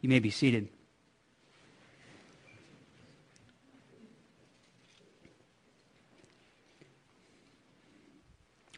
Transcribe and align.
You 0.00 0.08
may 0.08 0.18
be 0.18 0.30
seated. 0.30 0.68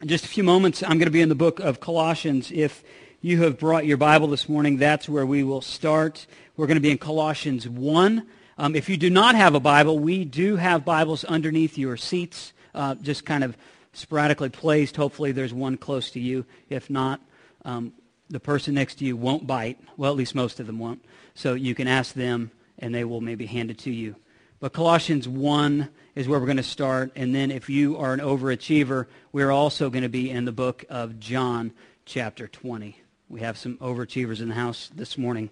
In 0.00 0.08
just 0.08 0.24
a 0.24 0.28
few 0.28 0.42
moments, 0.42 0.82
I'm 0.82 0.98
going 0.98 1.02
to 1.02 1.10
be 1.10 1.20
in 1.20 1.28
the 1.28 1.36
book 1.36 1.60
of 1.60 1.78
Colossians. 1.78 2.50
If 2.50 2.82
you 3.20 3.44
have 3.44 3.56
brought 3.56 3.86
your 3.86 3.98
Bible 3.98 4.26
this 4.26 4.48
morning, 4.48 4.78
that's 4.78 5.08
where 5.08 5.24
we 5.24 5.44
will 5.44 5.60
start. 5.60 6.26
We're 6.56 6.66
going 6.66 6.76
to 6.76 6.80
be 6.80 6.90
in 6.90 6.98
Colossians 6.98 7.68
1. 7.68 8.26
Um, 8.58 8.74
if 8.74 8.88
you 8.88 8.96
do 8.96 9.10
not 9.10 9.36
have 9.36 9.54
a 9.54 9.60
Bible, 9.60 10.00
we 10.00 10.24
do 10.24 10.56
have 10.56 10.84
Bibles 10.84 11.22
underneath 11.22 11.78
your 11.78 11.96
seats, 11.96 12.52
uh, 12.74 12.96
just 12.96 13.24
kind 13.24 13.44
of 13.44 13.56
sporadically 13.92 14.48
placed. 14.48 14.96
Hopefully 14.96 15.30
there's 15.30 15.54
one 15.54 15.76
close 15.76 16.10
to 16.10 16.20
you. 16.20 16.46
If 16.68 16.90
not, 16.90 17.20
um, 17.64 17.92
the 18.32 18.40
person 18.40 18.74
next 18.74 18.96
to 18.96 19.04
you 19.04 19.16
won't 19.16 19.46
bite. 19.46 19.78
Well, 19.96 20.10
at 20.10 20.16
least 20.16 20.34
most 20.34 20.58
of 20.58 20.66
them 20.66 20.78
won't. 20.78 21.04
So 21.34 21.52
you 21.52 21.74
can 21.74 21.86
ask 21.86 22.14
them, 22.14 22.50
and 22.78 22.94
they 22.94 23.04
will 23.04 23.20
maybe 23.20 23.46
hand 23.46 23.70
it 23.70 23.78
to 23.80 23.90
you. 23.90 24.16
But 24.58 24.72
Colossians 24.72 25.28
1 25.28 25.88
is 26.14 26.26
where 26.26 26.40
we're 26.40 26.46
going 26.46 26.56
to 26.56 26.62
start. 26.62 27.12
And 27.14 27.34
then 27.34 27.50
if 27.50 27.68
you 27.68 27.98
are 27.98 28.14
an 28.14 28.20
overachiever, 28.20 29.06
we're 29.32 29.50
also 29.50 29.90
going 29.90 30.02
to 30.02 30.08
be 30.08 30.30
in 30.30 30.46
the 30.46 30.52
book 30.52 30.84
of 30.88 31.20
John, 31.20 31.72
chapter 32.06 32.48
20. 32.48 32.96
We 33.28 33.40
have 33.40 33.58
some 33.58 33.76
overachievers 33.78 34.40
in 34.40 34.48
the 34.48 34.54
house 34.54 34.90
this 34.94 35.18
morning. 35.18 35.50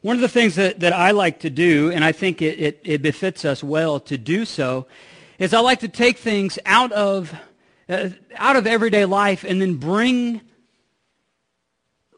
One 0.00 0.16
of 0.16 0.22
the 0.22 0.28
things 0.28 0.56
that, 0.56 0.80
that 0.80 0.92
I 0.92 1.12
like 1.12 1.40
to 1.40 1.50
do, 1.50 1.92
and 1.92 2.04
I 2.04 2.12
think 2.12 2.42
it, 2.42 2.58
it, 2.58 2.80
it 2.84 3.02
befits 3.02 3.44
us 3.44 3.62
well 3.62 4.00
to 4.00 4.18
do 4.18 4.44
so, 4.44 4.86
is 5.38 5.54
I 5.54 5.60
like 5.60 5.80
to 5.80 5.88
take 5.88 6.18
things 6.18 6.58
out 6.66 6.90
of, 6.92 7.32
uh, 7.88 8.10
out 8.36 8.56
of 8.56 8.66
everyday 8.66 9.04
life 9.04 9.44
and 9.44 9.60
then 9.60 9.74
bring 9.74 10.40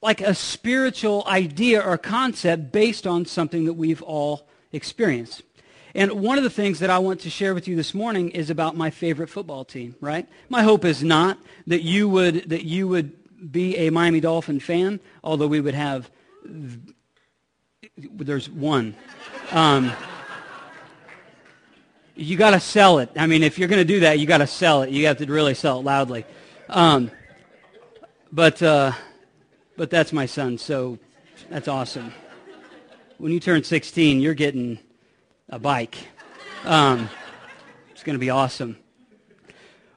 like 0.02 0.20
a 0.20 0.34
spiritual 0.34 1.24
idea 1.27 1.80
or 1.80 1.98
concept 1.98 2.73
based 2.73 3.06
on 3.06 3.27
something 3.27 3.67
that 3.67 3.75
we've 3.75 4.03
all 4.03 4.48
experienced. 4.72 5.42
And 5.94 6.12
one 6.12 6.39
of 6.39 6.44
the 6.44 6.50
things 6.50 6.78
that 6.78 6.91
I 6.91 6.98
want 6.98 7.20
to 7.20 7.31
share 7.31 7.55
with 7.55 7.67
you 7.67 7.77
this 7.77 7.94
morning 7.94 8.31
is 8.31 8.48
about 8.48 8.77
my 8.77 8.91
favorite 8.91 9.28
football 9.28 9.64
team, 9.64 9.97
right? 10.00 10.27
My 10.48 10.62
hope 10.62 10.84
is 10.84 11.03
not 11.03 11.39
that 11.67 11.83
you 11.83 12.09
would 12.09 12.48
that 12.50 12.64
you 12.64 12.87
would 12.89 13.12
be 13.53 13.77
a 13.77 13.91
Miami 13.91 14.20
Dolphin 14.20 14.61
fan, 14.61 15.00
although 15.25 15.48
we 15.48 15.61
would 15.61 15.75
have 15.75 16.11
there's 17.97 18.48
one. 18.48 18.94
Um, 19.50 19.92
you 22.20 22.36
got 22.36 22.50
to 22.50 22.60
sell 22.60 22.98
it. 22.98 23.10
I 23.16 23.26
mean, 23.26 23.42
if 23.42 23.58
you're 23.58 23.68
going 23.68 23.80
to 23.80 23.84
do 23.84 24.00
that, 24.00 24.18
you 24.18 24.26
got 24.26 24.38
to 24.38 24.46
sell 24.46 24.82
it. 24.82 24.90
You 24.90 25.06
have 25.06 25.16
to 25.18 25.26
really 25.26 25.54
sell 25.54 25.78
it 25.78 25.84
loudly. 25.84 26.26
Um, 26.68 27.10
but 28.30 28.62
uh, 28.62 28.92
but 29.76 29.88
that's 29.88 30.12
my 30.12 30.26
son, 30.26 30.58
so 30.58 30.98
that's 31.48 31.66
awesome. 31.66 32.12
When 33.16 33.32
you 33.32 33.41
turn 33.41 33.64
16, 33.64 34.20
you're 34.20 34.34
getting 34.34 34.78
a 35.48 35.58
bike. 35.58 35.96
Um, 36.64 37.08
it's 37.91 38.02
going 38.02 38.14
to 38.14 38.20
be 38.20 38.30
awesome. 38.30 38.76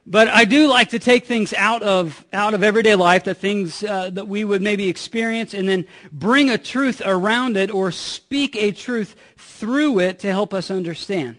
But 0.06 0.28
I 0.28 0.46
do 0.46 0.66
like 0.66 0.90
to 0.90 0.98
take 0.98 1.26
things 1.26 1.52
out 1.52 1.82
of 1.82 2.24
out 2.32 2.54
of 2.54 2.62
everyday 2.62 2.94
life, 2.94 3.24
the 3.24 3.34
things 3.34 3.84
uh, 3.84 4.08
that 4.10 4.28
we 4.28 4.44
would 4.44 4.62
maybe 4.62 4.88
experience, 4.88 5.52
and 5.52 5.68
then 5.68 5.86
bring 6.10 6.48
a 6.48 6.56
truth 6.56 7.02
around 7.04 7.58
it 7.58 7.70
or 7.70 7.92
speak 7.92 8.56
a 8.56 8.72
truth 8.72 9.14
through 9.36 10.00
it 10.00 10.18
to 10.20 10.30
help 10.30 10.54
us 10.54 10.70
understand. 10.70 11.36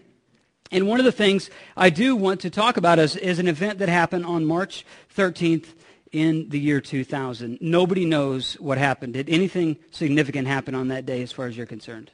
And 0.70 0.88
one 0.88 0.98
of 0.98 1.04
the 1.04 1.12
things 1.12 1.50
I 1.76 1.90
do 1.90 2.16
want 2.16 2.40
to 2.40 2.50
talk 2.50 2.76
about 2.76 2.98
is, 2.98 3.16
is 3.16 3.38
an 3.38 3.48
event 3.48 3.78
that 3.78 3.88
happened 3.88 4.26
on 4.26 4.44
March 4.44 4.84
13th, 5.16 5.66
in 6.12 6.48
the 6.48 6.58
year 6.58 6.80
2000. 6.80 7.58
Nobody 7.60 8.04
knows 8.04 8.54
what 8.54 8.78
happened. 8.78 9.14
Did 9.14 9.28
anything 9.28 9.76
significant 9.90 10.48
happen 10.48 10.74
on 10.74 10.88
that 10.88 11.04
day 11.04 11.22
as 11.22 11.32
far 11.32 11.46
as 11.46 11.56
you're 11.56 11.66
concerned? 11.66 12.10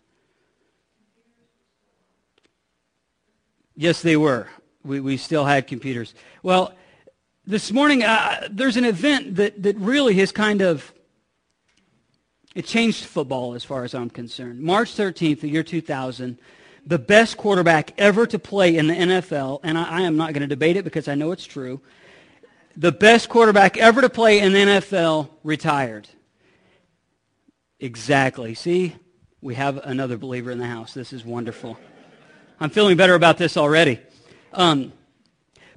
Yes, 3.77 4.03
they 4.03 4.17
were. 4.17 4.49
We, 4.85 5.01
we 5.01 5.17
still 5.17 5.45
had 5.45 5.67
computers. 5.67 6.15
Well, 6.43 6.75
this 7.47 7.71
morning, 7.73 8.03
uh, 8.03 8.49
there's 8.51 8.77
an 8.77 8.85
event 8.85 9.37
that, 9.37 9.63
that 9.63 9.77
really 9.77 10.15
has 10.15 10.33
kind 10.33 10.63
of, 10.63 10.93
it 12.55 12.67
changed 12.67 13.05
football 13.05 13.55
as 13.55 13.65
far 13.65 13.85
as 13.85 13.95
I'm 13.95 14.11
concerned. 14.11 14.61
March 14.61 14.95
13th, 14.95 15.41
the 15.41 15.49
year 15.49 15.63
2000, 15.63 16.39
the 16.87 16.99
best 16.99 17.37
quarterback 17.37 17.93
ever 17.99 18.27
to 18.27 18.39
play 18.39 18.77
in 18.77 18.87
the 18.87 18.95
NFL, 18.95 19.61
and 19.63 19.79
I, 19.79 19.85
I 19.85 20.01
am 20.03 20.17
not 20.17 20.33
going 20.33 20.43
to 20.43 20.49
debate 20.49 20.77
it 20.77 20.85
because 20.85 21.09
I 21.09 21.15
know 21.15 21.33
it's 21.33 21.45
true, 21.45 21.81
the 22.77 22.93
best 22.93 23.29
quarterback 23.29 23.77
ever 23.77 24.01
to 24.01 24.09
play 24.09 24.41
in 24.41 24.53
the 24.53 24.59
NFL 24.59 25.29
retired. 25.45 26.09
Exactly. 27.79 28.55
See, 28.55 28.97
we 29.41 29.55
have 29.57 29.77
another 29.79 30.17
believer 30.17 30.51
in 30.51 30.59
the 30.59 30.67
house. 30.67 30.95
This 30.95 31.13
is 31.13 31.25
wonderful. 31.25 31.79
I'm 32.61 32.71
feeling 32.71 32.97
better 32.97 33.15
about 33.15 33.39
this 33.39 33.57
already. 33.57 34.01
Um, 34.53 34.93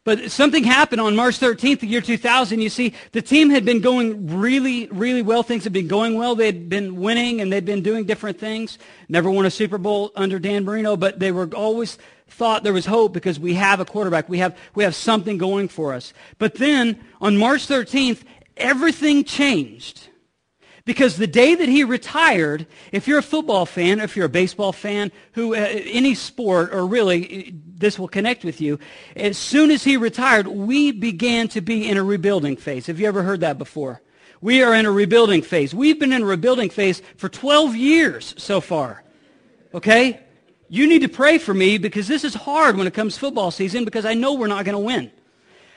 but 0.05 0.29
something 0.31 0.63
happened 0.63 1.01
on 1.01 1.15
March 1.15 1.39
13th, 1.39 1.79
the 1.79 1.87
year 1.87 1.99
2000. 1.99 2.61
You 2.61 2.69
see, 2.69 2.93
the 3.11 3.23
team 3.23 3.49
had 3.49 3.65
been 3.65 3.81
going 3.81 4.39
really, 4.39 4.85
really 4.87 5.23
well. 5.23 5.41
Things 5.41 5.63
had 5.63 5.73
been 5.73 5.87
going 5.87 6.15
well. 6.15 6.35
They 6.35 6.45
had 6.45 6.69
been 6.69 6.95
winning 6.95 7.41
and 7.41 7.51
they'd 7.51 7.65
been 7.65 7.81
doing 7.81 8.05
different 8.05 8.39
things. 8.39 8.77
Never 9.09 9.31
won 9.31 9.47
a 9.47 9.51
Super 9.51 9.79
Bowl 9.79 10.11
under 10.15 10.37
Dan 10.37 10.63
Marino, 10.63 10.95
but 10.95 11.17
they 11.17 11.31
were 11.31 11.49
always 11.55 11.97
thought 12.27 12.63
there 12.63 12.71
was 12.71 12.85
hope 12.85 13.13
because 13.13 13.39
we 13.39 13.55
have 13.55 13.79
a 13.79 13.85
quarterback. 13.85 14.29
We 14.29 14.37
have, 14.37 14.55
we 14.75 14.83
have 14.83 14.93
something 14.93 15.39
going 15.39 15.69
for 15.69 15.91
us. 15.91 16.13
But 16.37 16.53
then 16.53 17.03
on 17.19 17.37
March 17.37 17.67
13th, 17.67 18.21
everything 18.57 19.23
changed. 19.23 20.09
Because 20.85 21.17
the 21.17 21.25
day 21.25 21.55
that 21.55 21.67
he 21.67 21.83
retired, 21.83 22.67
if 22.91 23.07
you're 23.07 23.17
a 23.17 23.23
football 23.23 23.65
fan, 23.65 23.99
if 23.99 24.15
you're 24.15 24.27
a 24.27 24.29
baseball 24.29 24.71
fan, 24.71 25.11
who 25.31 25.55
uh, 25.55 25.57
any 25.57 26.13
sport, 26.13 26.73
or 26.73 26.85
really 26.85 27.55
this 27.65 27.97
will 27.97 28.07
connect 28.07 28.45
with 28.45 28.61
you, 28.61 28.77
as 29.15 29.35
soon 29.35 29.71
as 29.71 29.83
he 29.83 29.97
retired, 29.97 30.47
we 30.47 30.91
began 30.91 31.47
to 31.49 31.61
be 31.61 31.89
in 31.89 31.97
a 31.97 32.03
rebuilding 32.03 32.55
phase. 32.55 32.85
Have 32.85 32.99
you 32.99 33.07
ever 33.07 33.23
heard 33.23 33.39
that 33.39 33.57
before? 33.57 34.03
We 34.41 34.61
are 34.61 34.75
in 34.75 34.85
a 34.85 34.91
rebuilding 34.91 35.41
phase. 35.41 35.73
We've 35.73 35.99
been 35.99 36.13
in 36.13 36.21
a 36.21 36.25
rebuilding 36.25 36.69
phase 36.69 37.01
for 37.17 37.29
12 37.29 37.75
years 37.75 38.35
so 38.37 38.61
far. 38.61 39.03
Okay? 39.73 40.19
You 40.69 40.85
need 40.87 41.01
to 41.01 41.09
pray 41.09 41.39
for 41.39 41.53
me 41.53 41.79
because 41.79 42.07
this 42.07 42.23
is 42.23 42.35
hard 42.35 42.77
when 42.77 42.85
it 42.85 42.93
comes 42.93 43.17
football 43.17 43.49
season 43.49 43.85
because 43.85 44.05
I 44.05 44.13
know 44.13 44.33
we're 44.33 44.47
not 44.47 44.65
going 44.65 44.73
to 44.73 44.79
win. 44.79 45.11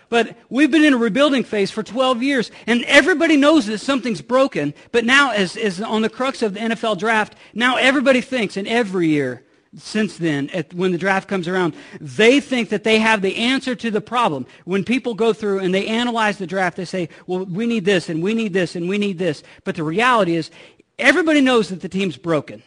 But 0.08 0.36
we've 0.48 0.70
been 0.70 0.84
in 0.84 0.94
a 0.94 0.98
rebuilding 0.98 1.44
phase 1.44 1.70
for 1.70 1.82
12 1.82 2.22
years, 2.22 2.50
and 2.66 2.82
everybody 2.84 3.36
knows 3.36 3.66
that 3.66 3.78
something's 3.78 4.22
broken. 4.22 4.72
But 4.90 5.04
now, 5.04 5.32
as, 5.32 5.56
as 5.56 5.80
on 5.80 6.02
the 6.02 6.08
crux 6.08 6.42
of 6.42 6.54
the 6.54 6.60
NFL 6.60 6.98
draft, 6.98 7.34
now 7.52 7.76
everybody 7.76 8.20
thinks, 8.20 8.56
and 8.56 8.66
every 8.66 9.08
year 9.08 9.44
since 9.76 10.16
then, 10.16 10.48
at, 10.50 10.72
when 10.72 10.92
the 10.92 10.98
draft 10.98 11.28
comes 11.28 11.46
around, 11.46 11.74
they 12.00 12.40
think 12.40 12.70
that 12.70 12.84
they 12.84 12.98
have 12.98 13.20
the 13.20 13.36
answer 13.36 13.74
to 13.74 13.90
the 13.90 14.00
problem. 14.00 14.46
When 14.64 14.82
people 14.82 15.14
go 15.14 15.34
through 15.34 15.58
and 15.58 15.74
they 15.74 15.86
analyze 15.86 16.38
the 16.38 16.46
draft, 16.46 16.78
they 16.78 16.86
say, 16.86 17.10
well, 17.26 17.44
we 17.44 17.66
need 17.66 17.84
this, 17.84 18.08
and 18.08 18.22
we 18.22 18.32
need 18.32 18.54
this, 18.54 18.76
and 18.76 18.88
we 18.88 18.96
need 18.96 19.18
this. 19.18 19.42
But 19.64 19.76
the 19.76 19.84
reality 19.84 20.36
is, 20.36 20.50
everybody 20.98 21.42
knows 21.42 21.68
that 21.68 21.82
the 21.82 21.88
team's 21.88 22.16
broken. 22.16 22.62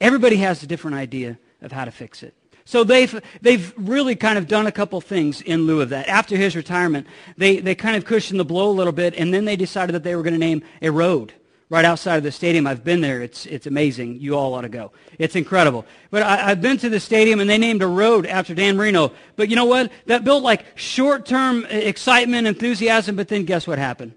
Everybody 0.00 0.36
has 0.36 0.62
a 0.62 0.66
different 0.66 0.96
idea 0.96 1.38
of 1.62 1.70
how 1.70 1.84
to 1.84 1.90
fix 1.90 2.22
it. 2.22 2.34
So 2.68 2.84
they've, 2.84 3.18
they've 3.40 3.72
really 3.78 4.14
kind 4.14 4.36
of 4.36 4.46
done 4.46 4.66
a 4.66 4.72
couple 4.72 5.00
things 5.00 5.40
in 5.40 5.62
lieu 5.62 5.80
of 5.80 5.88
that. 5.88 6.06
After 6.06 6.36
his 6.36 6.54
retirement, 6.54 7.06
they, 7.38 7.60
they 7.60 7.74
kind 7.74 7.96
of 7.96 8.04
cushioned 8.04 8.38
the 8.38 8.44
blow 8.44 8.68
a 8.68 8.76
little 8.76 8.92
bit, 8.92 9.14
and 9.14 9.32
then 9.32 9.46
they 9.46 9.56
decided 9.56 9.94
that 9.94 10.04
they 10.04 10.14
were 10.14 10.22
going 10.22 10.34
to 10.34 10.38
name 10.38 10.62
a 10.82 10.90
road 10.90 11.32
right 11.70 11.86
outside 11.86 12.18
of 12.18 12.24
the 12.24 12.30
stadium. 12.30 12.66
I've 12.66 12.84
been 12.84 13.00
there. 13.00 13.22
It's, 13.22 13.46
it's 13.46 13.66
amazing. 13.66 14.20
You 14.20 14.36
all 14.36 14.52
ought 14.52 14.62
to 14.62 14.68
go. 14.68 14.92
It's 15.18 15.34
incredible. 15.34 15.86
But 16.10 16.24
I, 16.24 16.50
I've 16.50 16.60
been 16.60 16.76
to 16.76 16.90
the 16.90 17.00
stadium, 17.00 17.40
and 17.40 17.48
they 17.48 17.56
named 17.56 17.80
a 17.80 17.86
road 17.86 18.26
after 18.26 18.54
Dan 18.54 18.76
Marino. 18.76 19.12
But 19.36 19.48
you 19.48 19.56
know 19.56 19.64
what? 19.64 19.90
That 20.04 20.24
built 20.24 20.42
like 20.42 20.66
short-term 20.74 21.64
uh, 21.64 21.68
excitement, 21.68 22.46
enthusiasm, 22.46 23.16
but 23.16 23.28
then 23.28 23.46
guess 23.46 23.66
what 23.66 23.78
happened? 23.78 24.12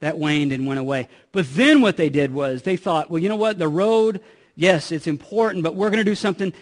That 0.00 0.16
waned 0.16 0.52
and 0.52 0.66
went 0.66 0.80
away. 0.80 1.10
But 1.32 1.54
then 1.54 1.82
what 1.82 1.98
they 1.98 2.08
did 2.08 2.32
was 2.32 2.62
they 2.62 2.78
thought, 2.78 3.10
well, 3.10 3.22
you 3.22 3.28
know 3.28 3.36
what? 3.36 3.58
The 3.58 3.68
road, 3.68 4.22
yes, 4.56 4.92
it's 4.92 5.06
important, 5.06 5.64
but 5.64 5.74
we're 5.74 5.90
going 5.90 5.98
to 5.98 6.04
do 6.04 6.14
something 6.14 6.52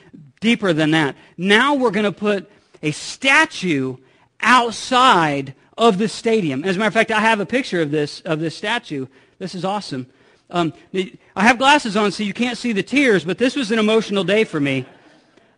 deeper 0.41 0.73
than 0.73 0.91
that. 0.93 1.17
Now 1.37 1.75
we're 1.75 1.91
going 1.91 2.05
to 2.05 2.13
put 2.13 2.51
a 2.83 2.91
statue 2.91 3.97
outside 4.41 5.55
of 5.79 5.99
the 5.99 6.09
stadium. 6.09 6.65
As 6.65 6.77
a 6.77 6.79
matter 6.79 6.89
of 6.89 6.95
fact, 6.95 7.11
I 7.11 7.21
have 7.21 7.41
a 7.41 7.47
picture 7.47 7.81
of 7.81 7.91
this, 7.91 8.21
of 8.23 8.41
this 8.41 8.57
statue. 8.57 9.07
This 9.39 9.55
is 9.55 9.65
awesome. 9.65 10.07
Um, 10.51 10.75
I 10.95 11.43
have 11.43 11.59
glasses 11.59 11.97
on 11.97 12.13
so 12.13 12.23
you 12.23 12.35
can't 12.35 12.59
see 12.59 12.73
the 12.73 12.83
tears, 12.83 13.25
but 13.25 13.39
this 13.39 13.57
was 13.57 13.71
an 13.71 13.79
emotional 13.79 14.23
day 14.23 14.45
for 14.45 14.61
me. 14.61 14.85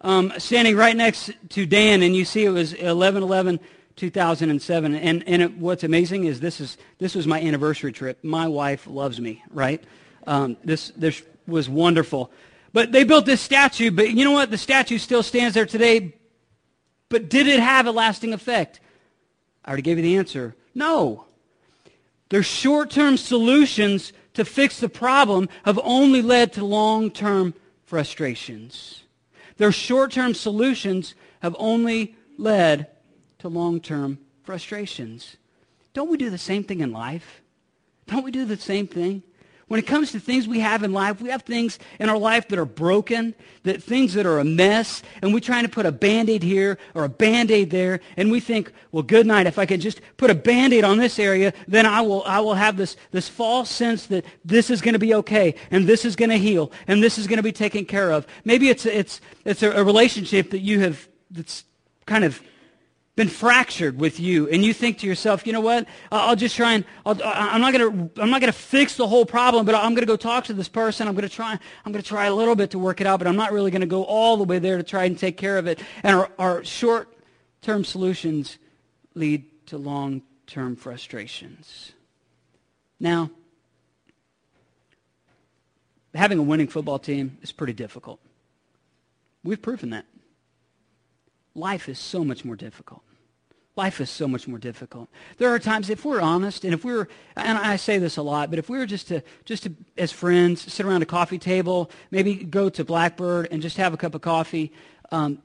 Um, 0.03 0.33
standing 0.39 0.77
right 0.77 0.95
next 0.95 1.31
to 1.51 1.67
Dan, 1.67 2.03
and 2.03 2.15
you 2.15 2.25
see 2.25 2.45
it 2.45 2.51
was 2.51 2.75
11-11, 2.75 3.59
2007. 3.97 4.95
And, 4.95 5.27
and 5.27 5.43
it, 5.43 5.57
what's 5.57 5.83
amazing 5.83 6.25
is 6.25 6.41
this, 6.41 6.61
is 6.61 6.77
this 6.99 7.15
was 7.15 7.27
my 7.27 7.41
anniversary 7.41 7.91
trip. 7.91 8.23
My 8.23 8.47
wife 8.47 8.87
loves 8.87 9.19
me, 9.21 9.43
right? 9.51 9.83
Um, 10.27 10.59
this, 10.63 10.93
was 11.47 11.69
wonderful. 11.69 12.31
But 12.73 12.93
they 12.93 13.05
built 13.05 13.27
this 13.27 13.41
statue, 13.41 13.91
but 13.91 14.11
you 14.11 14.25
know 14.25 14.33
what? 14.33 14.51
The 14.51 14.59
statue 14.59 14.99
still 14.99 15.23
stands 15.23 15.55
there 15.55 15.67
today. 15.67 16.15
But 17.09 17.29
did 17.29 17.47
it 17.47 17.61
have 17.61 17.87
a 17.87 17.93
lasting 17.93 18.33
effect? 18.33 18.81
I 19.65 19.69
already 19.69 19.83
gave 19.83 19.99
you 19.99 20.03
the 20.03 20.17
answer. 20.17 20.57
No. 20.75 21.27
Their 22.31 22.43
short-term 22.43 23.17
solutions 23.17 24.13
to 24.35 24.45
fix 24.45 24.81
the 24.81 24.89
problem 24.89 25.49
have 25.65 25.79
only 25.85 26.23
led 26.23 26.53
to 26.55 26.65
long-term 26.65 27.55
frustrations. 27.85 29.05
Their 29.57 29.71
short-term 29.71 30.35
solutions 30.35 31.15
have 31.41 31.55
only 31.59 32.17
led 32.37 32.89
to 33.39 33.49
long-term 33.49 34.19
frustrations. 34.43 35.37
Don't 35.93 36.11
we 36.11 36.17
do 36.17 36.31
the 36.31 36.39
same 36.39 36.65
thing 36.65 36.81
in 36.81 36.91
life? 36.91 37.43
Don't 38.07 38.25
we 38.25 38.33
do 38.33 38.45
the 38.45 38.57
same 38.57 38.89
thing? 38.89 39.23
When 39.67 39.81
it 39.81 39.87
comes 39.87 40.13
to 40.13 40.21
things 40.21 40.47
we 40.47 40.61
have 40.61 40.83
in 40.83 40.93
life, 40.93 41.23
we 41.23 41.31
have 41.31 41.43
things 41.43 41.79
in 41.99 42.11
our 42.11 42.19
life 42.19 42.49
that 42.49 42.59
are 42.59 42.67
broken, 42.67 43.35
that 43.63 43.83
things 43.83 44.13
that 44.15 44.27
are 44.27 44.39
a 44.39 44.45
mess, 44.45 45.03
and 45.23 45.33
we're 45.33 45.41
trying 45.41 45.65
to 45.65 45.71
put 45.71 45.87
a 45.87 45.93
Band-Aid 45.93 46.43
here 46.43 46.79
or 46.95 47.05
a 47.05 47.09
Band-Aid 47.09 47.71
there, 47.71 48.01
and 48.17 48.31
we 48.31 48.41
think, 48.41 48.73
well, 48.93 49.03
good 49.03 49.27
night. 49.27 49.47
If 49.47 49.59
I 49.59 49.65
can 49.65 49.81
just 49.81 50.03
put 50.19 50.31
a 50.31 50.35
Band-Aid 50.35 50.85
on 50.85 50.99
this 50.99 51.19
area, 51.19 51.55
then 51.67 51.87
I 51.87 52.03
will, 52.03 52.23
I 52.25 52.41
will 52.41 52.55
have 52.55 52.77
this, 52.77 52.97
this 53.11 53.29
false 53.29 53.71
sense 53.71 54.07
that 54.09 54.27
this 54.45 54.69
is 54.69 54.83
going 54.83 54.93
to 54.93 54.99
be 54.99 55.15
okay, 55.15 55.55
and 55.71 55.87
this 55.87 56.05
is 56.05 56.15
going 56.15 56.31
to 56.31 56.39
heal, 56.39 56.71
and 56.87 57.03
this 57.03 57.17
is 57.17 57.27
going 57.27 57.39
to 57.39 57.43
be 57.43 57.53
taken 57.53 57.87
care 57.87 58.11
of. 58.11 58.27
Maybe 58.45 58.69
it's, 58.69 58.85
it's, 58.85 59.23
it's 59.47 59.63
a, 59.63 59.71
a 59.71 59.83
relationship 59.83 60.51
that 60.51 60.61
you 60.61 60.81
have, 60.81 61.09
that's 61.31 61.65
kind 62.05 62.25
of 62.25 62.43
been 63.17 63.29
fractured 63.29 64.01
with 64.01 64.19
you 64.19 64.49
and 64.49 64.65
you 64.65 64.75
think 64.75 64.99
to 64.99 65.07
yourself 65.07 65.47
you 65.47 65.53
know 65.53 65.61
what? 65.61 65.87
I'll 66.11 66.35
just 66.35 66.57
try 66.57 66.73
and 66.75 66.85
i 67.07 67.55
am 67.55 67.61
not 67.61 67.73
going 67.73 68.11
to 68.11 68.23
i'm 68.23 68.31
not 68.31 68.41
going 68.41 68.53
to 68.53 68.59
fix 68.59 68.97
the 68.97 69.07
whole 69.07 69.25
problem 69.25 69.65
but 69.65 69.75
i'm 69.75 69.95
going 69.95 70.03
to 70.03 70.07
go 70.07 70.17
talk 70.17 70.45
to 70.45 70.55
this 70.55 70.69
person. 70.69 71.07
I'm 71.07 71.15
going 71.15 71.29
to 71.29 71.35
try 71.35 71.53
i'm 71.53 71.93
going 71.93 72.03
to 72.03 72.09
try 72.09 72.27
a 72.27 72.35
little 72.35 72.57
bit 72.57 72.71
to 72.73 72.79
work 72.79 73.01
it 73.01 73.07
out 73.07 73.19
but 73.19 73.29
i'm 73.29 73.37
not 73.37 73.53
really 73.53 73.71
going 73.71 73.83
to 73.83 73.87
go 73.87 74.05
all 74.05 74.37
the 74.37 74.45
way 74.45 74.59
there 74.59 74.77
to 74.77 74.83
try 74.83 75.05
and 75.05 75.19
take 75.19 75.37
care 75.37 75.59
of 75.59 75.67
it. 75.67 75.81
And 76.03 76.17
our, 76.17 76.31
our 76.39 76.65
short 76.65 77.09
term 77.63 77.85
solutions 77.85 78.59
lead 79.15 79.45
to 79.67 79.79
long 79.79 80.23
term 80.47 80.77
frustrations. 80.77 81.93
Now 82.99 83.31
having 86.15 86.39
a 86.39 86.43
winning 86.43 86.69
football 86.69 86.99
team 86.99 87.39
is 87.43 87.53
pretty 87.53 87.73
difficult. 87.73 88.21
We've 89.45 89.61
proven 89.61 89.91
that 89.91 90.07
life 91.55 91.89
is 91.89 91.99
so 91.99 92.25
much 92.25 92.45
more 92.45 92.57
difficult. 92.57 93.03
Life 93.77 94.01
is 94.01 94.09
so 94.09 94.29
much 94.29 94.47
more 94.47 94.59
difficult. 94.59 95.09
There 95.39 95.53
are 95.53 95.59
times, 95.59 95.91
if 95.91 96.05
we're 96.05 96.21
honest, 96.21 96.65
and 96.65 96.73
if 96.73 96.85
we're, 96.85 97.09
and 97.35 97.59
I 97.59 97.75
say 97.75 97.99
this 97.99 98.17
a 98.17 98.23
lot, 98.23 98.49
but 98.51 98.61
if 98.61 98.69
we 98.69 98.79
were 98.79 98.87
just 98.87 99.09
to, 99.09 99.23
just 99.45 99.65
to, 99.65 99.73
as 99.99 100.13
friends, 100.13 100.73
sit 100.73 100.87
around 100.87 101.03
a 101.03 101.07
coffee 101.07 101.39
table, 101.39 101.91
maybe 102.13 102.37
go 102.37 102.69
to 102.71 102.85
Blackbird 102.85 103.49
and 103.51 103.61
just 103.61 103.77
have 103.77 103.93
a 103.93 103.97
cup 103.97 104.15
of 104.15 104.21
coffee, 104.21 104.73
um, 105.11 105.43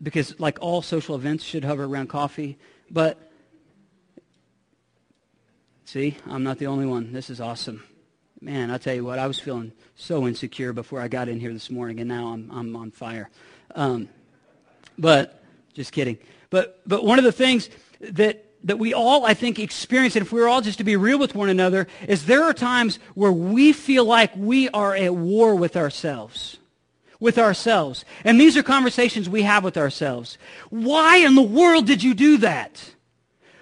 because 0.00 0.38
like 0.38 0.58
all 0.60 0.80
social 0.80 1.16
events 1.16 1.42
should 1.42 1.64
hover 1.64 1.84
around 1.84 2.08
coffee, 2.08 2.56
but 2.88 3.18
see, 5.84 6.16
I'm 6.26 6.44
not 6.44 6.58
the 6.58 6.68
only 6.68 6.86
one. 6.86 7.12
This 7.12 7.30
is 7.30 7.40
awesome. 7.40 7.82
Man, 8.40 8.70
I'll 8.70 8.78
tell 8.78 8.94
you 8.94 9.04
what, 9.04 9.18
I 9.18 9.26
was 9.26 9.40
feeling 9.40 9.72
so 9.96 10.28
insecure 10.28 10.72
before 10.72 11.00
I 11.00 11.08
got 11.08 11.28
in 11.28 11.40
here 11.40 11.52
this 11.52 11.70
morning, 11.70 11.98
and 11.98 12.08
now 12.08 12.28
I'm, 12.28 12.48
I'm 12.52 12.76
on 12.76 12.92
fire. 12.92 13.28
Um, 13.74 14.08
but 14.98 15.42
just 15.74 15.92
kidding. 15.92 16.18
But 16.50 16.80
but 16.86 17.04
one 17.04 17.18
of 17.18 17.24
the 17.24 17.32
things 17.32 17.68
that 18.00 18.44
that 18.64 18.78
we 18.78 18.92
all, 18.92 19.24
I 19.24 19.34
think, 19.34 19.58
experience, 19.58 20.16
and 20.16 20.26
if 20.26 20.32
we 20.32 20.40
are 20.40 20.48
all 20.48 20.60
just 20.60 20.78
to 20.78 20.84
be 20.84 20.96
real 20.96 21.18
with 21.18 21.34
one 21.34 21.48
another, 21.48 21.86
is 22.08 22.26
there 22.26 22.42
are 22.42 22.52
times 22.52 22.98
where 23.14 23.30
we 23.30 23.72
feel 23.72 24.04
like 24.04 24.34
we 24.36 24.68
are 24.70 24.94
at 24.94 25.14
war 25.14 25.54
with 25.54 25.76
ourselves. 25.76 26.58
With 27.20 27.38
ourselves. 27.38 28.04
And 28.24 28.40
these 28.40 28.56
are 28.56 28.64
conversations 28.64 29.28
we 29.28 29.42
have 29.42 29.62
with 29.62 29.76
ourselves. 29.76 30.36
Why 30.68 31.18
in 31.18 31.36
the 31.36 31.42
world 31.42 31.86
did 31.86 32.02
you 32.02 32.12
do 32.12 32.38
that? 32.38 32.94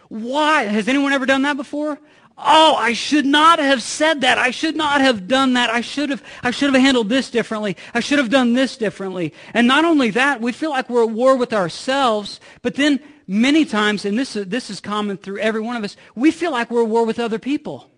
Why? 0.09 0.65
Has 0.65 0.89
anyone 0.89 1.13
ever 1.13 1.27
done 1.27 1.43
that 1.43 1.57
before? 1.57 1.99
Oh, 2.37 2.75
I 2.75 2.95
should 2.95 3.27
not 3.27 3.61
have 3.61 3.81
said 3.81 4.23
that. 4.23 4.39
I 4.39 4.51
should 4.51 4.75
not 4.75 5.01
have 5.01 5.29
done 5.29 5.53
that. 5.53 5.71
I 5.71 5.81
should 5.81 6.11
have, 6.11 6.23
I 6.43 6.51
should 6.51 6.75
have 6.75 6.83
handled 6.83 7.09
this 7.09 7.31
differently. 7.31 7.77
I 7.93 8.01
should 8.01 8.19
have 8.19 8.31
done 8.31 8.55
this 8.55 8.77
differently. 8.77 9.33
And 9.53 9.69
not 9.69 9.85
only 9.85 10.11
that, 10.11 10.41
we 10.41 10.51
feel 10.51 10.71
like 10.71 10.91
we're 10.91 11.05
at 11.05 11.11
war 11.11 11.37
with 11.37 11.53
ourselves, 11.53 12.41
but 12.63 12.75
then 12.75 12.99
many 13.29 13.65
times, 13.65 14.05
and 14.05 14.19
this, 14.19 14.33
this 14.33 14.69
is 14.69 14.81
common 14.81 15.17
through 15.17 15.39
every 15.39 15.61
one 15.61 15.77
of 15.77 15.85
us, 15.85 15.97
we 16.17 16.33
feel 16.33 16.51
like 16.51 16.71
we're 16.73 16.83
at 16.83 16.89
war 16.89 17.07
with 17.07 17.21
other 17.21 17.39
people. 17.39 17.89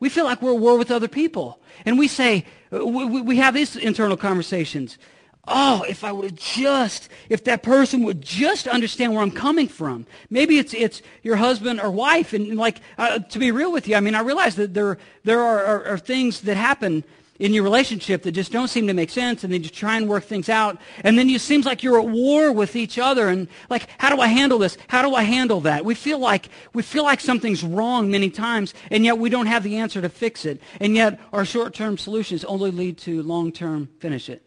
We 0.00 0.10
feel 0.10 0.24
like 0.24 0.42
we're 0.42 0.52
at 0.52 0.60
war 0.60 0.76
with 0.76 0.90
other 0.90 1.08
people. 1.08 1.62
And 1.86 1.98
we 1.98 2.08
say, 2.08 2.44
we, 2.70 3.22
we 3.22 3.36
have 3.38 3.54
these 3.54 3.74
internal 3.74 4.18
conversations. 4.18 4.98
Oh, 5.46 5.84
if 5.88 6.04
I 6.04 6.12
would 6.12 6.24
have 6.24 6.36
just, 6.36 7.08
if 7.28 7.44
that 7.44 7.62
person 7.62 8.02
would 8.04 8.22
just 8.22 8.66
understand 8.66 9.12
where 9.12 9.22
I'm 9.22 9.30
coming 9.30 9.68
from. 9.68 10.06
Maybe 10.30 10.58
it's, 10.58 10.72
it's 10.72 11.02
your 11.22 11.36
husband 11.36 11.80
or 11.80 11.90
wife. 11.90 12.32
And 12.32 12.56
like, 12.56 12.80
uh, 12.96 13.18
to 13.18 13.38
be 13.38 13.50
real 13.50 13.70
with 13.70 13.86
you, 13.86 13.96
I 13.96 14.00
mean, 14.00 14.14
I 14.14 14.20
realize 14.20 14.56
that 14.56 14.72
there, 14.72 14.98
there 15.24 15.40
are, 15.40 15.64
are, 15.64 15.84
are 15.84 15.98
things 15.98 16.42
that 16.42 16.56
happen 16.56 17.04
in 17.38 17.52
your 17.52 17.64
relationship 17.64 18.22
that 18.22 18.32
just 18.32 18.52
don't 18.52 18.68
seem 18.68 18.86
to 18.86 18.94
make 18.94 19.10
sense 19.10 19.42
and 19.42 19.52
then 19.52 19.62
you 19.62 19.68
try 19.68 19.96
and 19.96 20.08
work 20.08 20.24
things 20.24 20.48
out 20.48 20.78
and 21.02 21.18
then 21.18 21.28
it 21.28 21.40
seems 21.40 21.66
like 21.66 21.82
you're 21.82 21.98
at 21.98 22.08
war 22.08 22.52
with 22.52 22.76
each 22.76 22.96
other 22.96 23.28
and 23.28 23.48
like 23.68 23.88
how 23.98 24.14
do 24.14 24.20
i 24.20 24.28
handle 24.28 24.58
this 24.58 24.78
how 24.88 25.02
do 25.02 25.14
i 25.14 25.22
handle 25.24 25.60
that 25.60 25.84
we 25.84 25.94
feel 25.96 26.18
like 26.18 26.48
we 26.74 26.82
feel 26.82 27.02
like 27.02 27.20
something's 27.20 27.64
wrong 27.64 28.08
many 28.08 28.30
times 28.30 28.72
and 28.90 29.04
yet 29.04 29.18
we 29.18 29.28
don't 29.28 29.46
have 29.46 29.64
the 29.64 29.76
answer 29.76 30.00
to 30.00 30.08
fix 30.08 30.44
it 30.44 30.60
and 30.80 30.94
yet 30.94 31.18
our 31.32 31.44
short-term 31.44 31.98
solutions 31.98 32.44
only 32.44 32.70
lead 32.70 32.96
to 32.96 33.20
long-term 33.24 33.88
finish 33.98 34.28
it 34.28 34.43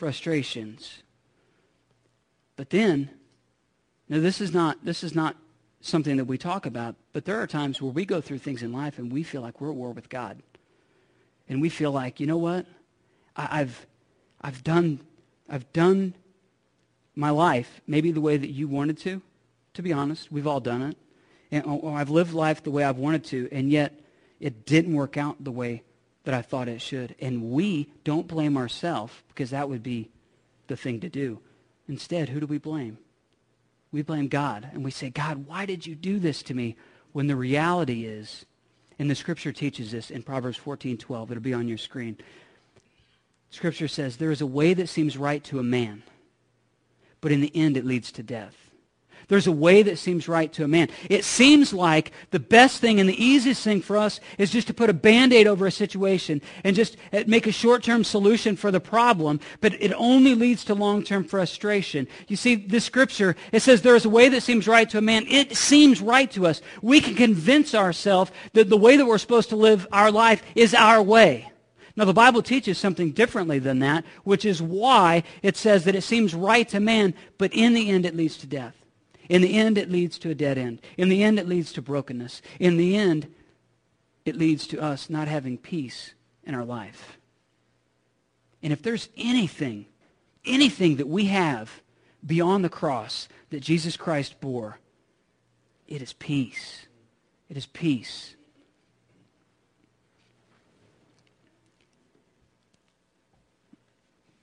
frustrations. 0.00 1.02
But 2.56 2.70
then, 2.70 3.10
now 4.08 4.18
this 4.18 4.40
is 4.40 4.50
not 4.50 4.82
this 4.82 5.04
is 5.04 5.14
not 5.14 5.36
something 5.82 6.16
that 6.16 6.24
we 6.24 6.38
talk 6.38 6.64
about, 6.64 6.96
but 7.12 7.26
there 7.26 7.38
are 7.38 7.46
times 7.46 7.82
where 7.82 7.92
we 7.92 8.06
go 8.06 8.22
through 8.22 8.38
things 8.38 8.62
in 8.62 8.72
life 8.72 8.98
and 8.98 9.12
we 9.12 9.22
feel 9.22 9.42
like 9.42 9.60
we're 9.60 9.68
at 9.68 9.76
war 9.76 9.92
with 9.92 10.08
God. 10.08 10.42
And 11.50 11.60
we 11.60 11.68
feel 11.68 11.92
like, 11.92 12.18
you 12.18 12.26
know 12.26 12.38
what? 12.38 12.64
I, 13.36 13.58
have 13.58 13.86
I've 14.40 14.64
done 14.64 15.00
I've 15.50 15.70
done 15.74 16.14
my 17.14 17.28
life 17.28 17.82
maybe 17.86 18.10
the 18.10 18.22
way 18.22 18.38
that 18.38 18.50
you 18.50 18.68
wanted 18.68 18.96
to. 19.00 19.20
To 19.74 19.82
be 19.82 19.92
honest, 19.92 20.32
we've 20.32 20.46
all 20.46 20.60
done 20.60 20.80
it. 20.80 20.96
And, 21.50 21.64
or 21.66 21.94
I've 21.94 22.08
lived 22.08 22.32
life 22.32 22.62
the 22.62 22.70
way 22.70 22.84
I've 22.84 22.96
wanted 22.96 23.24
to, 23.24 23.50
and 23.52 23.70
yet 23.70 24.00
it 24.40 24.64
didn't 24.64 24.94
work 24.94 25.18
out 25.18 25.44
the 25.44 25.52
way 25.52 25.82
that 26.24 26.34
I 26.34 26.42
thought 26.42 26.68
it 26.68 26.80
should. 26.80 27.14
And 27.20 27.50
we 27.50 27.90
don't 28.04 28.28
blame 28.28 28.56
ourselves 28.56 29.12
because 29.28 29.50
that 29.50 29.68
would 29.68 29.82
be 29.82 30.10
the 30.66 30.76
thing 30.76 31.00
to 31.00 31.08
do. 31.08 31.40
Instead, 31.88 32.28
who 32.28 32.40
do 32.40 32.46
we 32.46 32.58
blame? 32.58 32.98
We 33.92 34.02
blame 34.02 34.28
God. 34.28 34.68
And 34.72 34.84
we 34.84 34.90
say, 34.90 35.10
God, 35.10 35.46
why 35.46 35.66
did 35.66 35.86
you 35.86 35.94
do 35.94 36.18
this 36.18 36.42
to 36.44 36.54
me? 36.54 36.76
When 37.12 37.26
the 37.26 37.36
reality 37.36 38.04
is, 38.04 38.44
and 39.00 39.10
the 39.10 39.14
scripture 39.14 39.50
teaches 39.52 39.90
this 39.90 40.10
in 40.10 40.22
Proverbs 40.22 40.58
14, 40.58 40.98
12. 40.98 41.30
It'll 41.30 41.42
be 41.42 41.54
on 41.54 41.66
your 41.66 41.78
screen. 41.78 42.18
Scripture 43.48 43.88
says, 43.88 44.18
there 44.18 44.30
is 44.30 44.42
a 44.42 44.46
way 44.46 44.74
that 44.74 44.88
seems 44.88 45.16
right 45.16 45.42
to 45.44 45.58
a 45.58 45.64
man, 45.64 46.02
but 47.20 47.32
in 47.32 47.40
the 47.40 47.54
end 47.56 47.76
it 47.76 47.84
leads 47.84 48.12
to 48.12 48.22
death. 48.22 48.69
There's 49.30 49.46
a 49.46 49.52
way 49.52 49.84
that 49.84 49.96
seems 49.96 50.26
right 50.26 50.52
to 50.54 50.64
a 50.64 50.68
man. 50.68 50.88
It 51.08 51.24
seems 51.24 51.72
like 51.72 52.10
the 52.32 52.40
best 52.40 52.80
thing 52.80 52.98
and 52.98 53.08
the 53.08 53.24
easiest 53.24 53.62
thing 53.62 53.80
for 53.80 53.96
us 53.96 54.18
is 54.38 54.50
just 54.50 54.66
to 54.66 54.74
put 54.74 54.90
a 54.90 54.92
Band-Aid 54.92 55.46
over 55.46 55.68
a 55.68 55.70
situation 55.70 56.42
and 56.64 56.74
just 56.74 56.96
uh, 57.12 57.22
make 57.28 57.46
a 57.46 57.52
short-term 57.52 58.02
solution 58.02 58.56
for 58.56 58.72
the 58.72 58.80
problem, 58.80 59.38
but 59.60 59.72
it 59.80 59.92
only 59.92 60.34
leads 60.34 60.64
to 60.64 60.74
long-term 60.74 61.22
frustration. 61.22 62.08
You 62.26 62.34
see, 62.34 62.56
this 62.56 62.84
scripture, 62.84 63.36
it 63.52 63.62
says 63.62 63.82
there 63.82 63.94
is 63.94 64.04
a 64.04 64.10
way 64.10 64.28
that 64.30 64.42
seems 64.42 64.66
right 64.66 64.90
to 64.90 64.98
a 64.98 65.00
man. 65.00 65.24
It 65.28 65.56
seems 65.56 66.00
right 66.00 66.30
to 66.32 66.48
us. 66.48 66.60
We 66.82 67.00
can 67.00 67.14
convince 67.14 67.72
ourselves 67.72 68.32
that 68.54 68.68
the 68.68 68.76
way 68.76 68.96
that 68.96 69.06
we're 69.06 69.18
supposed 69.18 69.50
to 69.50 69.56
live 69.56 69.86
our 69.92 70.10
life 70.10 70.42
is 70.56 70.74
our 70.74 71.00
way. 71.00 71.52
Now, 71.94 72.04
the 72.04 72.12
Bible 72.12 72.42
teaches 72.42 72.78
something 72.78 73.12
differently 73.12 73.60
than 73.60 73.78
that, 73.78 74.04
which 74.24 74.44
is 74.44 74.60
why 74.60 75.22
it 75.40 75.56
says 75.56 75.84
that 75.84 75.94
it 75.94 76.02
seems 76.02 76.34
right 76.34 76.68
to 76.70 76.80
man, 76.80 77.14
but 77.38 77.52
in 77.54 77.74
the 77.74 77.90
end 77.90 78.06
it 78.06 78.16
leads 78.16 78.36
to 78.38 78.48
death. 78.48 78.74
In 79.30 79.42
the 79.42 79.56
end, 79.56 79.78
it 79.78 79.88
leads 79.88 80.18
to 80.18 80.30
a 80.30 80.34
dead 80.34 80.58
end. 80.58 80.82
In 80.98 81.08
the 81.08 81.22
end, 81.22 81.38
it 81.38 81.46
leads 81.46 81.72
to 81.74 81.80
brokenness. 81.80 82.42
In 82.58 82.76
the 82.76 82.96
end, 82.96 83.32
it 84.24 84.34
leads 84.34 84.66
to 84.66 84.82
us 84.82 85.08
not 85.08 85.28
having 85.28 85.56
peace 85.56 86.14
in 86.42 86.52
our 86.52 86.64
life. 86.64 87.16
And 88.60 88.72
if 88.72 88.82
there's 88.82 89.08
anything, 89.16 89.86
anything 90.44 90.96
that 90.96 91.06
we 91.06 91.26
have 91.26 91.80
beyond 92.26 92.64
the 92.64 92.68
cross 92.68 93.28
that 93.50 93.60
Jesus 93.60 93.96
Christ 93.96 94.40
bore, 94.40 94.80
it 95.86 96.02
is 96.02 96.12
peace. 96.12 96.86
It 97.48 97.56
is 97.56 97.66
peace. 97.66 98.34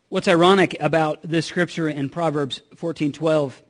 What's 0.07 0.29
ironic 0.29 0.77
about 0.79 1.19
this 1.23 1.45
scripture 1.45 1.89
in 1.89 2.07
Proverbs 2.07 2.61
14:12 2.77 3.63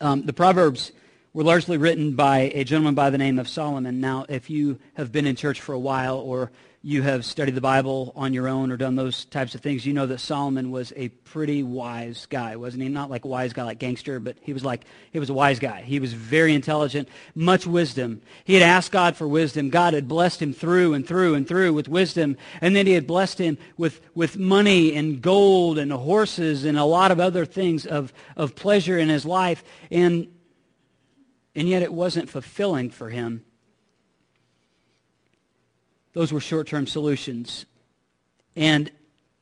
um, 0.00 0.24
the 0.24 0.32
Proverbs 0.32 0.92
were 1.32 1.44
largely 1.44 1.76
written 1.76 2.14
by 2.14 2.50
a 2.54 2.64
gentleman 2.64 2.94
by 2.94 3.10
the 3.10 3.18
name 3.18 3.38
of 3.38 3.48
Solomon. 3.48 4.00
Now, 4.00 4.26
if 4.28 4.50
you 4.50 4.78
have 4.94 5.12
been 5.12 5.26
in 5.26 5.36
church 5.36 5.60
for 5.60 5.72
a 5.72 5.78
while 5.78 6.18
or 6.18 6.50
you 6.80 7.02
have 7.02 7.24
studied 7.24 7.56
the 7.56 7.60
Bible 7.60 8.12
on 8.14 8.32
your 8.32 8.46
own 8.46 8.70
or 8.70 8.76
done 8.76 8.94
those 8.94 9.24
types 9.24 9.56
of 9.56 9.60
things, 9.60 9.84
you 9.84 9.92
know 9.92 10.06
that 10.06 10.20
Solomon 10.20 10.70
was 10.70 10.92
a 10.94 11.08
pretty 11.08 11.64
wise 11.64 12.26
guy, 12.26 12.54
wasn't 12.54 12.84
he? 12.84 12.88
Not 12.88 13.10
like 13.10 13.24
a 13.24 13.28
wise 13.28 13.52
guy 13.52 13.64
like 13.64 13.80
gangster, 13.80 14.20
but 14.20 14.36
he 14.42 14.52
was 14.52 14.64
like, 14.64 14.84
he 15.10 15.18
was 15.18 15.28
a 15.28 15.34
wise 15.34 15.58
guy. 15.58 15.82
He 15.82 15.98
was 15.98 16.12
very 16.12 16.54
intelligent, 16.54 17.08
much 17.34 17.66
wisdom. 17.66 18.22
He 18.44 18.54
had 18.54 18.62
asked 18.62 18.92
God 18.92 19.16
for 19.16 19.26
wisdom. 19.26 19.70
God 19.70 19.92
had 19.92 20.06
blessed 20.06 20.40
him 20.40 20.52
through 20.52 20.94
and 20.94 21.06
through 21.06 21.34
and 21.34 21.48
through 21.48 21.72
with 21.72 21.88
wisdom. 21.88 22.36
And 22.60 22.76
then 22.76 22.86
he 22.86 22.92
had 22.92 23.08
blessed 23.08 23.38
him 23.38 23.58
with, 23.76 24.00
with 24.14 24.38
money 24.38 24.94
and 24.94 25.20
gold 25.20 25.78
and 25.78 25.90
horses 25.90 26.64
and 26.64 26.78
a 26.78 26.84
lot 26.84 27.10
of 27.10 27.18
other 27.18 27.44
things 27.44 27.86
of, 27.86 28.12
of 28.36 28.54
pleasure 28.54 28.96
in 28.96 29.08
his 29.08 29.26
life. 29.26 29.64
And, 29.90 30.28
and 31.56 31.68
yet 31.68 31.82
it 31.82 31.92
wasn't 31.92 32.30
fulfilling 32.30 32.90
for 32.90 33.10
him 33.10 33.44
those 36.18 36.32
were 36.32 36.40
short-term 36.40 36.84
solutions. 36.88 37.64
And 38.56 38.90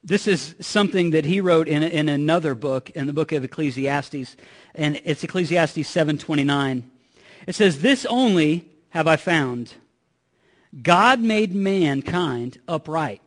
this 0.04 0.28
is 0.28 0.54
something 0.60 1.12
that 1.12 1.24
he 1.24 1.40
wrote 1.40 1.68
in, 1.68 1.82
in 1.82 2.10
another 2.10 2.54
book, 2.54 2.90
in 2.90 3.06
the 3.06 3.14
book 3.14 3.32
of 3.32 3.42
Ecclesiastes, 3.42 4.36
and 4.74 5.00
it's 5.02 5.24
Ecclesiastes 5.24 5.78
7.29. 5.78 6.82
It 7.46 7.54
says, 7.54 7.80
This 7.80 8.04
only 8.04 8.68
have 8.90 9.06
I 9.06 9.16
found. 9.16 9.72
God 10.82 11.20
made 11.20 11.54
mankind 11.54 12.60
upright. 12.68 13.22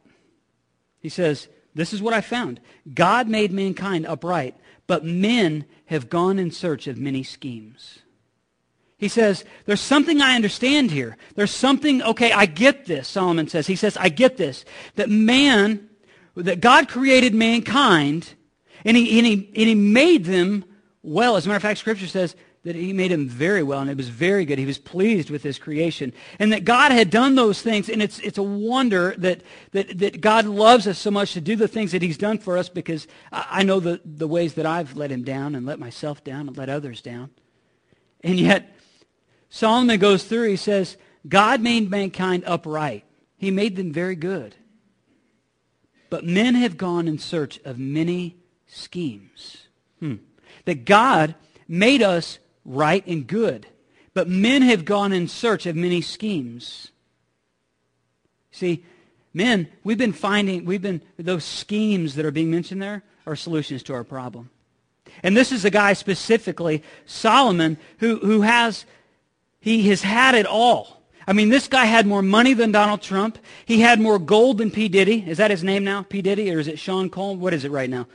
He 1.00 1.10
says, 1.10 1.48
this 1.74 1.92
is 1.92 2.04
what 2.04 2.14
I 2.14 2.22
found. 2.22 2.60
God 2.94 3.28
made 3.28 3.52
mankind 3.52 4.06
upright, 4.06 4.56
but 4.86 5.04
men 5.04 5.66
have 5.88 6.08
gone 6.08 6.38
in 6.38 6.52
search 6.52 6.86
of 6.86 7.00
many 7.00 7.24
schemes. 7.24 8.00
He 9.00 9.08
says, 9.08 9.46
there's 9.66 9.80
something 9.80 10.22
I 10.22 10.36
understand 10.36 10.92
here. 10.92 11.16
There's 11.36 11.52
something, 11.52 12.04
okay, 12.04 12.34
I 12.34 12.46
get 12.46 12.86
this, 12.86 13.08
Solomon 13.08 13.48
says. 13.48 13.66
He 13.66 13.78
says, 13.78 13.96
I 13.96 14.10
get 14.10 14.36
this. 14.36 14.66
That 14.96 15.10
man, 15.10 15.90
that 16.36 16.60
God 16.60 16.90
created 16.90 17.34
mankind, 17.34 18.34
and 18.84 18.98
he, 18.98 19.18
and 19.18 19.26
he, 19.26 19.34
and 19.56 19.70
he 19.70 19.76
made 19.76 20.26
them 20.26 20.66
well. 21.02 21.38
As 21.38 21.46
a 21.46 21.48
matter 21.48 21.56
of 21.56 21.62
fact, 21.62 21.80
Scripture 21.80 22.08
says 22.08 22.36
that 22.66 22.76
he 22.76 22.92
made 22.92 23.12
them 23.12 23.30
very 23.30 23.64
well, 23.64 23.80
and 23.80 23.90
it 23.90 23.96
was 23.96 24.10
very 24.10 24.44
good. 24.44 24.60
He 24.60 24.66
was 24.66 24.78
pleased 24.78 25.30
with 25.30 25.44
his 25.44 25.58
creation. 25.58 26.12
And 26.38 26.52
that 26.52 26.66
God 26.66 26.92
had 26.92 27.10
done 27.10 27.36
those 27.36 27.62
things, 27.62 27.88
and 27.88 28.02
it's, 28.02 28.20
it's 28.20 28.38
a 28.38 28.44
wonder 28.44 29.16
that, 29.20 29.44
that, 29.72 29.98
that 30.00 30.20
God 30.20 30.46
loves 30.46 30.88
us 30.88 31.00
so 31.00 31.10
much 31.10 31.32
to 31.34 31.42
do 31.42 31.56
the 31.56 31.70
things 31.70 31.94
that 31.94 32.02
he's 32.02 32.18
done 32.18 32.38
for 32.38 32.58
us 32.58 32.68
because 32.68 33.08
I, 33.32 33.46
I 33.50 33.64
know 33.64 33.80
the, 33.80 34.02
the 34.04 34.28
ways 34.28 34.56
that 34.56 34.66
I've 34.66 34.98
let 34.98 35.10
him 35.10 35.24
down 35.24 35.56
and 35.56 35.66
let 35.66 35.80
myself 35.80 36.22
down 36.26 36.50
and 36.50 36.58
let 36.58 36.68
others 36.68 37.02
down. 37.02 37.30
And 38.22 38.38
yet, 38.38 38.76
Solomon 39.50 40.00
goes 40.00 40.24
through, 40.24 40.50
he 40.50 40.56
says, 40.56 40.98
God 41.28 41.62
made 41.62 41.90
mankind 41.90 42.44
upright. 42.46 43.04
He 43.38 43.52
made 43.52 43.76
them 43.76 43.92
very 43.92 44.16
good. 44.16 44.56
But 46.10 46.26
men 46.26 46.56
have 46.56 46.78
gone 46.78 47.08
in 47.08 47.20
search 47.20 47.60
of 47.66 47.78
many 47.78 48.38
schemes. 48.68 49.68
Hmm. 50.00 50.16
That 50.66 50.86
God 50.86 51.36
made 51.68 52.02
us 52.02 52.40
right 52.66 53.06
and 53.06 53.26
good. 53.26 53.68
But 54.14 54.28
men 54.28 54.62
have 54.64 54.86
gone 54.86 55.14
in 55.14 55.28
search 55.28 55.66
of 55.66 55.76
many 55.76 56.02
schemes. 56.02 56.92
See, 58.52 58.84
men, 59.34 59.68
we've 59.84 59.98
been 59.98 60.14
finding, 60.14 60.66
we've 60.66 60.82
been, 60.82 61.02
those 61.18 61.44
schemes 61.44 62.16
that 62.16 62.26
are 62.26 62.32
being 62.32 62.52
mentioned 62.52 62.82
there 62.82 63.04
are 63.26 63.36
solutions 63.36 63.84
to 63.84 63.94
our 63.94 64.04
problem. 64.04 64.50
And 65.24 65.36
this 65.36 65.52
is 65.52 65.66
a 65.66 65.70
guy 65.70 65.94
specifically, 65.94 66.84
Solomon, 67.06 67.78
who, 68.00 68.18
who 68.18 68.42
has 68.42 68.86
he 69.60 69.90
has 69.90 70.02
had 70.02 70.36
it 70.36 70.46
all. 70.46 71.04
I 71.28 71.34
mean, 71.34 71.50
this 71.50 71.68
guy 71.68 71.86
had 71.86 72.08
more 72.08 72.24
money 72.24 72.54
than 72.54 72.72
Donald 72.72 73.02
Trump. 73.02 73.38
He 73.66 73.82
had 73.82 74.02
more 74.02 74.18
gold 74.18 74.58
than 74.58 74.72
P. 74.72 74.88
Diddy. 74.88 75.24
Is 75.28 75.38
that 75.38 75.52
his 75.52 75.64
name 75.64 75.84
now, 75.84 76.02
P. 76.02 76.22
Diddy, 76.22 76.52
or 76.52 76.60
is 76.60 76.68
it 76.68 76.80
Sean 76.80 77.10
Cole? 77.10 77.36
What 77.36 77.54
is 77.54 77.66
it 77.66 77.72
right 77.72 77.90
now? 77.90 78.08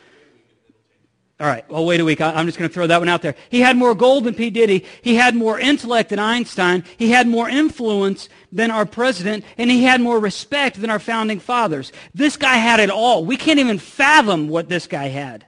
All 1.40 1.48
right, 1.48 1.68
well, 1.68 1.84
wait 1.84 2.00
a 2.00 2.04
week. 2.04 2.20
I'm 2.20 2.46
just 2.46 2.58
going 2.58 2.70
to 2.70 2.74
throw 2.74 2.86
that 2.86 3.00
one 3.00 3.08
out 3.08 3.20
there. 3.20 3.34
He 3.50 3.60
had 3.60 3.76
more 3.76 3.94
gold 3.94 4.24
than 4.24 4.34
P. 4.34 4.50
Diddy. 4.50 4.84
He 5.02 5.16
had 5.16 5.34
more 5.34 5.58
intellect 5.58 6.10
than 6.10 6.20
Einstein. 6.20 6.84
He 6.96 7.10
had 7.10 7.26
more 7.26 7.48
influence 7.48 8.28
than 8.52 8.70
our 8.70 8.86
president. 8.86 9.44
And 9.58 9.68
he 9.68 9.82
had 9.82 10.00
more 10.00 10.20
respect 10.20 10.80
than 10.80 10.90
our 10.90 11.00
founding 11.00 11.40
fathers. 11.40 11.92
This 12.14 12.36
guy 12.36 12.54
had 12.54 12.78
it 12.78 12.88
all. 12.88 13.24
We 13.24 13.36
can't 13.36 13.58
even 13.58 13.78
fathom 13.78 14.48
what 14.48 14.68
this 14.68 14.86
guy 14.86 15.08
had. 15.08 15.44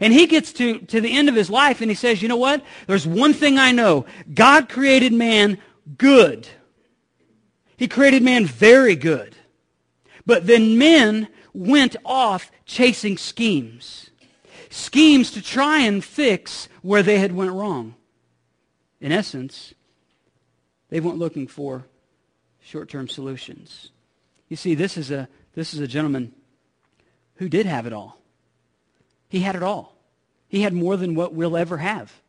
And 0.00 0.12
he 0.12 0.26
gets 0.26 0.52
to, 0.54 0.78
to 0.78 1.00
the 1.00 1.16
end 1.16 1.28
of 1.28 1.34
his 1.34 1.50
life 1.50 1.80
and 1.80 1.90
he 1.90 1.94
says, 1.94 2.22
you 2.22 2.28
know 2.28 2.36
what? 2.36 2.62
There's 2.86 3.06
one 3.06 3.32
thing 3.32 3.58
I 3.58 3.72
know. 3.72 4.06
God 4.32 4.68
created 4.68 5.12
man 5.12 5.58
good. 5.98 6.48
He 7.76 7.88
created 7.88 8.22
man 8.22 8.46
very 8.46 8.96
good. 8.96 9.36
But 10.26 10.46
then 10.46 10.78
men 10.78 11.28
went 11.52 11.96
off 12.04 12.50
chasing 12.66 13.16
schemes. 13.16 14.10
Schemes 14.70 15.30
to 15.32 15.42
try 15.42 15.80
and 15.80 16.04
fix 16.04 16.68
where 16.82 17.02
they 17.02 17.18
had 17.18 17.32
went 17.32 17.52
wrong. 17.52 17.94
In 19.00 19.12
essence, 19.12 19.74
they 20.88 21.00
went 21.00 21.18
looking 21.18 21.46
for 21.46 21.86
short-term 22.60 23.08
solutions. 23.08 23.90
You 24.48 24.56
see, 24.56 24.74
this 24.74 24.96
is 24.96 25.10
a, 25.10 25.28
this 25.54 25.74
is 25.74 25.80
a 25.80 25.86
gentleman 25.86 26.32
who 27.36 27.48
did 27.48 27.66
have 27.66 27.86
it 27.86 27.92
all. 27.92 28.18
He 29.34 29.40
had 29.40 29.56
it 29.56 29.64
all. 29.64 29.96
He 30.46 30.62
had 30.62 30.72
more 30.72 30.96
than 30.96 31.16
what 31.16 31.34
we'll 31.34 31.56
ever 31.56 31.78
have. 31.78 32.22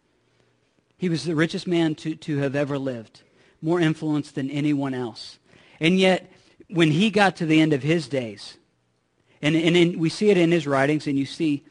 He 0.98 1.08
was 1.08 1.24
the 1.24 1.36
richest 1.36 1.68
man 1.68 1.94
to, 1.98 2.16
to 2.16 2.38
have 2.38 2.56
ever 2.56 2.80
lived, 2.80 3.22
more 3.62 3.80
influence 3.80 4.32
than 4.32 4.50
anyone 4.50 4.96
else. 4.96 5.38
And 5.80 6.00
yet, 6.00 6.32
when 6.68 6.90
he 6.90 7.12
got 7.12 7.36
to 7.36 7.46
the 7.46 7.62
end 7.62 7.74
of 7.74 7.84
his 7.84 8.08
days, 8.08 8.58
and, 9.40 9.56
and 9.56 9.78
in, 9.78 10.00
we 10.00 10.10
see 10.10 10.32
it 10.32 10.38
in 10.40 10.52
his 10.52 10.66
writings, 10.66 11.06
and 11.06 11.16
you 11.16 11.28
see 11.28 11.64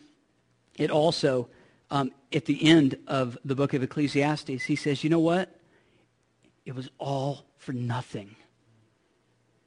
it 0.79 0.93
also 0.93 1.49
um, 1.91 2.13
at 2.33 2.45
the 2.45 2.65
end 2.65 2.97
of 3.09 3.37
the 3.45 3.57
book 3.57 3.75
of 3.75 3.83
Ecclesiastes, 3.83 4.63
he 4.63 4.77
says, 4.77 5.03
you 5.03 5.11
know 5.11 5.19
what? 5.19 5.53
It 6.65 6.77
was 6.77 6.89
all 6.99 7.45
for 7.57 7.73
nothing. 7.73 8.37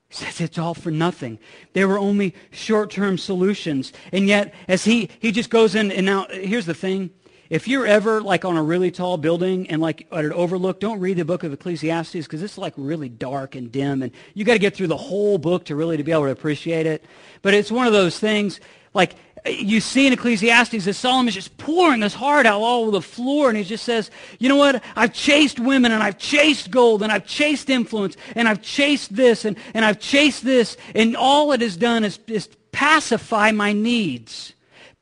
Says 0.09 0.39
it's 0.39 0.57
all 0.57 0.73
for 0.73 0.89
nothing. 0.89 1.37
There 1.73 1.87
were 1.87 1.99
only 1.99 2.33
short-term 2.51 3.17
solutions. 3.17 3.91
And 4.11 4.27
yet, 4.27 4.53
as 4.67 4.85
he, 4.85 5.09
he 5.19 5.31
just 5.31 5.49
goes 5.49 5.75
in, 5.75 5.91
and 5.91 6.05
now, 6.05 6.27
here's 6.31 6.65
the 6.65 6.73
thing. 6.73 7.11
If 7.49 7.67
you're 7.67 7.85
ever 7.85 8.21
like 8.21 8.43
on 8.43 8.57
a 8.57 8.63
really 8.63 8.91
tall 8.91 9.17
building 9.17 9.69
and 9.69 9.81
like 9.81 10.07
at 10.11 10.25
an 10.25 10.33
overlook, 10.33 10.79
don't 10.79 10.99
read 10.99 11.17
the 11.17 11.25
book 11.25 11.43
of 11.43 11.53
Ecclesiastes 11.53 12.13
because 12.13 12.43
it's 12.43 12.57
like 12.57 12.73
really 12.75 13.07
dark 13.07 13.55
and 13.55 13.71
dim 13.71 14.01
and 14.01 14.11
you 14.33 14.43
got 14.43 14.53
to 14.53 14.59
get 14.59 14.75
through 14.75 14.87
the 14.87 14.97
whole 14.97 15.37
book 15.37 15.65
to 15.65 15.75
really 15.75 15.95
to 15.95 16.03
be 16.03 16.11
able 16.11 16.25
to 16.25 16.31
appreciate 16.31 16.85
it. 16.85 17.05
But 17.41 17.53
it's 17.53 17.71
one 17.71 17.87
of 17.87 17.93
those 17.93 18.19
things 18.19 18.59
like 18.97 19.15
you 19.45 19.79
see 19.79 20.07
in 20.07 20.13
Ecclesiastes 20.13 20.83
that 20.85 20.93
Solomon's 20.95 21.35
just 21.35 21.57
pouring 21.57 22.01
his 22.01 22.13
heart 22.13 22.45
out 22.45 22.59
all 22.59 22.81
over 22.81 22.91
the 22.91 23.01
floor, 23.01 23.47
and 23.47 23.57
he 23.57 23.63
just 23.63 23.85
says, 23.85 24.11
you 24.39 24.49
know 24.49 24.57
what? 24.57 24.83
I've 24.95 25.13
chased 25.13 25.59
women, 25.59 25.91
and 25.91 26.03
I've 26.03 26.17
chased 26.17 26.69
gold, 26.71 27.01
and 27.01 27.11
I've 27.11 27.25
chased 27.25 27.69
influence, 27.69 28.17
and 28.35 28.47
I've 28.49 28.61
chased 28.61 29.15
this, 29.15 29.45
and, 29.45 29.57
and 29.73 29.85
I've 29.85 29.99
chased 29.99 30.43
this, 30.43 30.75
and 30.93 31.15
all 31.15 31.53
it 31.53 31.61
has 31.61 31.77
done 31.77 32.03
is, 32.03 32.19
is 32.27 32.49
pacify 32.73 33.51
my 33.51 33.71
needs. 33.71 34.53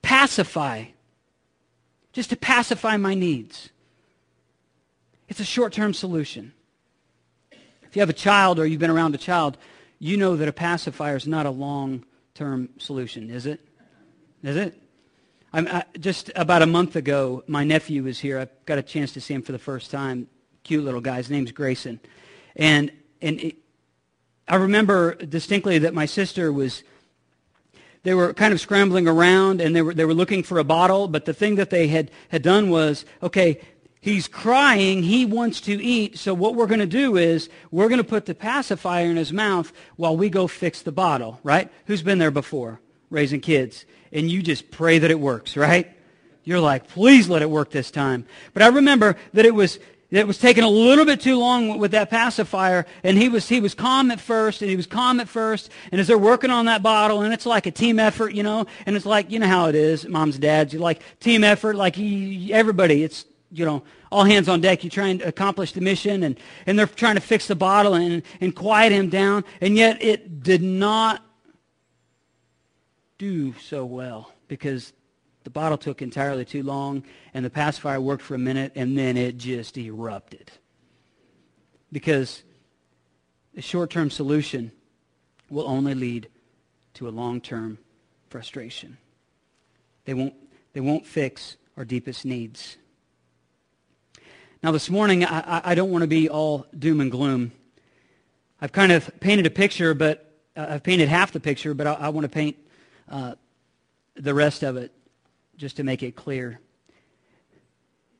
Pacify. 0.01 0.85
Just 2.13 2.29
to 2.29 2.35
pacify 2.35 2.97
my 2.97 3.15
needs. 3.15 3.69
It's 5.27 5.39
a 5.39 5.45
short-term 5.45 5.93
solution. 5.93 6.53
If 7.51 7.95
you 7.95 8.01
have 8.01 8.09
a 8.09 8.13
child 8.13 8.59
or 8.59 8.65
you've 8.65 8.79
been 8.79 8.91
around 8.91 9.15
a 9.15 9.17
child, 9.17 9.57
you 9.97 10.17
know 10.17 10.35
that 10.35 10.47
a 10.47 10.53
pacifier 10.53 11.15
is 11.15 11.25
not 11.25 11.45
a 11.45 11.49
long-term 11.49 12.69
solution, 12.77 13.31
is 13.31 13.45
it? 13.47 13.64
Is 14.45 14.57
it? 14.57 14.79
I, 15.53 15.85
just 15.99 16.31
about 16.35 16.61
a 16.61 16.67
month 16.67 16.95
ago, 16.95 17.43
my 17.47 17.63
nephew 17.63 18.03
was 18.03 18.19
here. 18.19 18.39
I 18.39 18.47
got 18.67 18.77
a 18.77 18.83
chance 18.83 19.13
to 19.13 19.21
see 19.21 19.33
him 19.33 19.41
for 19.41 19.53
the 19.53 19.59
first 19.59 19.89
time. 19.89 20.27
Cute 20.63 20.83
little 20.83 21.01
guy. 21.01 21.17
His 21.17 21.31
name's 21.31 21.51
Grayson. 21.51 21.99
And, 22.55 22.91
and 23.23 23.39
it, 23.39 23.55
I 24.47 24.57
remember 24.57 25.15
distinctly 25.15 25.79
that 25.79 25.95
my 25.95 26.05
sister 26.05 26.53
was, 26.53 26.83
they 28.03 28.13
were 28.13 28.35
kind 28.35 28.53
of 28.53 28.61
scrambling 28.61 29.07
around 29.07 29.61
and 29.61 29.75
they 29.75 29.81
were, 29.81 29.95
they 29.95 30.05
were 30.05 30.13
looking 30.13 30.43
for 30.43 30.59
a 30.59 30.63
bottle. 30.63 31.07
But 31.07 31.25
the 31.25 31.33
thing 31.33 31.55
that 31.55 31.71
they 31.71 31.87
had, 31.87 32.11
had 32.29 32.43
done 32.43 32.69
was, 32.69 33.03
okay, 33.23 33.59
he's 33.99 34.27
crying. 34.27 35.01
He 35.01 35.25
wants 35.25 35.59
to 35.61 35.83
eat. 35.83 36.19
So 36.19 36.35
what 36.35 36.53
we're 36.53 36.67
going 36.67 36.81
to 36.81 36.85
do 36.85 37.17
is 37.17 37.49
we're 37.71 37.89
going 37.89 37.97
to 37.97 38.03
put 38.03 38.27
the 38.27 38.35
pacifier 38.35 39.09
in 39.09 39.15
his 39.15 39.33
mouth 39.33 39.73
while 39.95 40.15
we 40.15 40.29
go 40.29 40.45
fix 40.45 40.83
the 40.83 40.91
bottle, 40.91 41.39
right? 41.41 41.71
Who's 41.87 42.03
been 42.03 42.19
there 42.19 42.29
before? 42.29 42.79
Raising 43.09 43.39
kids 43.39 43.85
and 44.15 44.31
you 44.31 44.41
just 44.41 44.71
pray 44.71 44.97
that 44.97 45.11
it 45.11 45.19
works, 45.19 45.55
right? 45.55 45.91
You're 46.43 46.59
like, 46.59 46.87
please 46.87 47.27
let 47.27 47.41
it 47.41 47.49
work 47.49 47.69
this 47.69 47.91
time. 47.91 48.25
But 48.53 48.63
I 48.63 48.67
remember 48.67 49.15
that 49.33 49.45
it 49.45 49.53
was 49.53 49.77
it 50.11 50.27
was 50.27 50.37
taking 50.37 50.63
a 50.63 50.69
little 50.69 51.03
bit 51.03 51.19
too 51.19 51.37
long 51.37 51.77
with 51.77 51.91
that 51.91 52.09
pacifier, 52.09 52.85
and 53.03 53.17
he 53.17 53.27
was 53.27 53.49
he 53.49 53.59
was 53.59 53.73
calm 53.73 54.11
at 54.11 54.21
first, 54.21 54.61
and 54.61 54.69
he 54.69 54.77
was 54.77 54.87
calm 54.87 55.19
at 55.19 55.27
first, 55.27 55.69
and 55.91 55.99
as 55.99 56.07
they're 56.07 56.17
working 56.17 56.51
on 56.51 56.65
that 56.65 56.81
bottle, 56.81 57.21
and 57.21 57.33
it's 57.33 57.45
like 57.45 57.65
a 57.65 57.71
team 57.71 57.99
effort, 57.99 58.33
you 58.33 58.43
know, 58.43 58.65
and 58.85 58.95
it's 58.95 59.05
like 59.05 59.29
you 59.29 59.39
know 59.39 59.47
how 59.47 59.67
it 59.67 59.75
is, 59.75 60.07
moms, 60.07 60.37
dads, 60.37 60.73
you 60.73 60.79
like 60.79 61.01
team 61.19 61.43
effort, 61.43 61.75
like 61.75 61.95
he, 61.95 62.53
everybody, 62.53 63.03
it's 63.03 63.25
you 63.51 63.65
know, 63.65 63.83
all 64.11 64.23
hands 64.23 64.47
on 64.47 64.61
deck. 64.61 64.83
You 64.83 64.89
try 64.89 65.07
and 65.07 65.21
accomplish 65.21 65.71
the 65.71 65.81
mission, 65.81 66.23
and, 66.23 66.39
and 66.65 66.77
they're 66.77 66.87
trying 66.87 67.15
to 67.15 67.21
fix 67.21 67.47
the 67.47 67.55
bottle 67.55 67.95
and, 67.95 68.21
and 68.39 68.55
quiet 68.55 68.91
him 68.91 69.09
down, 69.09 69.43
and 69.61 69.75
yet 69.75 70.01
it 70.01 70.43
did 70.43 70.61
not 70.61 71.24
do 73.17 73.53
so 73.59 73.85
well 73.85 74.31
because 74.47 74.93
the 75.43 75.49
bottle 75.49 75.77
took 75.77 76.01
entirely 76.01 76.43
too 76.43 76.63
long, 76.63 77.03
and 77.33 77.45
the 77.45 77.51
pacifier 77.51 78.01
worked 78.01 78.23
for 78.23 78.33
a 78.33 78.39
minute, 78.39 78.71
and 78.75 78.97
then 78.97 79.15
it 79.15 79.37
just 79.37 79.77
erupted. 79.77 80.51
Because 81.91 82.41
a 83.55 83.61
short-term 83.61 84.09
solution 84.09 84.71
will 85.49 85.67
only 85.67 85.93
lead 85.93 86.29
to 86.95 87.07
a 87.07 87.11
long-term 87.11 87.77
frustration. 88.29 88.97
They 90.05 90.15
won't, 90.15 90.33
they 90.73 90.81
won't 90.81 91.05
fix 91.05 91.57
our 91.77 91.85
deepest 91.85 92.25
needs. 92.25 92.77
Now, 94.63 94.71
this 94.71 94.89
morning, 94.89 95.23
I, 95.23 95.61
I 95.63 95.75
don't 95.75 95.91
want 95.91 96.01
to 96.01 96.07
be 96.07 96.27
all 96.27 96.65
doom 96.77 97.01
and 97.01 97.11
gloom. 97.11 97.51
I've 98.59 98.71
kind 98.71 98.91
of 98.91 99.11
painted 99.19 99.45
a 99.45 99.51
picture, 99.51 99.93
but 99.93 100.33
uh, 100.57 100.65
I've 100.69 100.83
painted 100.83 101.07
half 101.07 101.33
the 101.33 101.39
picture, 101.39 101.75
but 101.75 101.85
I, 101.85 101.93
I 101.93 102.09
want 102.09 102.23
to 102.23 102.29
paint 102.29 102.57
uh, 103.09 103.35
the 104.15 104.33
rest 104.33 104.63
of 104.63 104.77
it 104.77 104.91
just 105.57 105.77
to 105.77 105.83
make 105.83 106.03
it 106.03 106.15
clear. 106.15 106.59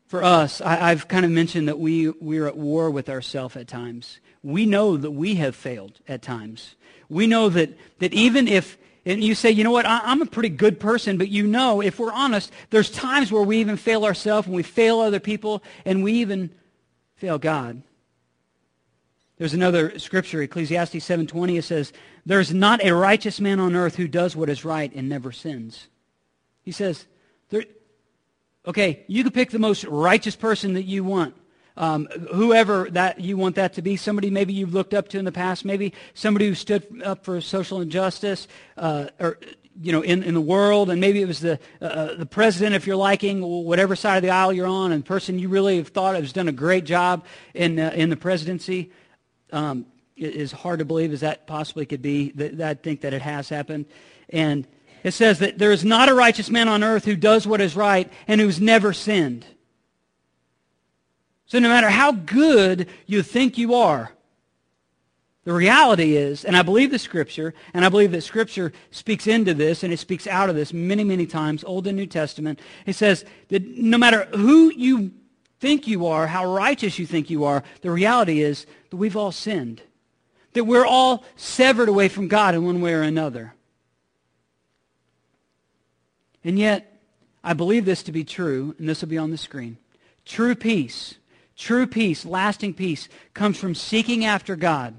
For 0.07 0.23
us, 0.23 0.61
I, 0.61 0.89
have 0.89 1.07
kind 1.07 1.25
of 1.25 1.31
mentioned 1.31 1.67
that 1.67 1.79
we, 1.79 2.09
we're 2.09 2.47
at 2.47 2.55
war 2.55 2.91
with 2.91 3.09
ourselves 3.09 3.55
at 3.55 3.67
times. 3.67 4.19
We 4.43 4.65
know 4.65 4.97
that 4.97 5.11
we 5.11 5.35
have 5.35 5.55
failed 5.55 5.99
at 6.07 6.21
times. 6.21 6.75
We 7.09 7.25
know 7.25 7.49
that, 7.49 7.77
that 7.99 8.13
even 8.13 8.47
if, 8.47 8.77
and 9.05 9.23
you 9.23 9.33
say, 9.33 9.49
you 9.49 9.63
know 9.63 9.71
what, 9.71 9.85
I, 9.85 10.01
I'm 10.03 10.21
a 10.21 10.27
pretty 10.27 10.49
good 10.49 10.79
person, 10.79 11.17
but 11.17 11.29
you 11.29 11.47
know, 11.47 11.81
if 11.81 11.99
we're 11.99 12.11
honest, 12.11 12.51
there's 12.69 12.91
times 12.91 13.31
where 13.31 13.41
we 13.41 13.57
even 13.57 13.77
fail 13.77 14.05
ourselves 14.05 14.47
and 14.47 14.55
we 14.55 14.63
fail 14.63 14.99
other 14.99 15.19
people 15.19 15.63
and 15.85 16.03
we 16.03 16.13
even 16.13 16.51
fail 17.15 17.39
God. 17.39 17.81
There's 19.37 19.53
another 19.53 19.99
scripture, 19.99 20.41
Ecclesiastes 20.41 20.95
7.20, 20.95 21.59
it 21.59 21.63
says, 21.63 21.91
There's 22.25 22.53
not 22.53 22.83
a 22.83 22.95
righteous 22.95 23.39
man 23.41 23.59
on 23.59 23.75
earth 23.75 23.95
who 23.95 24.07
does 24.07 24.35
what 24.35 24.49
is 24.49 24.63
right 24.63 24.93
and 24.95 25.09
never 25.09 25.31
sins. 25.31 25.87
He 26.63 26.71
says, 26.71 27.05
okay, 28.67 29.03
you 29.07 29.23
can 29.23 29.31
pick 29.31 29.51
the 29.51 29.59
most 29.59 29.83
righteous 29.85 30.35
person 30.35 30.73
that 30.73 30.83
you 30.83 31.03
want. 31.03 31.35
Um, 31.77 32.07
whoever 32.33 32.89
that 32.91 33.19
you 33.19 33.35
want 33.35 33.55
that 33.55 33.73
to 33.73 33.81
be, 33.81 33.97
somebody 33.97 34.29
maybe 34.29 34.53
you've 34.53 34.73
looked 34.73 34.93
up 34.93 35.09
to 35.09 35.19
in 35.19 35.25
the 35.25 35.31
past, 35.31 35.65
maybe 35.65 35.93
somebody 36.13 36.47
who 36.47 36.55
stood 36.55 37.01
up 37.03 37.25
for 37.25 37.41
social 37.41 37.81
injustice, 37.81 38.47
uh, 38.77 39.07
or 39.19 39.37
you 39.81 39.91
know, 39.91 40.01
in, 40.01 40.23
in 40.23 40.33
the 40.33 40.41
world, 40.41 40.89
and 40.89 41.01
maybe 41.01 41.21
it 41.21 41.27
was 41.27 41.41
the 41.41 41.59
uh, 41.81 41.85
uh 41.85 42.15
the 42.15 42.25
president, 42.25 42.75
if 42.75 42.87
you're 42.87 42.95
liking, 42.95 43.41
whatever 43.41 43.93
side 43.93 44.15
of 44.15 44.23
the 44.23 44.29
aisle 44.29 44.53
you're 44.53 44.65
on, 44.65 44.93
and 44.93 45.03
the 45.03 45.07
person 45.07 45.37
you 45.37 45.49
really 45.49 45.75
have 45.75 45.89
thought 45.89 46.15
has 46.15 46.31
done 46.31 46.47
a 46.47 46.53
great 46.53 46.85
job 46.85 47.25
in 47.53 47.77
uh, 47.77 47.91
in 47.93 48.09
the 48.09 48.15
presidency. 48.15 48.89
Um, 49.51 49.85
is 50.17 50.51
hard 50.51 50.79
to 50.79 50.85
believe 50.85 51.11
as 51.11 51.19
that 51.19 51.45
possibly 51.45 51.85
could 51.85 52.01
be. 52.01 52.31
That, 52.31 52.57
that 52.57 52.69
I 52.69 52.73
think 52.75 53.01
that 53.01 53.13
it 53.13 53.21
has 53.21 53.49
happened, 53.49 53.85
and 54.29 54.67
it 55.03 55.13
says 55.13 55.39
that 55.39 55.57
there 55.57 55.71
is 55.71 55.85
not 55.85 56.09
a 56.09 56.13
righteous 56.13 56.49
man 56.49 56.67
on 56.67 56.83
earth 56.83 57.05
who 57.05 57.15
does 57.15 57.45
what 57.45 57.61
is 57.61 57.75
right 57.75 58.11
and 58.27 58.39
who's 58.41 58.59
never 58.59 58.93
sinned. 58.93 59.45
So 61.45 61.59
no 61.59 61.69
matter 61.69 61.89
how 61.89 62.11
good 62.11 62.87
you 63.05 63.21
think 63.21 63.57
you 63.57 63.75
are, 63.75 64.11
the 65.43 65.53
reality 65.53 66.15
is, 66.15 66.43
and 66.43 66.57
I 66.57 66.63
believe 66.63 66.89
the 66.89 66.97
Scripture, 66.97 67.53
and 67.71 67.85
I 67.85 67.89
believe 67.89 68.11
that 68.13 68.23
Scripture 68.23 68.73
speaks 68.89 69.27
into 69.27 69.53
this, 69.53 69.83
and 69.83 69.93
it 69.93 69.99
speaks 69.99 70.25
out 70.25 70.49
of 70.49 70.55
this 70.55 70.73
many, 70.73 71.03
many 71.03 71.27
times, 71.27 71.63
Old 71.63 71.85
and 71.85 71.95
New 71.95 72.07
Testament. 72.07 72.59
It 72.87 72.93
says 72.93 73.25
that 73.49 73.63
no 73.63 73.99
matter 73.99 74.25
who 74.35 74.73
you 74.73 75.11
think 75.59 75.87
you 75.87 76.07
are, 76.07 76.25
how 76.25 76.51
righteous 76.51 76.97
you 76.97 77.05
think 77.05 77.29
you 77.29 77.43
are, 77.43 77.63
the 77.81 77.91
reality 77.91 78.41
is 78.41 78.65
that 78.95 78.99
we've 79.01 79.17
all 79.17 79.33
sinned. 79.33 79.81
That 80.53 80.63
we're 80.63 80.85
all 80.85 81.25
severed 81.35 81.89
away 81.89 82.07
from 82.07 82.29
God 82.29 82.55
in 82.55 82.63
one 82.63 82.79
way 82.79 82.93
or 82.93 83.01
another. 83.01 83.53
And 86.45 86.57
yet, 86.57 86.97
I 87.43 87.51
believe 87.51 87.83
this 87.83 88.03
to 88.03 88.13
be 88.13 88.23
true, 88.23 88.73
and 88.79 88.87
this 88.87 89.01
will 89.01 89.09
be 89.09 89.17
on 89.17 89.31
the 89.31 89.37
screen. 89.37 89.75
True 90.23 90.55
peace, 90.55 91.15
true 91.57 91.85
peace, 91.85 92.23
lasting 92.23 92.73
peace, 92.75 93.09
comes 93.33 93.57
from 93.57 93.75
seeking 93.75 94.23
after 94.23 94.55
God, 94.55 94.95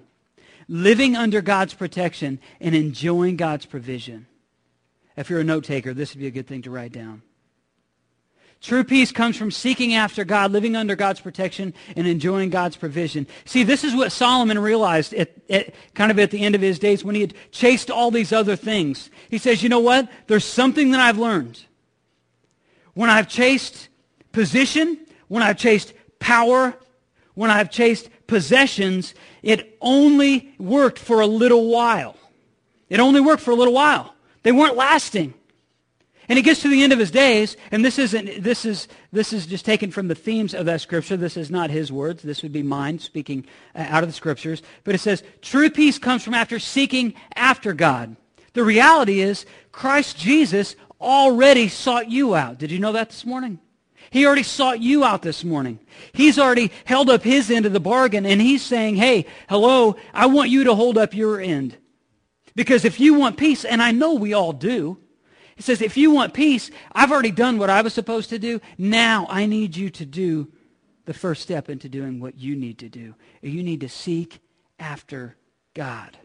living 0.68 1.16
under 1.16 1.40
God's 1.40 1.72
protection, 1.72 2.38
and 2.60 2.74
enjoying 2.74 3.36
God's 3.36 3.64
provision. 3.64 4.26
If 5.16 5.30
you're 5.30 5.40
a 5.40 5.44
note 5.44 5.64
taker, 5.64 5.94
this 5.94 6.12
would 6.12 6.20
be 6.20 6.26
a 6.26 6.30
good 6.30 6.46
thing 6.46 6.60
to 6.62 6.70
write 6.70 6.92
down. 6.92 7.22
True 8.60 8.84
peace 8.84 9.12
comes 9.12 9.36
from 9.36 9.50
seeking 9.50 9.94
after 9.94 10.24
God, 10.24 10.50
living 10.50 10.74
under 10.76 10.96
God's 10.96 11.20
protection, 11.20 11.74
and 11.94 12.06
enjoying 12.06 12.50
God's 12.50 12.76
provision. 12.76 13.26
See, 13.44 13.62
this 13.62 13.84
is 13.84 13.94
what 13.94 14.12
Solomon 14.12 14.58
realized 14.58 15.14
at, 15.14 15.30
at, 15.48 15.74
kind 15.94 16.10
of 16.10 16.18
at 16.18 16.30
the 16.30 16.42
end 16.42 16.54
of 16.54 16.60
his 16.60 16.78
days 16.78 17.04
when 17.04 17.14
he 17.14 17.20
had 17.20 17.34
chased 17.52 17.90
all 17.90 18.10
these 18.10 18.32
other 18.32 18.56
things. 18.56 19.10
He 19.30 19.38
says, 19.38 19.62
you 19.62 19.68
know 19.68 19.80
what? 19.80 20.08
There's 20.26 20.44
something 20.44 20.90
that 20.92 21.00
I've 21.00 21.18
learned. 21.18 21.64
When 22.94 23.10
I've 23.10 23.28
chased 23.28 23.88
position, 24.32 24.98
when 25.28 25.42
I've 25.42 25.58
chased 25.58 25.92
power, 26.18 26.74
when 27.34 27.50
I've 27.50 27.70
chased 27.70 28.08
possessions, 28.26 29.14
it 29.42 29.76
only 29.80 30.54
worked 30.58 30.98
for 30.98 31.20
a 31.20 31.26
little 31.26 31.68
while. 31.68 32.16
It 32.88 33.00
only 33.00 33.20
worked 33.20 33.42
for 33.42 33.50
a 33.50 33.54
little 33.54 33.74
while. 33.74 34.14
They 34.42 34.52
weren't 34.52 34.76
lasting. 34.76 35.34
And 36.28 36.36
he 36.36 36.42
gets 36.42 36.62
to 36.62 36.68
the 36.68 36.82
end 36.82 36.92
of 36.92 36.98
his 36.98 37.10
days, 37.10 37.56
and 37.70 37.84
this 37.84 37.98
isn't 37.98 38.42
this 38.42 38.64
is 38.64 38.88
this 39.12 39.32
is 39.32 39.46
just 39.46 39.64
taken 39.64 39.90
from 39.90 40.08
the 40.08 40.14
themes 40.14 40.54
of 40.54 40.66
that 40.66 40.80
scripture. 40.80 41.16
This 41.16 41.36
is 41.36 41.50
not 41.50 41.70
his 41.70 41.92
words. 41.92 42.22
This 42.22 42.42
would 42.42 42.52
be 42.52 42.62
mine 42.62 42.98
speaking 42.98 43.46
uh, 43.74 43.86
out 43.88 44.02
of 44.02 44.08
the 44.08 44.14
scriptures. 44.14 44.62
But 44.84 44.94
it 44.94 44.98
says, 44.98 45.22
true 45.40 45.70
peace 45.70 45.98
comes 45.98 46.24
from 46.24 46.34
after 46.34 46.58
seeking 46.58 47.14
after 47.34 47.72
God. 47.72 48.16
The 48.54 48.64
reality 48.64 49.20
is 49.20 49.46
Christ 49.70 50.16
Jesus 50.16 50.74
already 51.00 51.68
sought 51.68 52.10
you 52.10 52.34
out. 52.34 52.58
Did 52.58 52.70
you 52.70 52.78
know 52.78 52.92
that 52.92 53.10
this 53.10 53.24
morning? 53.24 53.60
He 54.10 54.24
already 54.24 54.44
sought 54.44 54.80
you 54.80 55.04
out 55.04 55.22
this 55.22 55.44
morning. 55.44 55.78
He's 56.12 56.38
already 56.38 56.72
held 56.84 57.10
up 57.10 57.22
his 57.22 57.50
end 57.50 57.66
of 57.66 57.72
the 57.72 57.80
bargain, 57.80 58.24
and 58.24 58.40
he's 58.40 58.62
saying, 58.62 58.96
hey, 58.96 59.26
hello, 59.48 59.96
I 60.14 60.26
want 60.26 60.48
you 60.48 60.64
to 60.64 60.74
hold 60.74 60.96
up 60.96 61.12
your 61.12 61.40
end. 61.40 61.76
Because 62.54 62.84
if 62.84 62.98
you 63.00 63.14
want 63.14 63.36
peace, 63.36 63.64
and 63.64 63.82
I 63.82 63.90
know 63.90 64.14
we 64.14 64.32
all 64.32 64.52
do, 64.52 64.98
he 65.56 65.62
says, 65.62 65.80
if 65.80 65.96
you 65.96 66.10
want 66.10 66.34
peace, 66.34 66.70
I've 66.92 67.10
already 67.10 67.30
done 67.30 67.56
what 67.56 67.70
I 67.70 67.80
was 67.80 67.94
supposed 67.94 68.28
to 68.28 68.38
do. 68.38 68.60
Now 68.76 69.26
I 69.30 69.46
need 69.46 69.74
you 69.74 69.88
to 69.90 70.04
do 70.04 70.52
the 71.06 71.14
first 71.14 71.42
step 71.42 71.70
into 71.70 71.88
doing 71.88 72.20
what 72.20 72.38
you 72.38 72.54
need 72.54 72.78
to 72.78 72.90
do. 72.90 73.14
You 73.40 73.62
need 73.62 73.80
to 73.80 73.88
seek 73.88 74.40
after 74.78 75.36
God. 75.72 76.18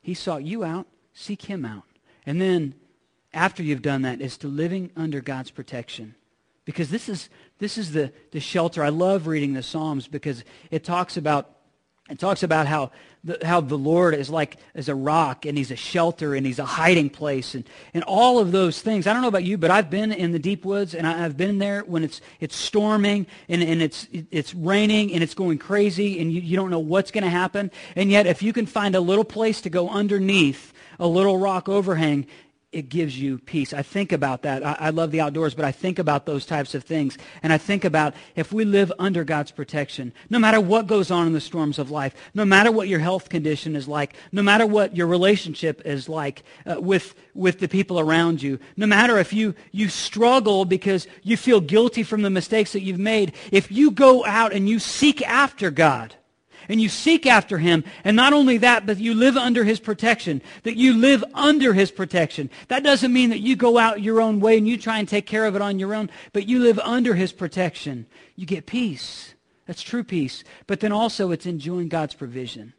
He 0.00 0.14
sought 0.14 0.42
you 0.42 0.64
out. 0.64 0.86
Seek 1.12 1.42
him 1.42 1.64
out. 1.64 1.84
And 2.26 2.40
then 2.40 2.74
after 3.32 3.62
you've 3.62 3.82
done 3.82 4.02
that 4.02 4.20
is 4.20 4.36
to 4.38 4.48
living 4.48 4.90
under 4.96 5.20
God's 5.20 5.52
protection. 5.52 6.16
Because 6.64 6.90
this 6.90 7.08
is, 7.08 7.28
this 7.58 7.78
is 7.78 7.92
the, 7.92 8.12
the 8.32 8.40
shelter. 8.40 8.82
I 8.82 8.88
love 8.88 9.28
reading 9.28 9.52
the 9.52 9.62
Psalms 9.62 10.08
because 10.08 10.44
it 10.72 10.82
talks 10.82 11.16
about 11.16 11.56
it 12.10 12.18
talks 12.18 12.42
about 12.42 12.66
how 12.66 12.90
the, 13.22 13.38
how 13.44 13.60
the 13.60 13.76
Lord 13.76 14.14
is 14.14 14.30
like 14.30 14.56
as 14.74 14.88
a 14.88 14.94
rock 14.94 15.44
and 15.44 15.56
he's 15.56 15.70
a 15.70 15.76
shelter 15.76 16.34
and 16.34 16.46
he's 16.46 16.58
a 16.58 16.64
hiding 16.64 17.10
place 17.10 17.54
and, 17.54 17.64
and 17.92 18.02
all 18.04 18.38
of 18.38 18.50
those 18.50 18.80
things. 18.80 19.06
I 19.06 19.12
don't 19.12 19.22
know 19.22 19.28
about 19.28 19.44
you, 19.44 19.58
but 19.58 19.70
I've 19.70 19.90
been 19.90 20.10
in 20.10 20.32
the 20.32 20.38
deep 20.38 20.64
woods 20.64 20.94
and 20.94 21.06
I, 21.06 21.18
have 21.18 21.36
been 21.36 21.58
there 21.58 21.82
when 21.82 22.02
it's, 22.02 22.20
it's 22.40 22.56
storming 22.56 23.26
and, 23.48 23.62
and 23.62 23.82
it's, 23.82 24.08
it's 24.30 24.54
raining 24.54 25.12
and 25.12 25.22
it's 25.22 25.34
going 25.34 25.58
crazy 25.58 26.20
and 26.20 26.32
you, 26.32 26.40
you 26.40 26.56
don't 26.56 26.70
know 26.70 26.78
what's 26.78 27.10
going 27.10 27.24
to 27.24 27.30
happen. 27.30 27.70
And 27.94 28.10
yet 28.10 28.26
if 28.26 28.42
you 28.42 28.52
can 28.52 28.66
find 28.66 28.94
a 28.94 29.00
little 29.00 29.24
place 29.24 29.60
to 29.62 29.70
go 29.70 29.88
underneath 29.88 30.72
a 30.98 31.06
little 31.06 31.38
rock 31.38 31.68
overhang, 31.68 32.26
it 32.72 32.88
gives 32.88 33.20
you 33.20 33.38
peace. 33.38 33.72
I 33.72 33.82
think 33.82 34.12
about 34.12 34.42
that. 34.42 34.64
I, 34.64 34.76
I, 34.78 34.90
love 34.90 35.10
the 35.10 35.20
outdoors, 35.20 35.54
but 35.54 35.64
I 35.64 35.72
think 35.72 35.98
about 35.98 36.24
those 36.24 36.46
types 36.46 36.72
of 36.74 36.84
things. 36.84 37.18
And 37.42 37.52
I 37.52 37.58
think 37.58 37.84
about 37.84 38.14
if 38.36 38.52
we 38.52 38.64
live 38.64 38.92
under 38.96 39.24
God's 39.24 39.50
protection, 39.50 40.12
no 40.28 40.38
matter 40.38 40.60
what 40.60 40.86
goes 40.86 41.10
on 41.10 41.26
in 41.26 41.32
the 41.32 41.40
storms 41.40 41.80
of 41.80 41.90
life, 41.90 42.14
no 42.32 42.44
matter 42.44 42.70
what 42.70 42.86
your 42.86 43.00
health 43.00 43.28
condition 43.28 43.74
is 43.74 43.88
like, 43.88 44.14
no 44.30 44.42
matter 44.42 44.66
what 44.66 44.96
your 44.96 45.08
relationship 45.08 45.82
is 45.84 46.08
like 46.08 46.44
uh, 46.64 46.80
with, 46.80 47.14
with 47.34 47.58
the 47.58 47.68
people 47.68 47.98
around 47.98 48.40
you, 48.40 48.60
no 48.76 48.86
matter 48.86 49.18
if 49.18 49.32
you, 49.32 49.54
you 49.72 49.88
struggle 49.88 50.64
because 50.64 51.08
you 51.24 51.36
feel 51.36 51.60
guilty 51.60 52.04
from 52.04 52.22
the 52.22 52.30
mistakes 52.30 52.72
that 52.72 52.82
you've 52.82 53.00
made, 53.00 53.32
if 53.50 53.72
you 53.72 53.90
go 53.90 54.24
out 54.24 54.52
and 54.52 54.68
you 54.68 54.78
seek 54.78 55.26
after 55.26 55.72
God, 55.72 56.14
and 56.68 56.80
you 56.80 56.88
seek 56.88 57.26
after 57.26 57.58
him. 57.58 57.84
And 58.04 58.16
not 58.16 58.32
only 58.32 58.58
that, 58.58 58.86
but 58.86 58.98
you 58.98 59.14
live 59.14 59.36
under 59.36 59.64
his 59.64 59.80
protection, 59.80 60.42
that 60.62 60.76
you 60.76 60.94
live 60.94 61.24
under 61.34 61.72
his 61.72 61.90
protection. 61.90 62.50
That 62.68 62.82
doesn't 62.82 63.12
mean 63.12 63.30
that 63.30 63.40
you 63.40 63.56
go 63.56 63.78
out 63.78 64.02
your 64.02 64.20
own 64.20 64.40
way 64.40 64.58
and 64.58 64.68
you 64.68 64.76
try 64.76 64.98
and 64.98 65.08
take 65.08 65.26
care 65.26 65.46
of 65.46 65.56
it 65.56 65.62
on 65.62 65.78
your 65.78 65.94
own, 65.94 66.10
but 66.32 66.48
you 66.48 66.58
live 66.60 66.78
under 66.80 67.14
his 67.14 67.32
protection. 67.32 68.06
You 68.36 68.46
get 68.46 68.66
peace. 68.66 69.34
That's 69.66 69.82
true 69.82 70.04
peace. 70.04 70.44
But 70.66 70.80
then 70.80 70.92
also 70.92 71.30
it's 71.30 71.46
enjoying 71.46 71.88
God's 71.88 72.14
provision. 72.14 72.74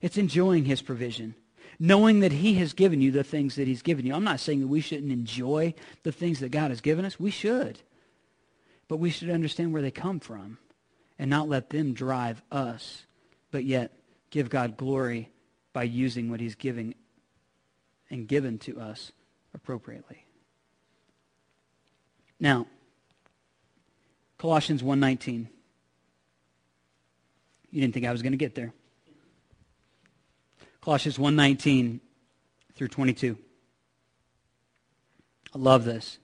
It's 0.00 0.18
enjoying 0.18 0.64
his 0.64 0.82
provision 0.82 1.34
knowing 1.78 2.20
that 2.20 2.30
he 2.30 2.54
has 2.54 2.74
given 2.74 3.00
you 3.00 3.10
the 3.10 3.24
things 3.24 3.56
that 3.56 3.66
he's 3.66 3.82
given 3.82 4.06
you. 4.06 4.14
I'm 4.14 4.22
not 4.22 4.38
saying 4.38 4.60
that 4.60 4.68
we 4.68 4.80
shouldn't 4.80 5.10
enjoy 5.10 5.74
the 6.04 6.12
things 6.12 6.38
that 6.38 6.50
God 6.50 6.70
has 6.70 6.80
given 6.80 7.04
us. 7.04 7.18
We 7.18 7.30
should. 7.32 7.80
but 8.92 8.98
we 8.98 9.08
should 9.08 9.30
understand 9.30 9.72
where 9.72 9.80
they 9.80 9.90
come 9.90 10.20
from 10.20 10.58
and 11.18 11.30
not 11.30 11.48
let 11.48 11.70
them 11.70 11.94
drive 11.94 12.42
us, 12.52 13.06
but 13.52 13.64
yet 13.64 13.92
give 14.30 14.50
God 14.50 14.76
glory 14.76 15.30
by 15.72 15.84
using 15.84 16.28
what 16.28 16.40
he's 16.40 16.56
giving 16.56 16.94
and 18.10 18.26
given 18.26 18.58
to 18.58 18.80
us 18.80 19.12
appropriately. 19.54 20.24
Now, 22.40 22.66
Colossians 24.38 24.82
1:19. 24.82 25.48
You 27.70 27.80
didn't 27.80 27.94
think 27.94 28.04
I 28.04 28.12
was 28.12 28.22
going 28.22 28.32
to 28.32 28.38
get 28.38 28.56
there. 28.56 28.72
Colossians 30.80 31.16
1:19 31.16 32.00
through 32.74 32.88
22. 32.88 33.38
I 35.54 35.58
love 35.58 35.84
this. 35.84 36.18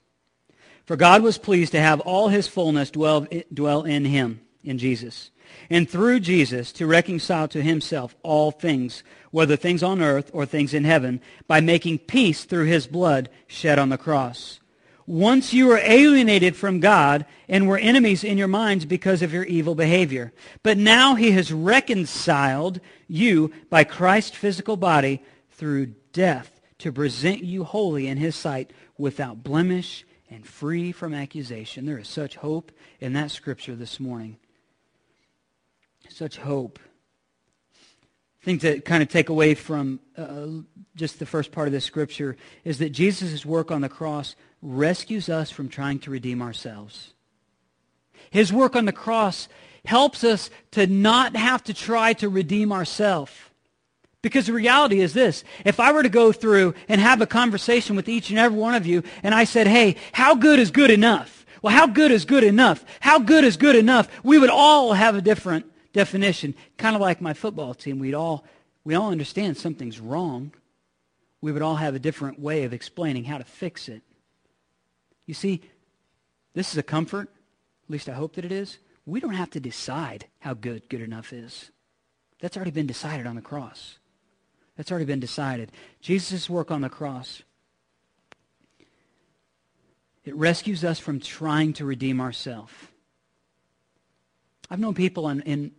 For 0.85 0.97
God 0.97 1.21
was 1.21 1.37
pleased 1.37 1.71
to 1.71 1.79
have 1.79 1.99
all 2.01 2.29
his 2.29 2.47
fullness 2.47 2.89
dwell, 2.89 3.27
dwell 3.53 3.83
in 3.83 4.05
him, 4.05 4.41
in 4.63 4.79
Jesus, 4.79 5.29
and 5.69 5.89
through 5.89 6.19
Jesus 6.19 6.71
to 6.73 6.87
reconcile 6.87 7.47
to 7.49 7.61
himself 7.61 8.15
all 8.23 8.51
things, 8.51 9.03
whether 9.31 9.55
things 9.55 9.83
on 9.83 10.01
earth 10.01 10.29
or 10.33 10.45
things 10.45 10.73
in 10.73 10.83
heaven, 10.83 11.21
by 11.47 11.61
making 11.61 11.99
peace 11.99 12.45
through 12.45 12.65
his 12.65 12.87
blood 12.87 13.29
shed 13.47 13.79
on 13.79 13.89
the 13.89 13.97
cross. 13.97 14.59
Once 15.05 15.53
you 15.53 15.65
were 15.65 15.81
alienated 15.83 16.55
from 16.55 16.79
God 16.79 17.25
and 17.47 17.67
were 17.67 17.79
enemies 17.79 18.23
in 18.23 18.37
your 18.37 18.47
minds 18.47 18.85
because 18.85 19.23
of 19.23 19.33
your 19.33 19.43
evil 19.45 19.73
behavior. 19.73 20.31
But 20.61 20.77
now 20.77 21.15
he 21.15 21.31
has 21.31 21.51
reconciled 21.51 22.79
you 23.07 23.51
by 23.71 23.83
Christ's 23.85 24.37
physical 24.37 24.77
body 24.77 25.23
through 25.49 25.95
death 26.13 26.61
to 26.77 26.91
present 26.91 27.43
you 27.43 27.63
holy 27.63 28.07
in 28.07 28.17
his 28.17 28.35
sight 28.35 28.71
without 28.99 29.43
blemish 29.43 30.05
and 30.29 30.45
free 30.45 30.91
from 30.91 31.13
accusation. 31.13 31.87
There 31.87 31.97
is 31.97 32.07
such 32.07 32.35
hope 32.35 32.71
in 32.99 33.13
that 33.13 33.31
scripture 33.31 33.75
this 33.75 33.99
morning. 33.99 34.37
Such 36.19 36.35
hope. 36.35 36.79
Thing 38.41 38.59
to 38.59 38.81
kind 38.81 39.01
of 39.01 39.07
take 39.07 39.29
away 39.29 39.55
from 39.55 40.01
uh, 40.17 40.47
just 40.93 41.17
the 41.17 41.25
first 41.25 41.53
part 41.53 41.69
of 41.69 41.71
this 41.71 41.85
scripture 41.85 42.35
is 42.65 42.79
that 42.79 42.89
Jesus' 42.89 43.45
work 43.45 43.71
on 43.71 43.79
the 43.79 43.87
cross 43.87 44.35
rescues 44.61 45.29
us 45.29 45.49
from 45.49 45.69
trying 45.69 45.97
to 45.99 46.11
redeem 46.11 46.41
ourselves. 46.41 47.13
His 48.31 48.51
work 48.51 48.75
on 48.75 48.83
the 48.83 48.91
cross 48.91 49.47
helps 49.85 50.25
us 50.25 50.49
to 50.71 50.87
not 50.87 51.37
have 51.37 51.63
to 51.63 51.73
try 51.73 52.11
to 52.11 52.27
redeem 52.27 52.73
ourselves. 52.73 53.31
Because 54.21 54.47
the 54.47 54.51
reality 54.51 54.99
is 54.99 55.13
this. 55.13 55.45
If 55.63 55.79
I 55.79 55.93
were 55.93 56.03
to 56.03 56.09
go 56.09 56.33
through 56.33 56.73
and 56.89 56.99
have 56.99 57.21
a 57.21 57.25
conversation 57.25 57.95
with 57.95 58.09
each 58.09 58.29
and 58.29 58.37
every 58.37 58.59
one 58.59 58.75
of 58.75 58.85
you, 58.85 59.03
and 59.23 59.33
I 59.33 59.45
said, 59.45 59.67
hey, 59.67 59.95
how 60.11 60.35
good 60.35 60.59
is 60.59 60.69
good 60.69 60.91
enough? 60.91 61.45
Well, 61.61 61.73
how 61.73 61.87
good 61.87 62.11
is 62.11 62.25
good 62.25 62.43
enough? 62.43 62.83
How 62.99 63.19
good 63.19 63.45
is 63.45 63.55
good 63.55 63.77
enough? 63.77 64.09
We 64.21 64.37
would 64.37 64.49
all 64.49 64.91
have 64.91 65.15
a 65.15 65.21
different 65.21 65.65
definition. 65.93 66.55
Kind 66.77 66.95
of 66.95 67.01
like 67.01 67.21
my 67.21 67.33
football 67.33 67.73
team. 67.73 67.99
We'd 67.99 68.13
all, 68.13 68.45
we 68.83 68.95
all 68.95 69.11
understand 69.11 69.57
something's 69.57 69.99
wrong. 69.99 70.53
We 71.41 71.51
would 71.51 71.61
all 71.61 71.75
have 71.75 71.95
a 71.95 71.99
different 71.99 72.39
way 72.39 72.63
of 72.63 72.73
explaining 72.73 73.25
how 73.25 73.37
to 73.37 73.43
fix 73.43 73.87
it. 73.89 74.01
You 75.25 75.33
see, 75.33 75.61
this 76.53 76.71
is 76.71 76.77
a 76.77 76.83
comfort, 76.83 77.29
at 77.83 77.89
least 77.89 78.09
I 78.09 78.13
hope 78.13 78.35
that 78.35 78.45
it 78.45 78.51
is. 78.51 78.79
We 79.05 79.19
don't 79.19 79.33
have 79.33 79.51
to 79.51 79.59
decide 79.59 80.25
how 80.39 80.53
good 80.53 80.89
good 80.89 81.01
enough 81.01 81.31
is. 81.33 81.71
That's 82.41 82.55
already 82.55 82.71
been 82.71 82.87
decided 82.87 83.27
on 83.27 83.35
the 83.35 83.41
cross. 83.41 83.97
That's 84.75 84.91
already 84.91 85.05
been 85.05 85.19
decided. 85.19 85.71
Jesus' 86.01 86.49
work 86.49 86.71
on 86.71 86.81
the 86.81 86.89
cross, 86.89 87.43
it 90.23 90.35
rescues 90.35 90.83
us 90.83 90.99
from 90.99 91.19
trying 91.19 91.73
to 91.73 91.85
redeem 91.85 92.21
ourselves. 92.21 92.73
I've 94.69 94.79
known 94.79 94.93
people 94.93 95.29
in, 95.29 95.41
in, 95.41 95.71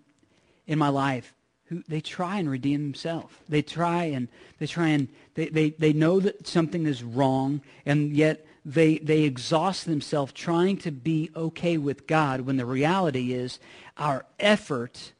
in 0.66 0.78
my 0.78 0.88
life 0.88 1.34
who 1.66 1.84
they 1.86 2.00
try 2.00 2.38
and 2.38 2.50
redeem 2.50 2.82
themselves. 2.82 3.32
They 3.48 3.62
try 3.62 4.04
and 4.04 4.28
they 4.58 4.66
try 4.66 4.88
and 4.88 5.08
they, 5.34 5.48
they, 5.48 5.70
they 5.70 5.92
know 5.92 6.18
that 6.18 6.46
something 6.46 6.84
is 6.86 7.04
wrong 7.04 7.60
and 7.86 8.12
yet 8.12 8.44
they, 8.64 8.98
they 8.98 9.22
exhaust 9.22 9.86
themselves 9.86 10.32
trying 10.32 10.78
to 10.78 10.90
be 10.90 11.30
okay 11.34 11.78
with 11.78 12.06
God 12.06 12.42
when 12.42 12.56
the 12.56 12.66
reality 12.66 13.32
is 13.32 13.60
our 13.96 14.26
effort 14.38 15.12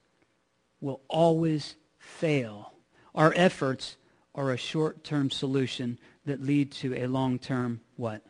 will 0.81 1.01
always 1.09 1.77
fail. 1.99 2.73
Our 3.15 3.33
efforts 3.37 3.97
are 4.35 4.51
a 4.51 4.57
short-term 4.57 5.31
solution 5.31 5.99
that 6.27 6.43
lead 6.43 6.73
to 6.73 6.95
a 6.97 7.07
long-term 7.07 7.81
what? 7.97 8.23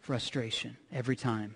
Frustration 0.00 0.76
every 0.92 1.16
time. 1.16 1.54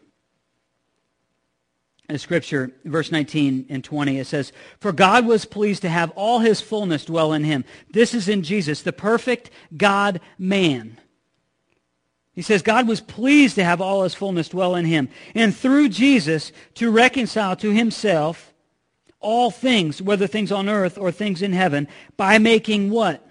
In 2.09 2.19
Scripture, 2.19 2.73
verse 2.85 3.11
19 3.13 3.67
and 3.69 3.83
20, 3.83 4.19
it 4.19 4.27
says, 4.27 4.53
For 4.81 4.93
God 4.93 5.27
was 5.27 5.45
pleased 5.45 5.83
to 5.83 5.89
have 5.89 6.11
all 6.11 6.41
his 6.41 6.61
fullness 6.61 7.05
dwell 7.05 7.33
in 7.33 7.45
him. 7.45 7.65
This 7.91 8.13
is 8.13 8.29
in 8.29 8.43
Jesus, 8.43 8.83
the 8.83 8.93
perfect 8.93 9.51
God-man 9.77 10.99
he 12.35 12.43
says 12.43 12.63
God 12.63 12.89
was 12.89 13.01
pleased 13.01 13.57
to 13.57 13.65
have 13.65 13.81
all 13.81 14.05
his 14.05 14.15
fullness 14.15 14.49
dwell 14.49 14.75
in 14.75 14.87
him. 14.87 15.09
And 15.35 15.55
through 15.55 15.91
Jesus 15.91 16.53
to 16.75 16.91
reconcile 16.91 17.57
to 17.57 17.71
himself 17.71 18.53
all 19.21 19.51
things, 19.51 20.01
whether 20.01 20.27
things 20.27 20.51
on 20.51 20.69
earth 20.69 20.99
or 20.99 21.13
things 21.13 21.43
in 21.43 21.53
heaven, 21.53 21.89
by 22.17 22.39
making 22.39 22.91
what? 22.91 23.27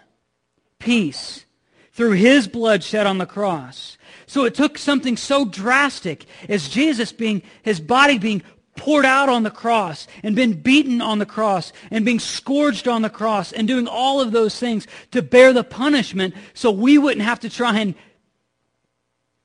Peace. 0.80 1.46
Through 1.94 2.12
his 2.12 2.48
blood 2.48 2.84
shed 2.84 3.08
on 3.08 3.18
the 3.18 3.26
cross. 3.26 3.98
So 4.28 4.46
it 4.46 4.56
took 4.56 4.78
something 4.78 5.18
so 5.18 5.46
drastic 5.46 6.26
as 6.48 6.70
Jesus 6.70 7.12
being, 7.12 7.42
his 7.64 7.82
body 7.82 8.18
being 8.18 8.44
poured 8.76 9.06
out 9.06 9.30
on 9.30 9.44
the 9.44 9.52
cross 9.52 10.08
and 10.24 10.36
been 10.36 10.54
beaten 10.54 11.02
on 11.02 11.20
the 11.20 11.26
cross 11.26 11.74
and 11.90 12.06
being 12.06 12.20
scourged 12.20 12.88
on 12.88 13.02
the 13.02 13.10
cross 13.10 13.52
and 13.52 13.68
doing 13.68 13.88
all 13.88 14.22
of 14.22 14.32
those 14.32 14.58
things 14.58 14.88
to 15.12 15.22
bear 15.22 15.54
the 15.54 15.64
punishment 15.64 16.34
so 16.54 16.72
we 16.72 16.98
wouldn't 16.98 17.26
have 17.26 17.40
to 17.40 17.50
try 17.50 17.80
and 17.80 17.96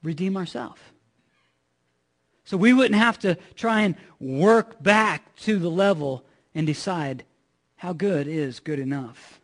redeem 0.03 0.37
ourselves. 0.37 0.81
So 2.45 2.57
we 2.57 2.73
wouldn't 2.73 3.01
have 3.01 3.19
to 3.21 3.37
try 3.57 3.83
and 3.83 3.97
work 4.21 4.83
back 4.83 5.35
to 5.37 5.59
the 5.59 5.71
level 5.71 6.25
and 6.55 6.67
decide 6.67 7.25
how 7.77 7.93
good 7.93 8.29
is 8.29 8.61
good 8.61 8.79
enough. 8.79 9.41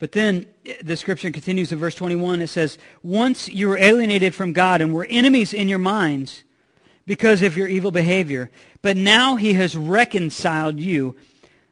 But 0.00 0.12
then 0.12 0.46
the 0.82 0.96
scripture 0.96 1.30
continues 1.30 1.70
in 1.70 1.78
verse 1.78 1.94
21. 1.94 2.42
It 2.42 2.48
says, 2.48 2.76
Once 3.04 3.48
you 3.48 3.68
were 3.68 3.78
alienated 3.78 4.34
from 4.34 4.52
God 4.52 4.80
and 4.80 4.92
were 4.92 5.06
enemies 5.08 5.54
in 5.54 5.68
your 5.68 5.78
minds 5.78 6.42
because 7.06 7.42
of 7.42 7.56
your 7.56 7.68
evil 7.68 7.90
behavior, 7.90 8.50
but 8.80 8.96
now 8.96 9.36
he 9.36 9.54
has 9.54 9.76
reconciled 9.76 10.78
you 10.78 11.16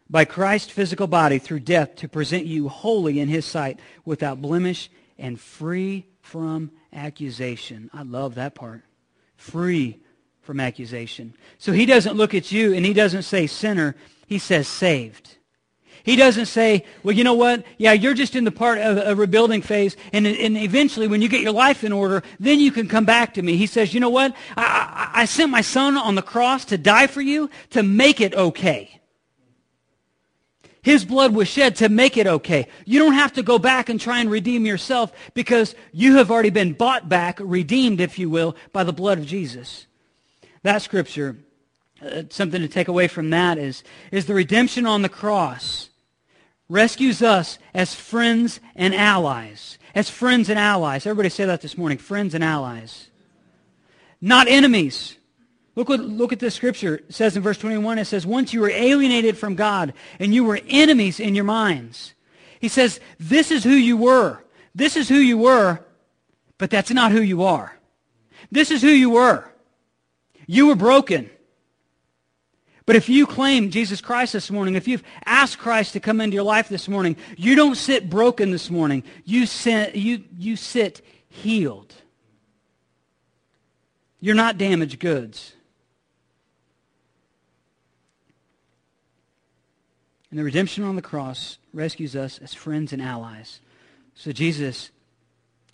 by 0.09 0.25
Christ's 0.25 0.73
physical 0.73 1.07
body 1.07 1.39
through 1.39 1.61
death 1.61 1.95
to 1.97 2.09
present 2.09 2.47
you 2.47 2.69
holy 2.69 3.21
in 3.21 3.29
his 3.29 3.45
sight 3.45 3.79
without 4.05 4.43
blemish 4.43 4.91
and 5.19 5.39
free 5.39 6.07
from 6.21 6.73
accusation. 6.93 7.91
I 7.93 8.03
love 8.03 8.35
that 8.35 8.55
part. 8.55 8.83
Free 9.37 10.01
from 10.43 10.59
accusation. 10.59 11.35
So 11.59 11.73
he 11.73 11.87
doesn't 11.87 12.17
look 12.17 12.35
at 12.35 12.51
you 12.51 12.75
and 12.75 12.85
he 12.85 12.93
doesn't 12.93 13.23
say 13.23 13.47
sinner. 13.47 13.95
He 14.27 14.39
says 14.39 14.67
saved. 14.67 15.37
He 16.03 16.17
doesn't 16.17 16.47
say, 16.47 16.85
well, 17.03 17.15
you 17.15 17.25
know 17.25 17.35
what? 17.35 17.65
Yeah, 17.79 17.93
you're 17.93 18.15
just 18.15 18.35
in 18.35 18.45
the 18.45 18.51
part 18.51 18.79
of 18.79 18.97
a 18.99 19.15
rebuilding 19.15 19.63
phase, 19.63 19.97
and, 20.13 20.27
and 20.27 20.57
eventually 20.57 21.07
when 21.07 21.23
you 21.23 21.29
get 21.29 21.43
your 21.43 21.53
life 21.53 21.85
in 21.85 21.93
order, 21.93 22.23
then 22.39 22.59
you 22.59 22.73
can 22.73 22.89
come 22.89 23.05
back 23.05 23.35
to 23.35 23.43
me. 23.43 23.57
He 23.57 23.67
says, 23.67 23.93
you 23.93 24.01
know 24.01 24.11
what? 24.11 24.35
I, 24.57 25.11
I, 25.15 25.23
I 25.23 25.25
sent 25.27 25.51
my 25.51 25.61
son 25.61 25.97
on 25.97 26.15
the 26.15 26.23
cross 26.23 26.65
to 26.67 26.79
die 26.79 27.07
for 27.07 27.21
you 27.21 27.51
to 27.71 27.83
make 27.83 28.21
it 28.21 28.35
okay. 28.35 29.01
His 30.83 31.05
blood 31.05 31.35
was 31.35 31.49
shed 31.49 31.77
to 31.77 31.91
make 31.91 32.17
it 32.17 32.27
okay. 32.27 32.67
You 32.87 32.99
don't 32.99 33.13
have 33.13 33.35
to 33.35 33.43
go 33.43 33.59
back 33.59 33.91
and 33.91 34.01
try 34.01 34.21
and 34.21 34.31
redeem 34.31 34.65
yourself 34.65 35.13
because 35.35 35.75
you 35.93 36.17
have 36.17 36.31
already 36.31 36.51
been 36.51 36.73
bought 36.73 37.09
back, 37.09 37.39
redeemed, 37.43 38.01
if 38.01 38.19
you 38.19 38.31
will, 38.31 38.57
by 38.73 38.85
the 38.85 38.93
blood 38.93 39.19
of 39.19 39.27
Jesus. 39.27 39.87
That 40.63 40.81
scripture, 40.81 41.37
uh, 42.03 42.23
something 42.31 42.63
to 42.63 42.69
take 42.69 42.89
away 42.89 43.09
from 43.09 43.29
that 43.31 43.59
is, 43.59 43.85
is 44.11 44.25
the 44.25 44.33
redemption 44.33 44.87
on 44.87 45.03
the 45.03 45.11
cross 45.11 45.90
rescues 46.71 47.21
us 47.21 47.59
as 47.75 47.95
friends 47.95 48.61
and 48.75 48.95
allies. 48.95 49.77
As 49.95 50.09
friends 50.09 50.49
and 50.49 50.59
allies. 50.59 51.05
Everybody 51.05 51.29
say 51.29 51.45
that 51.45 51.61
this 51.61 51.77
morning. 51.77 51.99
Friends 51.99 52.35
and 52.35 52.43
allies. 52.43 53.09
Not 54.21 54.49
enemies. 54.49 55.19
Look 55.75 55.89
what 55.89 56.01
look 56.01 56.33
at 56.33 56.39
this 56.39 56.55
scripture. 56.55 56.97
It 56.97 57.13
says 57.15 57.37
in 57.37 57.43
verse 57.43 57.59
21, 57.59 57.99
it 57.99 58.05
says, 58.07 58.27
Once 58.27 58.55
you 58.55 58.61
were 58.61 58.71
alienated 58.71 59.37
from 59.37 59.57
God 59.57 59.93
and 60.19 60.33
you 60.33 60.45
were 60.45 60.61
enemies 60.69 61.21
in 61.21 61.35
your 61.35 61.45
minds. 61.45 62.15
He 62.61 62.69
says, 62.69 63.01
This 63.19 63.51
is 63.51 63.65
who 63.65 63.71
you 63.71 63.97
were. 63.97 64.43
This 64.75 64.97
is 64.97 65.09
who 65.09 65.17
you 65.17 65.39
were, 65.39 65.85
but 66.57 66.71
that's 66.71 66.91
not 66.91 67.11
who 67.11 67.21
you 67.21 67.43
are. 67.43 67.77
This 68.53 68.71
is 68.71 68.83
who 68.83 68.89
you 68.89 69.11
were. 69.11 69.51
You 70.47 70.69
were 70.69 70.77
broken. 70.77 71.31
But 72.91 72.97
if 72.97 73.09
you 73.09 73.25
claim 73.25 73.71
Jesus 73.71 74.01
Christ 74.01 74.33
this 74.33 74.51
morning, 74.51 74.75
if 74.75 74.89
you've 74.89 75.05
asked 75.25 75.59
Christ 75.59 75.93
to 75.93 76.01
come 76.01 76.21
into 76.21 76.35
your 76.35 76.43
life 76.43 76.69
this 76.69 76.89
morning, 76.89 77.15
you 77.37 77.55
don't 77.55 77.77
sit 77.77 78.11
broken 78.11 78.51
this 78.51 78.69
morning. 78.69 79.05
You 79.25 79.47
sit, 79.47 79.95
you, 79.95 80.25
you 80.37 80.57
sit 80.57 81.01
healed. 81.29 81.95
You're 84.19 84.35
not 84.35 84.59
damaged 84.59 84.99
goods. 84.99 85.53
And 90.33 90.41
the 90.41 90.43
redemption 90.43 90.83
on 90.83 90.97
the 90.97 91.01
cross 91.01 91.59
rescues 91.73 92.17
us 92.17 92.39
as 92.39 92.55
friends 92.55 92.93
and 92.93 93.01
allies. 93.01 93.61
So 94.17 94.33
Jesus, 94.33 94.91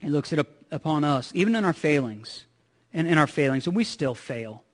he 0.01 0.11
looks 0.11 0.35
at, 0.35 0.47
upon 0.71 1.03
us, 1.03 1.33
even 1.35 1.57
in 1.57 1.65
our 1.65 1.73
failings, 1.73 2.45
and 2.93 3.09
in 3.09 3.17
our 3.17 3.27
failings, 3.27 3.67
and 3.67 3.75
we 3.75 3.85
still 3.85 4.15
fail. 4.15 4.65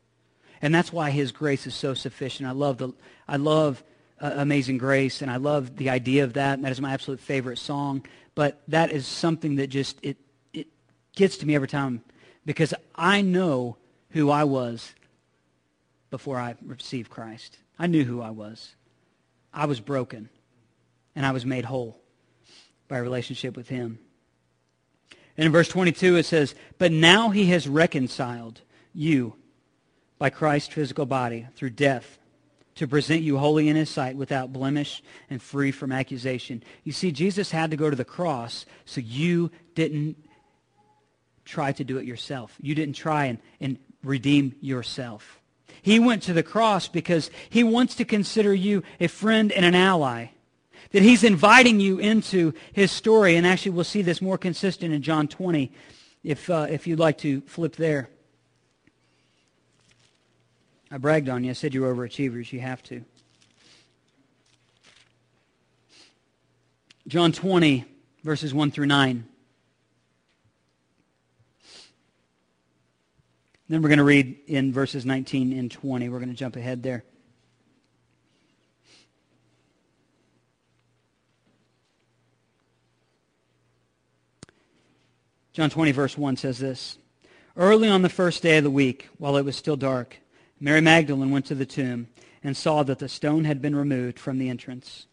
And 0.62 0.72
that's 0.72 0.92
why 0.92 1.10
his 1.10 1.32
grace 1.32 1.66
is 1.66 1.74
so 1.74 1.92
sufficient. 1.92 2.48
I 2.48 2.52
love, 2.52 2.78
the, 2.78 2.92
I 3.26 3.36
love 3.36 3.82
uh, 4.20 4.30
Amazing 4.36 4.78
Grace, 4.78 5.20
and 5.20 5.30
I 5.30 5.36
love 5.36 5.76
the 5.76 5.90
idea 5.90 6.22
of 6.22 6.34
that, 6.34 6.54
and 6.54 6.64
that 6.64 6.70
is 6.70 6.80
my 6.80 6.92
absolute 6.92 7.18
favorite 7.18 7.58
song. 7.58 8.06
But 8.36 8.62
that 8.68 8.92
is 8.92 9.06
something 9.06 9.56
that 9.56 9.66
just, 9.66 9.98
it, 10.02 10.16
it 10.52 10.68
gets 11.16 11.36
to 11.38 11.46
me 11.46 11.56
every 11.56 11.66
time 11.66 12.02
because 12.46 12.72
I 12.94 13.20
know 13.22 13.76
who 14.10 14.30
I 14.30 14.44
was 14.44 14.94
before 16.10 16.38
I 16.38 16.54
received 16.64 17.10
Christ. 17.10 17.58
I 17.76 17.88
knew 17.88 18.04
who 18.04 18.22
I 18.22 18.30
was. 18.30 18.76
I 19.52 19.66
was 19.66 19.80
broken, 19.80 20.28
and 21.16 21.26
I 21.26 21.32
was 21.32 21.44
made 21.44 21.64
whole 21.64 21.98
by 22.86 22.98
a 22.98 23.02
relationship 23.02 23.56
with 23.56 23.68
him. 23.68 23.98
And 25.36 25.46
in 25.46 25.52
verse 25.52 25.68
22 25.68 26.16
it 26.16 26.26
says, 26.26 26.54
But 26.78 26.92
now 26.92 27.30
he 27.30 27.46
has 27.46 27.66
reconciled 27.66 28.60
you 28.94 29.34
by 30.22 30.30
Christ's 30.30 30.72
physical 30.72 31.04
body 31.04 31.48
through 31.56 31.70
death 31.70 32.16
to 32.76 32.86
present 32.86 33.22
you 33.22 33.38
holy 33.38 33.68
in 33.68 33.74
his 33.74 33.90
sight 33.90 34.14
without 34.14 34.52
blemish 34.52 35.02
and 35.28 35.42
free 35.42 35.72
from 35.72 35.90
accusation. 35.90 36.62
You 36.84 36.92
see, 36.92 37.10
Jesus 37.10 37.50
had 37.50 37.72
to 37.72 37.76
go 37.76 37.90
to 37.90 37.96
the 37.96 38.04
cross 38.04 38.64
so 38.84 39.00
you 39.00 39.50
didn't 39.74 40.16
try 41.44 41.72
to 41.72 41.82
do 41.82 41.98
it 41.98 42.04
yourself. 42.04 42.56
You 42.60 42.76
didn't 42.76 42.94
try 42.94 43.24
and, 43.24 43.40
and 43.60 43.78
redeem 44.04 44.54
yourself. 44.60 45.40
He 45.82 45.98
went 45.98 46.22
to 46.22 46.32
the 46.32 46.44
cross 46.44 46.86
because 46.86 47.28
he 47.50 47.64
wants 47.64 47.96
to 47.96 48.04
consider 48.04 48.54
you 48.54 48.84
a 49.00 49.08
friend 49.08 49.50
and 49.50 49.64
an 49.64 49.74
ally. 49.74 50.26
That 50.92 51.02
he's 51.02 51.24
inviting 51.24 51.80
you 51.80 51.98
into 51.98 52.54
his 52.72 52.92
story. 52.92 53.34
And 53.34 53.44
actually, 53.44 53.72
we'll 53.72 53.82
see 53.82 54.02
this 54.02 54.22
more 54.22 54.38
consistent 54.38 54.94
in 54.94 55.02
John 55.02 55.26
20 55.26 55.72
if, 56.22 56.48
uh, 56.48 56.68
if 56.70 56.86
you'd 56.86 57.00
like 57.00 57.18
to 57.18 57.40
flip 57.40 57.74
there. 57.74 58.08
I 60.92 60.98
bragged 60.98 61.30
on 61.30 61.42
you. 61.42 61.50
I 61.50 61.54
said 61.54 61.72
you 61.72 61.80
were 61.80 61.94
overachievers. 61.94 62.52
You 62.52 62.60
have 62.60 62.82
to. 62.84 63.02
John 67.08 67.32
20, 67.32 67.86
verses 68.22 68.52
1 68.52 68.70
through 68.70 68.86
9. 68.86 69.26
Then 73.70 73.80
we're 73.80 73.88
going 73.88 73.98
to 73.98 74.04
read 74.04 74.36
in 74.46 74.70
verses 74.70 75.06
19 75.06 75.58
and 75.58 75.70
20. 75.70 76.10
We're 76.10 76.18
going 76.18 76.28
to 76.28 76.34
jump 76.34 76.56
ahead 76.56 76.82
there. 76.82 77.04
John 85.54 85.70
20, 85.70 85.92
verse 85.92 86.18
1 86.18 86.36
says 86.36 86.58
this 86.58 86.98
Early 87.56 87.88
on 87.88 88.02
the 88.02 88.10
first 88.10 88.42
day 88.42 88.58
of 88.58 88.64
the 88.64 88.70
week, 88.70 89.08
while 89.16 89.38
it 89.38 89.44
was 89.46 89.56
still 89.56 89.76
dark, 89.76 90.18
Mary 90.62 90.80
Magdalene 90.80 91.32
went 91.32 91.44
to 91.46 91.56
the 91.56 91.66
tomb 91.66 92.06
and 92.44 92.56
saw 92.56 92.84
that 92.84 93.00
the 93.00 93.08
stone 93.08 93.44
had 93.44 93.60
been 93.60 93.74
removed 93.74 94.16
from 94.16 94.38
the 94.38 94.48
entrance. 94.48 95.06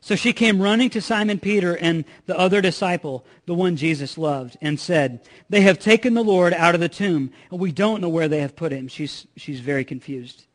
So 0.00 0.16
she 0.16 0.32
came 0.32 0.62
running 0.62 0.88
to 0.90 1.02
Simon 1.02 1.38
Peter 1.38 1.76
and 1.76 2.06
the 2.24 2.38
other 2.38 2.62
disciple, 2.62 3.26
the 3.44 3.52
one 3.52 3.76
Jesus 3.76 4.16
loved, 4.16 4.56
and 4.62 4.80
said, 4.80 5.20
They 5.50 5.60
have 5.60 5.78
taken 5.78 6.14
the 6.14 6.24
Lord 6.24 6.54
out 6.54 6.74
of 6.74 6.80
the 6.80 6.88
tomb, 6.88 7.30
and 7.50 7.60
we 7.60 7.72
don't 7.72 8.00
know 8.00 8.08
where 8.08 8.26
they 8.26 8.40
have 8.40 8.56
put 8.56 8.72
him. 8.72 8.88
She's, 8.88 9.26
she's 9.36 9.60
very 9.60 9.84
confused. 9.84 10.46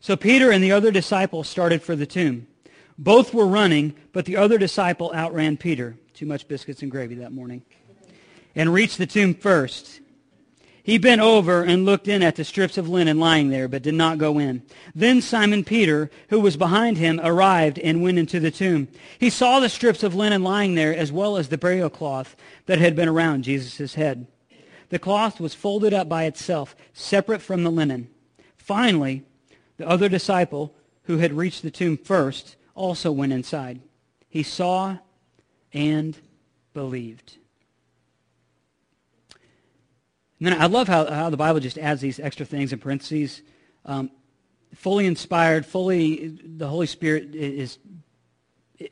So 0.00 0.16
Peter 0.16 0.50
and 0.50 0.64
the 0.64 0.72
other 0.72 0.90
disciple 0.90 1.44
started 1.44 1.82
for 1.82 1.94
the 1.94 2.06
tomb. 2.06 2.46
Both 2.96 3.34
were 3.34 3.46
running, 3.46 3.96
but 4.14 4.24
the 4.24 4.36
other 4.36 4.56
disciple 4.56 5.12
outran 5.14 5.58
Peter. 5.58 5.98
Too 6.14 6.24
much 6.24 6.48
biscuits 6.48 6.80
and 6.80 6.90
gravy 6.90 7.16
that 7.16 7.32
morning. 7.32 7.62
And 8.54 8.72
reached 8.72 8.96
the 8.96 9.06
tomb 9.06 9.34
first. 9.34 10.00
He 10.86 10.98
bent 10.98 11.20
over 11.20 11.64
and 11.64 11.84
looked 11.84 12.06
in 12.06 12.22
at 12.22 12.36
the 12.36 12.44
strips 12.44 12.78
of 12.78 12.88
linen 12.88 13.18
lying 13.18 13.48
there, 13.48 13.66
but 13.66 13.82
did 13.82 13.94
not 13.94 14.18
go 14.18 14.38
in. 14.38 14.62
Then 14.94 15.20
Simon 15.20 15.64
Peter, 15.64 16.12
who 16.28 16.38
was 16.38 16.56
behind 16.56 16.96
him, 16.96 17.20
arrived 17.24 17.80
and 17.80 18.04
went 18.04 18.20
into 18.20 18.38
the 18.38 18.52
tomb. 18.52 18.86
He 19.18 19.28
saw 19.28 19.58
the 19.58 19.68
strips 19.68 20.04
of 20.04 20.14
linen 20.14 20.44
lying 20.44 20.76
there, 20.76 20.96
as 20.96 21.10
well 21.10 21.38
as 21.38 21.48
the 21.48 21.58
burial 21.58 21.90
cloth 21.90 22.36
that 22.66 22.78
had 22.78 22.94
been 22.94 23.08
around 23.08 23.42
Jesus' 23.42 23.94
head. 23.94 24.28
The 24.90 25.00
cloth 25.00 25.40
was 25.40 25.54
folded 25.54 25.92
up 25.92 26.08
by 26.08 26.22
itself, 26.22 26.76
separate 26.92 27.42
from 27.42 27.64
the 27.64 27.70
linen. 27.72 28.06
Finally, 28.56 29.24
the 29.78 29.88
other 29.88 30.08
disciple, 30.08 30.72
who 31.06 31.18
had 31.18 31.32
reached 31.32 31.64
the 31.64 31.70
tomb 31.72 31.96
first, 31.96 32.54
also 32.76 33.10
went 33.10 33.32
inside. 33.32 33.80
He 34.28 34.44
saw 34.44 34.98
and 35.72 36.16
believed. 36.72 37.38
And 40.38 40.46
then 40.46 40.60
I 40.60 40.66
love 40.66 40.88
how, 40.88 41.06
how 41.06 41.30
the 41.30 41.36
Bible 41.36 41.60
just 41.60 41.78
adds 41.78 42.00
these 42.00 42.20
extra 42.20 42.44
things 42.44 42.72
in 42.72 42.78
parentheses. 42.78 43.42
Um, 43.84 44.10
fully 44.74 45.06
inspired, 45.06 45.64
fully, 45.64 46.38
the 46.44 46.68
Holy 46.68 46.86
Spirit 46.86 47.34
is 47.34 47.78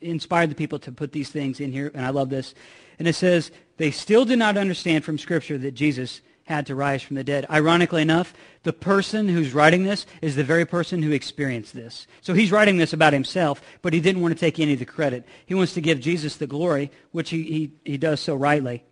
inspired 0.01 0.49
the 0.49 0.55
people 0.55 0.79
to 0.79 0.91
put 0.91 1.11
these 1.11 1.29
things 1.29 1.59
in 1.59 1.71
here, 1.71 1.91
and 1.93 2.05
I 2.05 2.09
love 2.09 2.29
this. 2.29 2.55
And 2.97 3.07
it 3.07 3.13
says, 3.13 3.51
they 3.77 3.91
still 3.91 4.25
did 4.25 4.39
not 4.39 4.57
understand 4.57 5.03
from 5.03 5.17
Scripture 5.17 5.57
that 5.59 5.73
Jesus 5.75 6.21
had 6.45 6.67
to 6.67 6.75
rise 6.75 7.01
from 7.01 7.15
the 7.15 7.23
dead. 7.23 7.45
Ironically 7.49 8.01
enough, 8.01 8.33
the 8.63 8.73
person 8.73 9.27
who's 9.27 9.53
writing 9.53 9.83
this 9.83 10.05
is 10.21 10.35
the 10.35 10.43
very 10.43 10.65
person 10.65 11.01
who 11.01 11.11
experienced 11.11 11.73
this. 11.73 12.07
So 12.21 12.33
he's 12.33 12.51
writing 12.51 12.77
this 12.77 12.93
about 12.93 13.13
himself, 13.13 13.61
but 13.81 13.93
he 13.93 13.99
didn't 13.99 14.21
want 14.21 14.33
to 14.33 14.39
take 14.39 14.59
any 14.59 14.73
of 14.73 14.79
the 14.79 14.85
credit. 14.85 15.25
He 15.45 15.55
wants 15.55 15.73
to 15.73 15.81
give 15.81 15.99
Jesus 15.99 16.37
the 16.37 16.47
glory, 16.47 16.91
which 17.11 17.31
he, 17.31 17.43
he, 17.43 17.71
he 17.83 17.97
does 17.97 18.19
so 18.19 18.35
rightly. 18.35 18.83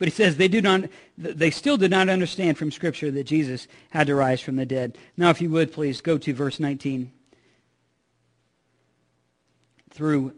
But 0.00 0.08
he 0.08 0.12
says 0.12 0.38
they, 0.38 0.48
do 0.48 0.62
not, 0.62 0.84
they 1.18 1.50
still 1.50 1.76
did 1.76 1.90
not 1.90 2.08
understand 2.08 2.56
from 2.56 2.72
Scripture 2.72 3.10
that 3.10 3.24
Jesus 3.24 3.68
had 3.90 4.06
to 4.06 4.14
rise 4.14 4.40
from 4.40 4.56
the 4.56 4.64
dead. 4.64 4.96
Now, 5.14 5.28
if 5.28 5.42
you 5.42 5.50
would, 5.50 5.72
please 5.72 6.00
go 6.00 6.16
to 6.16 6.34
verse 6.34 6.58
19 6.58 7.12
through 9.90 10.32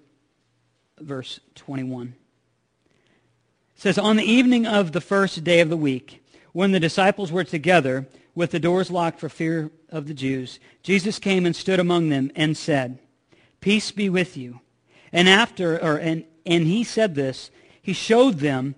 verse 0.98 1.38
21. 1.55 2.09
It 3.77 3.81
says, 3.81 3.98
On 3.98 4.16
the 4.16 4.25
evening 4.25 4.66
of 4.66 4.90
the 4.90 5.01
first 5.01 5.44
day 5.44 5.61
of 5.61 5.68
the 5.68 5.77
week, 5.77 6.25
when 6.51 6.72
the 6.72 6.81
disciples 6.81 7.31
were 7.31 7.44
together, 7.44 8.09
with 8.35 8.51
the 8.51 8.59
doors 8.59 8.90
locked 8.90 9.20
for 9.20 9.29
fear 9.29 9.70
of 9.90 10.09
the 10.09 10.14
Jews, 10.14 10.59
Jesus 10.83 11.20
came 11.20 11.46
and 11.46 11.55
stood 11.55 11.79
among 11.79 12.09
them 12.09 12.33
and 12.35 12.57
said, 12.57 12.98
Peace 13.61 13.92
be 13.92 14.09
with 14.09 14.37
you. 14.37 14.59
And 15.12 15.29
after, 15.29 15.79
or, 15.81 15.98
and, 15.98 16.25
and 16.44 16.66
he 16.66 16.83
said 16.83 17.14
this, 17.14 17.53
he 17.81 17.92
showed 17.92 18.38
them 18.40 18.75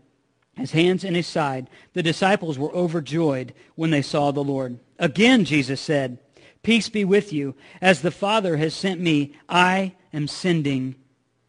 his 0.57 0.73
hands 0.73 1.05
in 1.05 1.15
his 1.15 1.27
side. 1.27 1.69
The 1.93 2.03
disciples 2.03 2.59
were 2.59 2.73
overjoyed 2.73 3.55
when 3.75 3.91
they 3.91 4.03
saw 4.03 4.31
the 4.31 4.45
Lord. 4.45 4.79
Again, 4.99 5.45
Jesus 5.45 5.81
said, 5.81 6.19
Peace 6.63 6.89
be 6.89 7.05
with 7.05 7.33
you. 7.33 7.55
As 7.81 8.01
the 8.01 8.11
Father 8.11 8.57
has 8.57 8.75
sent 8.75 9.01
me, 9.01 9.35
I 9.49 9.95
am 10.13 10.27
sending 10.27 10.95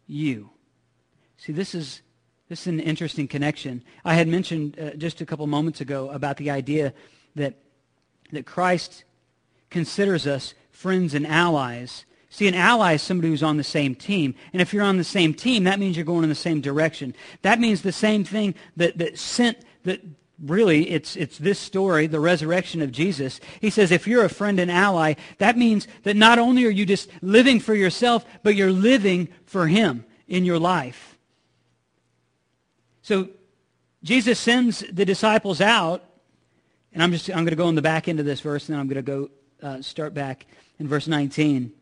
you. 0.06 0.50
See, 1.38 1.52
this 1.52 1.74
is, 1.74 2.02
this 2.48 2.62
is 2.62 2.66
an 2.66 2.80
interesting 2.80 3.26
connection. 3.26 3.82
I 4.04 4.14
had 4.14 4.28
mentioned 4.28 4.78
uh, 4.78 4.90
just 4.90 5.20
a 5.20 5.26
couple 5.26 5.46
moments 5.46 5.80
ago 5.80 6.10
about 6.10 6.36
the 6.36 6.50
idea 6.50 6.92
that, 7.34 7.54
that 8.32 8.44
Christ 8.44 9.04
considers 9.70 10.26
us 10.26 10.54
friends 10.70 11.14
and 11.14 11.26
allies 11.26 12.04
See, 12.36 12.46
an 12.48 12.54
ally 12.54 12.92
is 12.92 13.00
somebody 13.00 13.30
who's 13.30 13.42
on 13.42 13.56
the 13.56 13.64
same 13.64 13.94
team. 13.94 14.34
And 14.52 14.60
if 14.60 14.74
you're 14.74 14.82
on 14.82 14.98
the 14.98 15.04
same 15.04 15.32
team, 15.32 15.64
that 15.64 15.78
means 15.78 15.96
you're 15.96 16.04
going 16.04 16.22
in 16.22 16.28
the 16.28 16.34
same 16.34 16.60
direction. 16.60 17.14
That 17.40 17.58
means 17.58 17.80
the 17.80 17.92
same 17.92 18.24
thing 18.24 18.54
that, 18.76 18.98
that 18.98 19.18
sent, 19.18 19.56
that 19.84 20.02
really 20.44 20.90
it's, 20.90 21.16
it's 21.16 21.38
this 21.38 21.58
story, 21.58 22.06
the 22.06 22.20
resurrection 22.20 22.82
of 22.82 22.92
Jesus. 22.92 23.40
He 23.62 23.70
says 23.70 23.90
if 23.90 24.06
you're 24.06 24.22
a 24.22 24.28
friend 24.28 24.60
and 24.60 24.70
ally, 24.70 25.14
that 25.38 25.56
means 25.56 25.88
that 26.02 26.14
not 26.14 26.38
only 26.38 26.66
are 26.66 26.70
you 26.70 26.84
just 26.84 27.08
living 27.22 27.58
for 27.58 27.74
yourself, 27.74 28.26
but 28.42 28.54
you're 28.54 28.70
living 28.70 29.28
for 29.46 29.66
him 29.66 30.04
in 30.28 30.44
your 30.44 30.58
life. 30.58 31.16
So 33.00 33.30
Jesus 34.02 34.38
sends 34.38 34.80
the 34.92 35.06
disciples 35.06 35.62
out, 35.62 36.04
and 36.92 37.02
I'm 37.02 37.12
just 37.12 37.30
I'm 37.30 37.36
going 37.36 37.46
to 37.46 37.56
go 37.56 37.68
on 37.68 37.76
the 37.76 37.80
back 37.80 38.08
end 38.08 38.20
of 38.20 38.26
this 38.26 38.40
verse, 38.40 38.68
and 38.68 38.74
then 38.74 38.80
I'm 38.80 38.88
going 38.88 39.02
to 39.02 39.10
go 39.10 39.30
uh, 39.62 39.80
start 39.80 40.12
back 40.12 40.44
in 40.78 40.86
verse 40.86 41.08
19. 41.08 41.72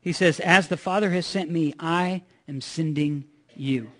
He 0.00 0.12
says, 0.12 0.40
As 0.40 0.68
the 0.68 0.76
Father 0.76 1.10
has 1.10 1.26
sent 1.26 1.50
me, 1.50 1.74
I 1.78 2.22
am 2.48 2.60
sending 2.60 3.24
you. 3.54 3.90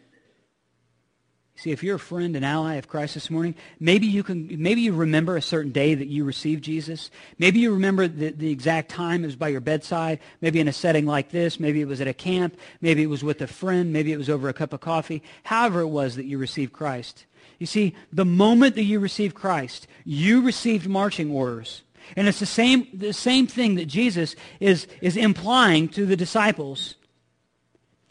See, 1.60 1.72
if 1.72 1.82
you're 1.82 1.96
a 1.96 1.98
friend 1.98 2.36
and 2.36 2.44
ally 2.44 2.76
of 2.76 2.88
Christ 2.88 3.12
this 3.12 3.28
morning, 3.30 3.54
maybe 3.78 4.06
you 4.06 4.22
can, 4.22 4.62
maybe 4.62 4.80
you 4.80 4.94
remember 4.94 5.36
a 5.36 5.42
certain 5.42 5.72
day 5.72 5.94
that 5.94 6.08
you 6.08 6.24
received 6.24 6.64
Jesus. 6.64 7.10
Maybe 7.38 7.60
you 7.60 7.74
remember 7.74 8.08
the, 8.08 8.30
the 8.30 8.50
exact 8.50 8.90
time 8.90 9.24
it 9.24 9.26
was 9.26 9.36
by 9.36 9.48
your 9.48 9.60
bedside. 9.60 10.20
Maybe 10.40 10.58
in 10.58 10.68
a 10.68 10.72
setting 10.72 11.04
like 11.04 11.30
this. 11.30 11.60
Maybe 11.60 11.82
it 11.82 11.86
was 11.86 12.00
at 12.00 12.08
a 12.08 12.14
camp. 12.14 12.56
Maybe 12.80 13.02
it 13.02 13.08
was 13.08 13.22
with 13.22 13.42
a 13.42 13.46
friend. 13.46 13.92
Maybe 13.92 14.10
it 14.10 14.16
was 14.16 14.30
over 14.30 14.48
a 14.48 14.54
cup 14.54 14.72
of 14.72 14.80
coffee. 14.80 15.22
However 15.42 15.80
it 15.80 15.88
was 15.88 16.16
that 16.16 16.24
you 16.24 16.38
received 16.38 16.72
Christ. 16.72 17.26
You 17.58 17.66
see, 17.66 17.94
the 18.10 18.24
moment 18.24 18.74
that 18.76 18.84
you 18.84 18.98
received 18.98 19.34
Christ, 19.34 19.86
you 20.06 20.40
received 20.40 20.88
marching 20.88 21.30
orders. 21.30 21.82
And 22.16 22.28
it's 22.28 22.40
the 22.40 22.46
same, 22.46 22.88
the 22.92 23.12
same 23.12 23.46
thing 23.46 23.76
that 23.76 23.86
Jesus 23.86 24.36
is, 24.58 24.86
is 25.00 25.16
implying 25.16 25.88
to 25.90 26.06
the 26.06 26.16
disciples. 26.16 26.96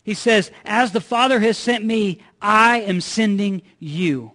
He 0.04 0.14
says, 0.14 0.52
as 0.66 0.92
the 0.92 1.02
Father 1.02 1.40
has 1.40 1.58
sent 1.58 1.86
me, 1.86 2.22
I 2.42 2.82
am 2.82 3.02
sending 3.02 3.62
you. 3.78 4.32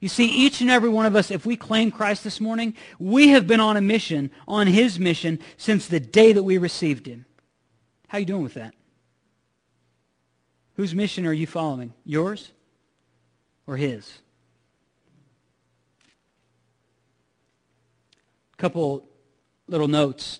You 0.00 0.08
see, 0.08 0.26
each 0.26 0.60
and 0.60 0.68
every 0.68 0.88
one 0.88 1.06
of 1.06 1.14
us, 1.14 1.30
if 1.30 1.46
we 1.46 1.54
claim 1.54 1.92
Christ 1.92 2.24
this 2.24 2.40
morning, 2.40 2.74
we 2.98 3.28
have 3.28 3.46
been 3.46 3.60
on 3.60 3.76
a 3.76 3.80
mission, 3.80 4.32
on 4.48 4.66
his 4.66 4.98
mission, 4.98 5.38
since 5.56 5.86
the 5.86 6.00
day 6.00 6.32
that 6.32 6.42
we 6.42 6.58
received 6.58 7.06
him. 7.06 7.24
How 8.08 8.18
are 8.18 8.20
you 8.20 8.26
doing 8.26 8.42
with 8.42 8.54
that? 8.54 8.74
Whose 10.74 10.92
mission 10.92 11.24
are 11.24 11.32
you 11.32 11.46
following? 11.46 11.94
Yours 12.04 12.50
or 13.64 13.76
his? 13.76 14.18
A 18.51 18.51
couple 18.62 19.04
little 19.66 19.88
notes 19.88 20.38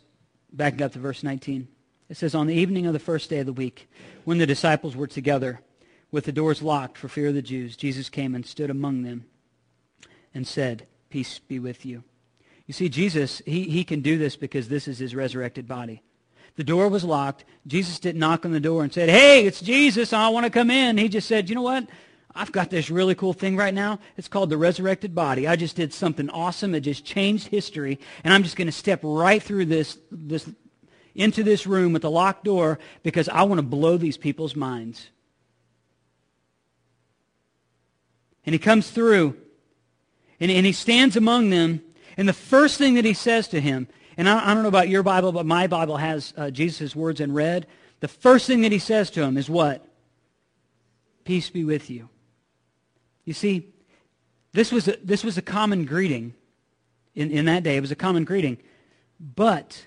backing 0.53 0.81
up 0.81 0.93
to 0.93 1.01
verse 1.01 1.25
19. 1.25 1.67
It 2.09 2.17
says, 2.17 2.37
On 2.37 2.47
the 2.47 2.55
evening 2.55 2.87
of 2.87 2.93
the 2.93 3.01
first 3.01 3.29
day 3.29 3.41
of 3.41 3.47
the 3.47 3.53
week, 3.53 3.91
when 4.25 4.39
the 4.39 4.47
disciples 4.47 4.95
were 4.95 5.09
together, 5.09 5.61
with 6.13 6.25
the 6.25 6.31
doors 6.31 6.63
locked 6.63 6.97
for 6.97 7.09
fear 7.09 7.29
of 7.29 7.35
the 7.35 7.43
Jews, 7.43 7.75
Jesus 7.75 8.09
came 8.09 8.37
and 8.37 8.47
stood 8.47 8.71
among 8.71 9.03
them 9.03 9.25
and 10.33 10.47
said, 10.47 10.87
Peace 11.11 11.41
be 11.41 11.59
with 11.59 11.85
you. 11.85 12.05
You 12.69 12.75
see, 12.75 12.89
Jesus, 12.89 13.43
he, 13.45 13.65
he 13.65 13.83
can 13.83 14.03
do 14.03 14.17
this 14.19 14.37
because 14.37 14.69
this 14.69 14.87
is 14.87 15.01
his 15.01 15.17
resurrected 15.17 15.67
body. 15.67 16.01
The 16.55 16.63
door 16.63 16.89
was 16.89 17.03
locked. 17.03 17.45
Jesus 17.67 17.99
didn't 17.99 18.21
knock 18.21 18.45
on 18.45 18.53
the 18.53 18.61
door 18.61 18.85
and 18.85 18.93
said, 18.93 19.09
hey, 19.09 19.47
it's 19.47 19.61
Jesus. 19.61 20.13
I 20.13 20.29
want 20.29 20.45
to 20.45 20.51
come 20.51 20.71
in. 20.71 20.97
He 20.97 21.09
just 21.09 21.27
said, 21.27 21.49
you 21.49 21.57
know 21.57 21.63
what? 21.63 21.89
I've 22.35 22.53
got 22.53 22.71
this 22.71 22.91
really 22.91 23.15
cool 23.15 23.33
thing 23.33 23.57
right 23.57 23.75
now. 23.75 23.99
It's 24.17 24.29
called 24.29 24.51
the 24.51 24.57
resurrected 24.57 25.15
body. 25.15 25.47
I 25.47 25.57
just 25.57 25.77
did 25.77 25.93
something 25.93 26.31
awesome. 26.31 26.75
It 26.75 26.81
just 26.81 27.05
changed 27.05 27.49
history. 27.49 27.99
And 28.25 28.33
I'm 28.33 28.43
just 28.43 28.57
going 28.57 28.67
to 28.69 28.73
step 28.73 29.01
right 29.03 29.43
through 29.43 29.67
this, 29.67 29.99
this, 30.11 30.49
into 31.15 31.43
this 31.43 31.67
room 31.67 31.93
with 31.93 32.03
the 32.03 32.11
locked 32.11 32.45
door 32.45 32.79
because 33.03 33.29
I 33.29 33.43
want 33.43 33.59
to 33.59 33.67
blow 33.67 33.97
these 33.97 34.17
people's 34.17 34.57
minds. 34.57 35.09
And 38.47 38.55
he 38.55 38.59
comes 38.59 38.91
through 38.91 39.37
and, 40.41 40.51
and 40.51 40.67
he 40.67 40.73
stands 40.73 41.17
among 41.17 41.51
them. 41.51 41.83
And 42.17 42.29
the 42.29 42.33
first 42.33 42.79
thing 42.79 42.95
that 42.95 43.05
he 43.05 43.15
says 43.15 43.49
to 43.49 43.61
him 43.61 43.89
and 44.17 44.29
I, 44.29 44.51
I 44.51 44.55
don't 44.55 44.63
know 44.63 44.69
about 44.69 44.89
your 44.89 45.03
Bible, 45.03 45.33
but 45.33 45.47
my 45.47 45.67
Bible 45.67 45.97
has 45.97 46.35
uh, 46.37 46.51
Jesus' 46.51 46.95
words 46.95 47.21
in 47.21 47.33
red. 47.33 47.67
The 48.01 48.09
first 48.09 48.47
thing 48.47 48.63
that 48.63 48.73
he 48.73 48.79
says 48.79 49.11
to 49.11 49.23
him 49.23 49.37
is 49.37 49.49
what? 49.49 49.87
Peace 51.25 51.51
be 51.51 51.65
with 51.65 51.89
you. 51.89 52.09
You 53.25 53.33
see, 53.33 53.69
this 54.53 54.73
was 54.73 54.89
a, 54.89 54.97
this 55.03 55.25
was 55.25 55.39
a 55.39 55.43
common 55.43 55.85
greeting 55.85 56.35
in, 57.15 57.31
in 57.31 57.45
that 57.47 57.63
day. 57.63 57.77
It 57.77 57.81
was 57.81 57.93
a 57.93 57.97
common 57.97 58.25
greeting. 58.25 58.59
But 59.21 59.87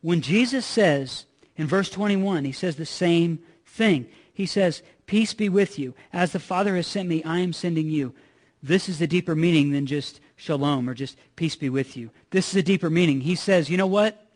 when 0.00 0.20
Jesus 0.20 0.64
says 0.64 1.26
in 1.56 1.66
verse 1.66 1.90
21, 1.90 2.44
he 2.44 2.52
says 2.52 2.76
the 2.76 2.86
same 2.86 3.40
thing. 3.64 4.06
He 4.32 4.46
says, 4.46 4.82
Peace 5.06 5.34
be 5.34 5.48
with 5.48 5.78
you. 5.78 5.94
As 6.12 6.32
the 6.32 6.40
Father 6.40 6.74
has 6.76 6.86
sent 6.86 7.08
me, 7.08 7.22
I 7.22 7.38
am 7.38 7.52
sending 7.52 7.88
you. 7.88 8.14
This 8.62 8.88
is 8.88 8.98
the 8.98 9.06
deeper 9.06 9.36
meaning 9.36 9.70
than 9.70 9.86
just 9.86 10.20
shalom 10.34 10.88
or 10.88 10.94
just 10.94 11.16
peace 11.36 11.54
be 11.54 11.68
with 11.68 11.96
you. 11.96 12.10
This 12.30 12.48
is 12.50 12.56
a 12.56 12.62
deeper 12.62 12.90
meaning. 12.90 13.20
He 13.20 13.36
says, 13.36 13.70
you 13.70 13.76
know 13.76 13.86
what? 13.86 14.26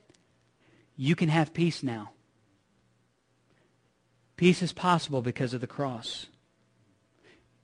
You 0.96 1.16
can 1.16 1.28
have 1.28 1.52
peace 1.52 1.82
now. 1.82 2.12
Peace 4.36 4.62
is 4.62 4.72
possible 4.72 5.22
because 5.22 5.52
of 5.52 5.60
the 5.60 5.66
cross. 5.66 6.26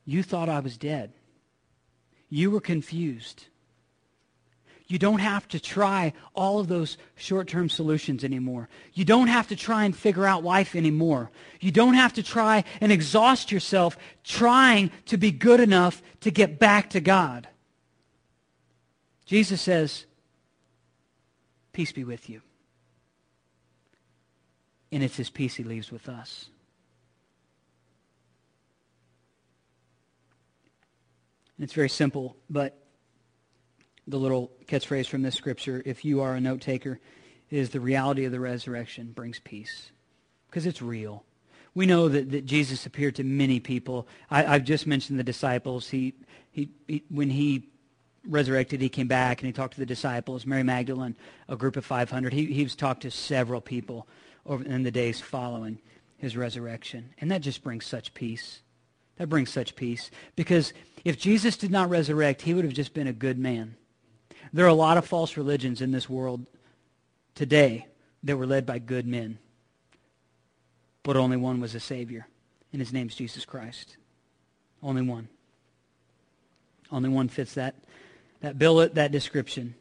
You 0.06 0.22
thought 0.22 0.48
I 0.48 0.60
was 0.60 0.78
dead. 0.78 1.12
You 2.30 2.50
were 2.50 2.60
confused. 2.60 3.46
You 4.88 5.00
don't 5.00 5.18
have 5.18 5.48
to 5.48 5.58
try 5.58 6.12
all 6.32 6.60
of 6.60 6.68
those 6.68 6.96
short-term 7.16 7.68
solutions 7.68 8.22
anymore. 8.22 8.68
You 8.94 9.04
don't 9.04 9.26
have 9.26 9.48
to 9.48 9.56
try 9.56 9.84
and 9.84 9.96
figure 9.96 10.24
out 10.24 10.44
life 10.44 10.76
anymore. 10.76 11.32
You 11.60 11.72
don't 11.72 11.94
have 11.94 12.12
to 12.14 12.22
try 12.22 12.62
and 12.80 12.92
exhaust 12.92 13.50
yourself 13.50 13.98
trying 14.22 14.92
to 15.06 15.16
be 15.16 15.32
good 15.32 15.58
enough 15.58 16.00
to 16.20 16.30
get 16.30 16.60
back 16.60 16.90
to 16.90 17.00
God. 17.00 17.48
Jesus 19.24 19.60
says, 19.60 20.06
peace 21.72 21.90
be 21.90 22.04
with 22.04 22.30
you. 22.30 22.42
And 24.92 25.02
it's 25.02 25.16
his 25.16 25.30
peace 25.30 25.56
he 25.56 25.64
leaves 25.64 25.90
with 25.90 26.08
us. 26.08 26.48
And 31.44 31.45
it's 31.58 31.72
very 31.72 31.88
simple, 31.88 32.36
but 32.50 32.76
the 34.06 34.18
little 34.18 34.52
catchphrase 34.66 35.06
from 35.06 35.22
this 35.22 35.34
scripture, 35.34 35.82
if 35.84 36.04
you 36.04 36.20
are 36.20 36.34
a 36.34 36.40
note 36.40 36.60
taker, 36.60 37.00
is 37.50 37.70
the 37.70 37.80
reality 37.80 38.24
of 38.24 38.32
the 38.32 38.40
resurrection 38.40 39.12
brings 39.12 39.38
peace. 39.38 39.90
Because 40.48 40.66
it's 40.66 40.82
real. 40.82 41.24
We 41.74 41.86
know 41.86 42.08
that, 42.08 42.30
that 42.30 42.46
Jesus 42.46 42.86
appeared 42.86 43.16
to 43.16 43.24
many 43.24 43.60
people. 43.60 44.06
I, 44.30 44.42
have 44.42 44.64
just 44.64 44.86
mentioned 44.86 45.18
the 45.18 45.24
disciples. 45.24 45.88
He, 45.88 46.14
he, 46.50 46.70
he, 46.86 47.02
when 47.10 47.30
he 47.30 47.68
resurrected, 48.26 48.80
he 48.80 48.88
came 48.88 49.08
back 49.08 49.40
and 49.40 49.46
he 49.46 49.52
talked 49.52 49.74
to 49.74 49.80
the 49.80 49.86
disciples, 49.86 50.46
Mary 50.46 50.62
Magdalene, 50.62 51.16
a 51.48 51.56
group 51.56 51.76
of 51.76 51.84
500. 51.84 52.32
He, 52.32 52.46
he 52.46 52.62
was 52.62 52.74
talked 52.74 53.02
to 53.02 53.10
several 53.10 53.60
people 53.60 54.08
over 54.46 54.64
in 54.64 54.84
the 54.84 54.90
days 54.90 55.20
following 55.20 55.78
his 56.16 56.36
resurrection. 56.36 57.10
And 57.18 57.30
that 57.30 57.42
just 57.42 57.62
brings 57.62 57.84
such 57.84 58.14
peace. 58.14 58.62
That 59.16 59.28
brings 59.28 59.50
such 59.50 59.76
peace. 59.76 60.10
Because 60.34 60.72
if 61.06 61.16
Jesus 61.16 61.56
did 61.56 61.70
not 61.70 61.88
resurrect, 61.88 62.42
he 62.42 62.52
would 62.52 62.64
have 62.64 62.74
just 62.74 62.92
been 62.92 63.06
a 63.06 63.12
good 63.12 63.38
man. 63.38 63.76
There 64.52 64.64
are 64.64 64.68
a 64.68 64.74
lot 64.74 64.98
of 64.98 65.06
false 65.06 65.36
religions 65.36 65.80
in 65.80 65.92
this 65.92 66.10
world 66.10 66.44
today 67.36 67.86
that 68.24 68.36
were 68.36 68.44
led 68.44 68.66
by 68.66 68.80
good 68.80 69.06
men. 69.06 69.38
But 71.04 71.16
only 71.16 71.36
one 71.36 71.60
was 71.60 71.76
a 71.76 71.80
Savior, 71.80 72.26
and 72.72 72.80
his 72.80 72.92
name's 72.92 73.14
Jesus 73.14 73.44
Christ. 73.44 73.98
Only 74.82 75.02
one. 75.02 75.28
Only 76.90 77.08
one 77.08 77.28
fits 77.28 77.54
that, 77.54 77.76
that 78.40 78.58
bill, 78.58 78.88
that 78.88 79.12
description. 79.12 79.76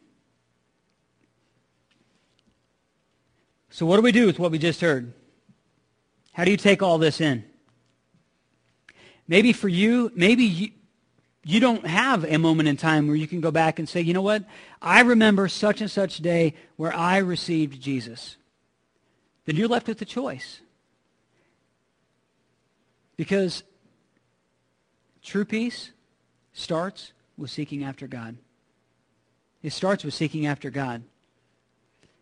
So 3.70 3.84
what 3.84 3.96
do 3.96 4.02
we 4.02 4.12
do 4.12 4.26
with 4.26 4.38
what 4.38 4.52
we 4.52 4.58
just 4.58 4.80
heard? 4.80 5.12
How 6.34 6.44
do 6.44 6.52
you 6.52 6.56
take 6.56 6.84
all 6.84 6.98
this 6.98 7.20
in? 7.20 7.44
Maybe 9.26 9.52
for 9.52 9.68
you, 9.68 10.12
maybe 10.14 10.44
you, 10.44 10.70
you 11.48 11.60
don't 11.60 11.86
have 11.86 12.24
a 12.24 12.38
moment 12.38 12.68
in 12.68 12.76
time 12.76 13.06
where 13.06 13.14
you 13.14 13.28
can 13.28 13.40
go 13.40 13.52
back 13.52 13.78
and 13.78 13.88
say, 13.88 14.00
you 14.00 14.12
know 14.12 14.20
what? 14.20 14.42
I 14.82 15.02
remember 15.02 15.46
such 15.46 15.80
and 15.80 15.88
such 15.88 16.16
day 16.16 16.54
where 16.74 16.92
I 16.92 17.18
received 17.18 17.80
Jesus. 17.80 18.36
Then 19.44 19.54
you're 19.54 19.68
left 19.68 19.86
with 19.86 20.02
a 20.02 20.04
choice. 20.04 20.60
Because 23.16 23.62
true 25.22 25.44
peace 25.44 25.92
starts 26.52 27.12
with 27.38 27.52
seeking 27.52 27.84
after 27.84 28.08
God. 28.08 28.38
It 29.62 29.72
starts 29.72 30.02
with 30.02 30.14
seeking 30.14 30.46
after 30.46 30.68
God. 30.68 31.04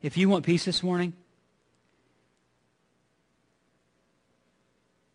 If 0.02 0.18
you 0.18 0.28
want 0.28 0.44
peace 0.44 0.66
this 0.66 0.82
morning, 0.82 1.14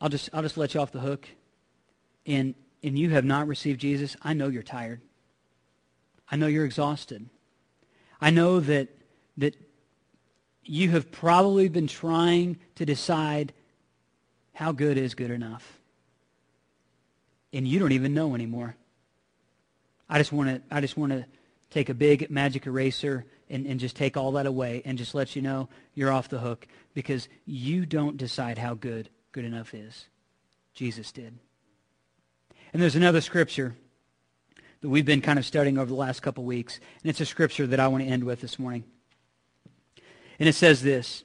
I'll 0.02 0.10
just, 0.10 0.32
I'll 0.34 0.41
just 0.41 0.58
let 0.58 0.74
you 0.74 0.80
off 0.80 0.91
the 0.91 1.00
hook. 1.00 1.28
And 2.26 2.56
and 2.84 2.98
you 2.98 3.10
have 3.12 3.26
not 3.26 3.48
received 3.48 3.82
Jesus, 3.82 4.15
I 4.22 4.34
know 4.34 4.48
you're 4.48 4.63
tired. 4.63 5.02
I 6.32 6.36
know 6.36 6.48
you're 6.48 6.65
exhausted. 6.65 7.30
I 8.22 8.30
know 8.30 8.60
that, 8.60 8.89
that 9.38 9.56
you 10.63 10.89
have 10.92 11.12
probably 11.12 11.70
been 11.70 11.88
trying 11.88 12.60
to 12.76 12.86
decide 12.86 13.54
how 14.54 14.72
good 14.72 14.98
is 14.98 15.15
good 15.15 15.32
enough. 15.32 15.80
And 17.52 17.68
you 17.68 17.80
don't 17.80 17.94
even 17.94 18.13
know 18.13 18.36
anymore. 18.36 18.76
I 20.08 20.18
just 20.18 20.32
want 20.32 20.50
to 20.50 20.62
I 20.70 20.82
just 20.82 20.98
want 20.98 21.12
to 21.12 21.26
take 21.70 21.89
a 21.89 21.94
big 21.94 22.30
magic 22.30 22.68
eraser 22.68 23.26
and, 23.50 23.65
and 23.65 23.80
just 23.80 23.96
take 23.96 24.18
all 24.18 24.34
that 24.34 24.46
away 24.46 24.82
and 24.86 24.98
just 24.98 25.15
let 25.15 25.36
you 25.36 25.42
know 25.42 25.70
you're 25.94 26.12
off 26.12 26.30
the 26.30 26.39
hook 26.39 26.68
because 26.94 27.28
you 27.46 27.86
don't 27.86 28.18
decide 28.18 28.58
how 28.58 28.74
good 28.74 29.10
good 29.32 29.46
enough 29.46 29.74
is. 29.74 30.06
Jesus 30.74 31.12
did. 31.12 31.38
And 32.73 32.82
there's 32.82 32.95
another 32.95 33.21
scripture 33.21 33.75
that 34.82 34.89
we've 34.89 35.05
been 35.05 35.21
kind 35.21 35.39
of 35.39 35.45
studying 35.45 35.77
over 35.77 35.89
the 35.89 35.95
last 35.95 36.21
couple 36.21 36.43
weeks, 36.43 36.79
and 37.03 37.10
it's 37.10 37.21
a 37.21 37.25
scripture 37.25 37.67
that 37.67 37.79
I 37.79 37.87
want 37.87 38.04
to 38.04 38.10
end 38.10 38.23
with 38.23 38.41
this 38.41 38.58
morning. 38.58 38.83
And 40.39 40.48
it 40.48 40.56
says 40.56 40.81
this. 40.81 41.23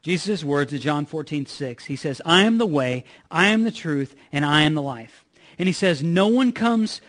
Jesus' 0.00 0.44
words 0.44 0.72
in 0.72 0.80
John 0.80 1.06
14, 1.06 1.46
6. 1.46 1.84
He 1.84 1.96
says, 1.96 2.22
I 2.24 2.44
am 2.44 2.58
the 2.58 2.66
way, 2.66 3.04
I 3.30 3.48
am 3.48 3.64
the 3.64 3.70
truth, 3.70 4.14
and 4.32 4.44
I 4.44 4.62
am 4.62 4.74
the 4.74 4.82
life. 4.82 5.24
And 5.58 5.66
he 5.66 5.72
says, 5.72 6.02
no 6.02 6.28
one 6.28 6.52
comes 6.52 7.00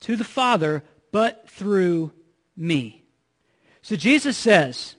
to 0.00 0.16
the 0.16 0.24
Father 0.24 0.84
but 1.12 1.48
through 1.48 2.12
me. 2.56 3.04
So 3.82 3.96
Jesus 3.96 4.36
says, 4.36 4.96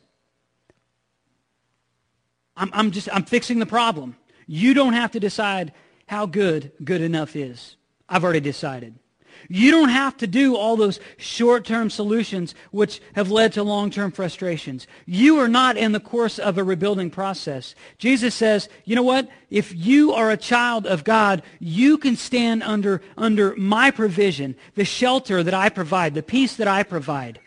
I'm, 2.55 2.71
I'm 2.73 2.91
just, 2.91 3.07
I'm 3.13 3.23
fixing 3.23 3.59
the 3.59 3.65
problem. 3.65 4.17
You 4.47 4.73
don't 4.73 4.93
have 4.93 5.11
to 5.11 5.19
decide 5.19 5.73
how 6.07 6.25
good 6.25 6.71
good 6.83 7.01
enough 7.01 7.35
is. 7.35 7.75
I've 8.09 8.23
already 8.23 8.39
decided. 8.39 8.95
You 9.49 9.71
don't 9.71 9.89
have 9.89 10.17
to 10.17 10.27
do 10.27 10.55
all 10.55 10.75
those 10.75 10.99
short-term 11.17 11.89
solutions 11.89 12.55
which 12.71 12.99
have 13.13 13.31
led 13.31 13.53
to 13.53 13.63
long-term 13.63 14.11
frustrations. 14.11 14.87
You 15.05 15.37
are 15.37 15.47
not 15.47 15.77
in 15.77 15.91
the 15.91 15.99
course 15.99 16.39
of 16.39 16.57
a 16.57 16.63
rebuilding 16.63 17.11
process. 17.11 17.75
Jesus 17.97 18.33
says, 18.35 18.67
you 18.83 18.95
know 18.95 19.03
what? 19.03 19.29
If 19.49 19.73
you 19.75 20.11
are 20.13 20.31
a 20.31 20.37
child 20.37 20.85
of 20.87 21.03
God, 21.03 21.43
you 21.59 21.97
can 21.97 22.15
stand 22.15 22.63
under, 22.63 23.01
under 23.15 23.55
my 23.55 23.91
provision, 23.91 24.55
the 24.75 24.85
shelter 24.85 25.43
that 25.43 25.53
I 25.53 25.69
provide, 25.69 26.13
the 26.13 26.23
peace 26.23 26.55
that 26.55 26.67
I 26.67 26.83
provide. 26.83 27.39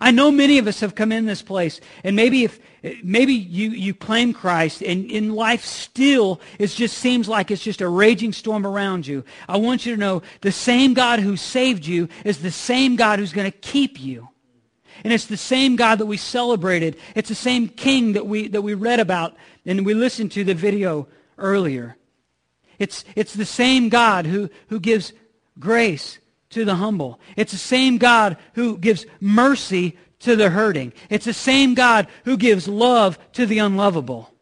I 0.00 0.10
know 0.10 0.30
many 0.30 0.58
of 0.58 0.66
us 0.66 0.80
have 0.80 0.94
come 0.94 1.12
in 1.12 1.26
this 1.26 1.42
place, 1.42 1.80
and 2.02 2.16
maybe 2.16 2.44
if 2.44 2.58
maybe 3.02 3.34
you, 3.34 3.70
you 3.70 3.92
claim 3.92 4.32
Christ, 4.32 4.82
and 4.82 5.04
in 5.10 5.34
life 5.34 5.64
still 5.64 6.40
it 6.58 6.68
just 6.68 6.96
seems 6.96 7.28
like 7.28 7.50
it's 7.50 7.62
just 7.62 7.82
a 7.82 7.88
raging 7.88 8.32
storm 8.32 8.66
around 8.66 9.06
you. 9.06 9.24
I 9.48 9.58
want 9.58 9.84
you 9.84 9.94
to 9.94 10.00
know 10.00 10.22
the 10.40 10.52
same 10.52 10.94
God 10.94 11.20
who 11.20 11.36
saved 11.36 11.84
you 11.84 12.08
is 12.24 12.38
the 12.38 12.50
same 12.50 12.96
God 12.96 13.18
who's 13.18 13.34
going 13.34 13.50
to 13.50 13.58
keep 13.58 14.00
you. 14.00 14.28
And 15.04 15.12
it's 15.12 15.26
the 15.26 15.36
same 15.36 15.76
God 15.76 15.98
that 15.98 16.06
we 16.06 16.16
celebrated. 16.16 16.96
It's 17.14 17.28
the 17.28 17.34
same 17.34 17.68
King 17.68 18.14
that 18.14 18.26
we, 18.26 18.48
that 18.48 18.62
we 18.62 18.74
read 18.74 19.00
about 19.00 19.36
and 19.64 19.84
we 19.84 19.94
listened 19.94 20.32
to 20.32 20.44
the 20.44 20.54
video 20.54 21.08
earlier. 21.38 21.96
It's, 22.78 23.04
it's 23.14 23.34
the 23.34 23.44
same 23.44 23.88
God 23.88 24.26
who, 24.26 24.50
who 24.68 24.80
gives 24.80 25.12
grace 25.58 26.18
to 26.50 26.64
the 26.64 26.76
humble. 26.76 27.20
It's 27.36 27.52
the 27.52 27.58
same 27.58 27.98
God 27.98 28.36
who 28.54 28.76
gives 28.78 29.06
mercy 29.20 29.96
to 30.20 30.36
the 30.36 30.50
hurting. 30.50 30.92
It's 31.08 31.24
the 31.24 31.32
same 31.32 31.74
God 31.74 32.06
who 32.24 32.36
gives 32.36 32.68
love 32.68 33.18
to 33.32 33.46
the 33.46 33.58
unlovable. 33.58 34.32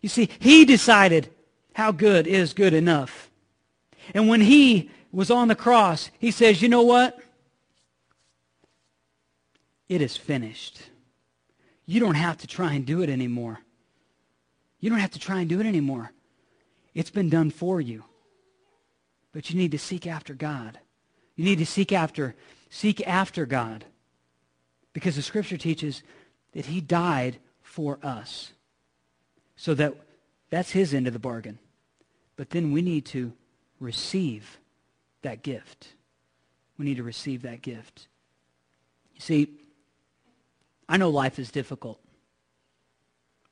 You 0.00 0.08
see, 0.08 0.30
he 0.38 0.64
decided 0.64 1.30
how 1.74 1.92
good 1.92 2.26
is 2.26 2.54
good 2.54 2.72
enough. 2.72 3.30
And 4.14 4.28
when 4.28 4.40
he 4.40 4.90
was 5.12 5.30
on 5.30 5.48
the 5.48 5.54
cross, 5.54 6.10
he 6.18 6.30
says, 6.30 6.62
you 6.62 6.68
know 6.68 6.82
what? 6.82 7.18
It 9.88 10.00
is 10.00 10.16
finished. 10.16 10.82
You 11.84 12.00
don't 12.00 12.14
have 12.14 12.38
to 12.38 12.46
try 12.46 12.74
and 12.74 12.86
do 12.86 13.02
it 13.02 13.10
anymore. 13.10 13.60
You 14.78 14.88
don't 14.88 15.00
have 15.00 15.10
to 15.12 15.18
try 15.18 15.40
and 15.40 15.48
do 15.48 15.60
it 15.60 15.66
anymore. 15.66 16.12
It's 16.94 17.10
been 17.10 17.28
done 17.28 17.50
for 17.50 17.80
you. 17.80 18.04
But 19.32 19.50
you 19.50 19.56
need 19.56 19.72
to 19.72 19.78
seek 19.78 20.06
after 20.06 20.34
God. 20.34 20.78
You 21.40 21.46
need 21.46 21.60
to 21.60 21.64
seek 21.64 21.90
after, 21.90 22.34
seek 22.68 23.00
after 23.08 23.46
God. 23.46 23.86
Because 24.92 25.16
the 25.16 25.22
scripture 25.22 25.56
teaches 25.56 26.02
that 26.52 26.66
he 26.66 26.82
died 26.82 27.38
for 27.62 27.98
us. 28.02 28.52
So 29.56 29.72
that 29.72 29.94
that's 30.50 30.72
his 30.72 30.92
end 30.92 31.06
of 31.06 31.14
the 31.14 31.18
bargain. 31.18 31.58
But 32.36 32.50
then 32.50 32.72
we 32.72 32.82
need 32.82 33.06
to 33.06 33.32
receive 33.78 34.58
that 35.22 35.42
gift. 35.42 35.94
We 36.76 36.84
need 36.84 36.98
to 36.98 37.02
receive 37.02 37.40
that 37.40 37.62
gift. 37.62 38.06
You 39.14 39.22
see, 39.22 39.48
I 40.90 40.98
know 40.98 41.08
life 41.08 41.38
is 41.38 41.50
difficult 41.50 42.00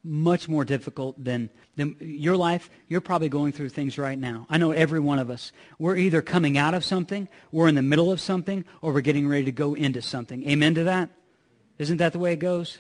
much 0.09 0.49
more 0.49 0.65
difficult 0.65 1.23
than, 1.23 1.51
than 1.77 1.97
your 2.01 2.37
life. 2.37 2.71
You're 2.89 3.03
probably 3.03 3.29
going 3.29 3.53
through 3.53 3.69
things 3.69 3.99
right 3.99 4.19
now. 4.19 4.47
I 4.49 4.57
know 4.57 4.73
every 4.73 5.01
one 5.01 5.19
of 5.19 5.31
us. 5.31 5.53
We're 5.79 5.97
either 5.97 6.23
coming 6.23 6.57
out 6.57 6.75
of 6.75 6.85
something, 6.85 7.29
we're 7.53 7.69
in 7.69 7.75
the 7.75 7.83
middle 7.83 8.11
of 8.11 8.21
something, 8.21 8.65
or 8.81 8.93
we're 8.93 9.03
getting 9.03 9.29
ready 9.29 9.45
to 9.45 9.53
go 9.53 9.75
into 9.75 10.01
something. 10.01 10.49
Amen 10.49 10.75
to 10.75 10.85
that? 10.85 11.11
Isn't 11.79 11.99
that 11.99 12.13
the 12.13 12.19
way 12.19 12.33
it 12.33 12.39
goes? 12.39 12.79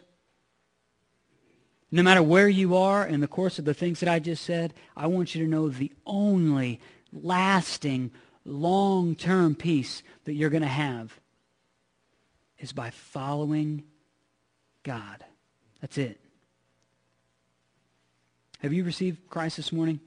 No 1.90 2.02
matter 2.02 2.22
where 2.22 2.48
you 2.48 2.76
are 2.76 3.06
in 3.06 3.20
the 3.20 3.28
course 3.28 3.58
of 3.58 3.64
the 3.64 3.74
things 3.74 4.00
that 4.00 4.08
I 4.08 4.18
just 4.18 4.44
said, 4.44 4.74
I 4.96 5.06
want 5.06 5.34
you 5.34 5.44
to 5.44 5.50
know 5.50 5.68
the 5.68 5.92
only 6.06 6.80
lasting, 7.12 8.10
long-term 8.44 9.54
peace 9.54 10.02
that 10.24 10.34
you're 10.34 10.50
going 10.50 10.62
to 10.62 10.68
have 10.68 11.18
is 12.58 12.72
by 12.72 12.90
following 12.90 13.84
God. 14.82 15.24
That's 15.80 15.96
it. 15.98 16.20
Have 18.58 18.72
you 18.72 18.84
received 18.84 19.28
Christ 19.30 19.56
this 19.56 19.72
morning? 19.72 20.00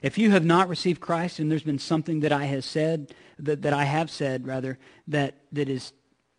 If 0.00 0.16
you 0.16 0.30
have 0.30 0.44
not 0.44 0.68
received 0.68 1.00
Christ 1.00 1.38
and 1.38 1.50
there's 1.50 1.62
been 1.62 1.78
something 1.78 2.20
that 2.20 2.32
I 2.32 2.46
have 2.46 2.64
said, 2.64 3.14
that, 3.38 3.62
that 3.62 3.74
I 3.74 3.84
have 3.84 4.10
said 4.10 4.46
rather, 4.46 4.78
that, 5.08 5.34
that 5.52 5.68
is 5.68 5.92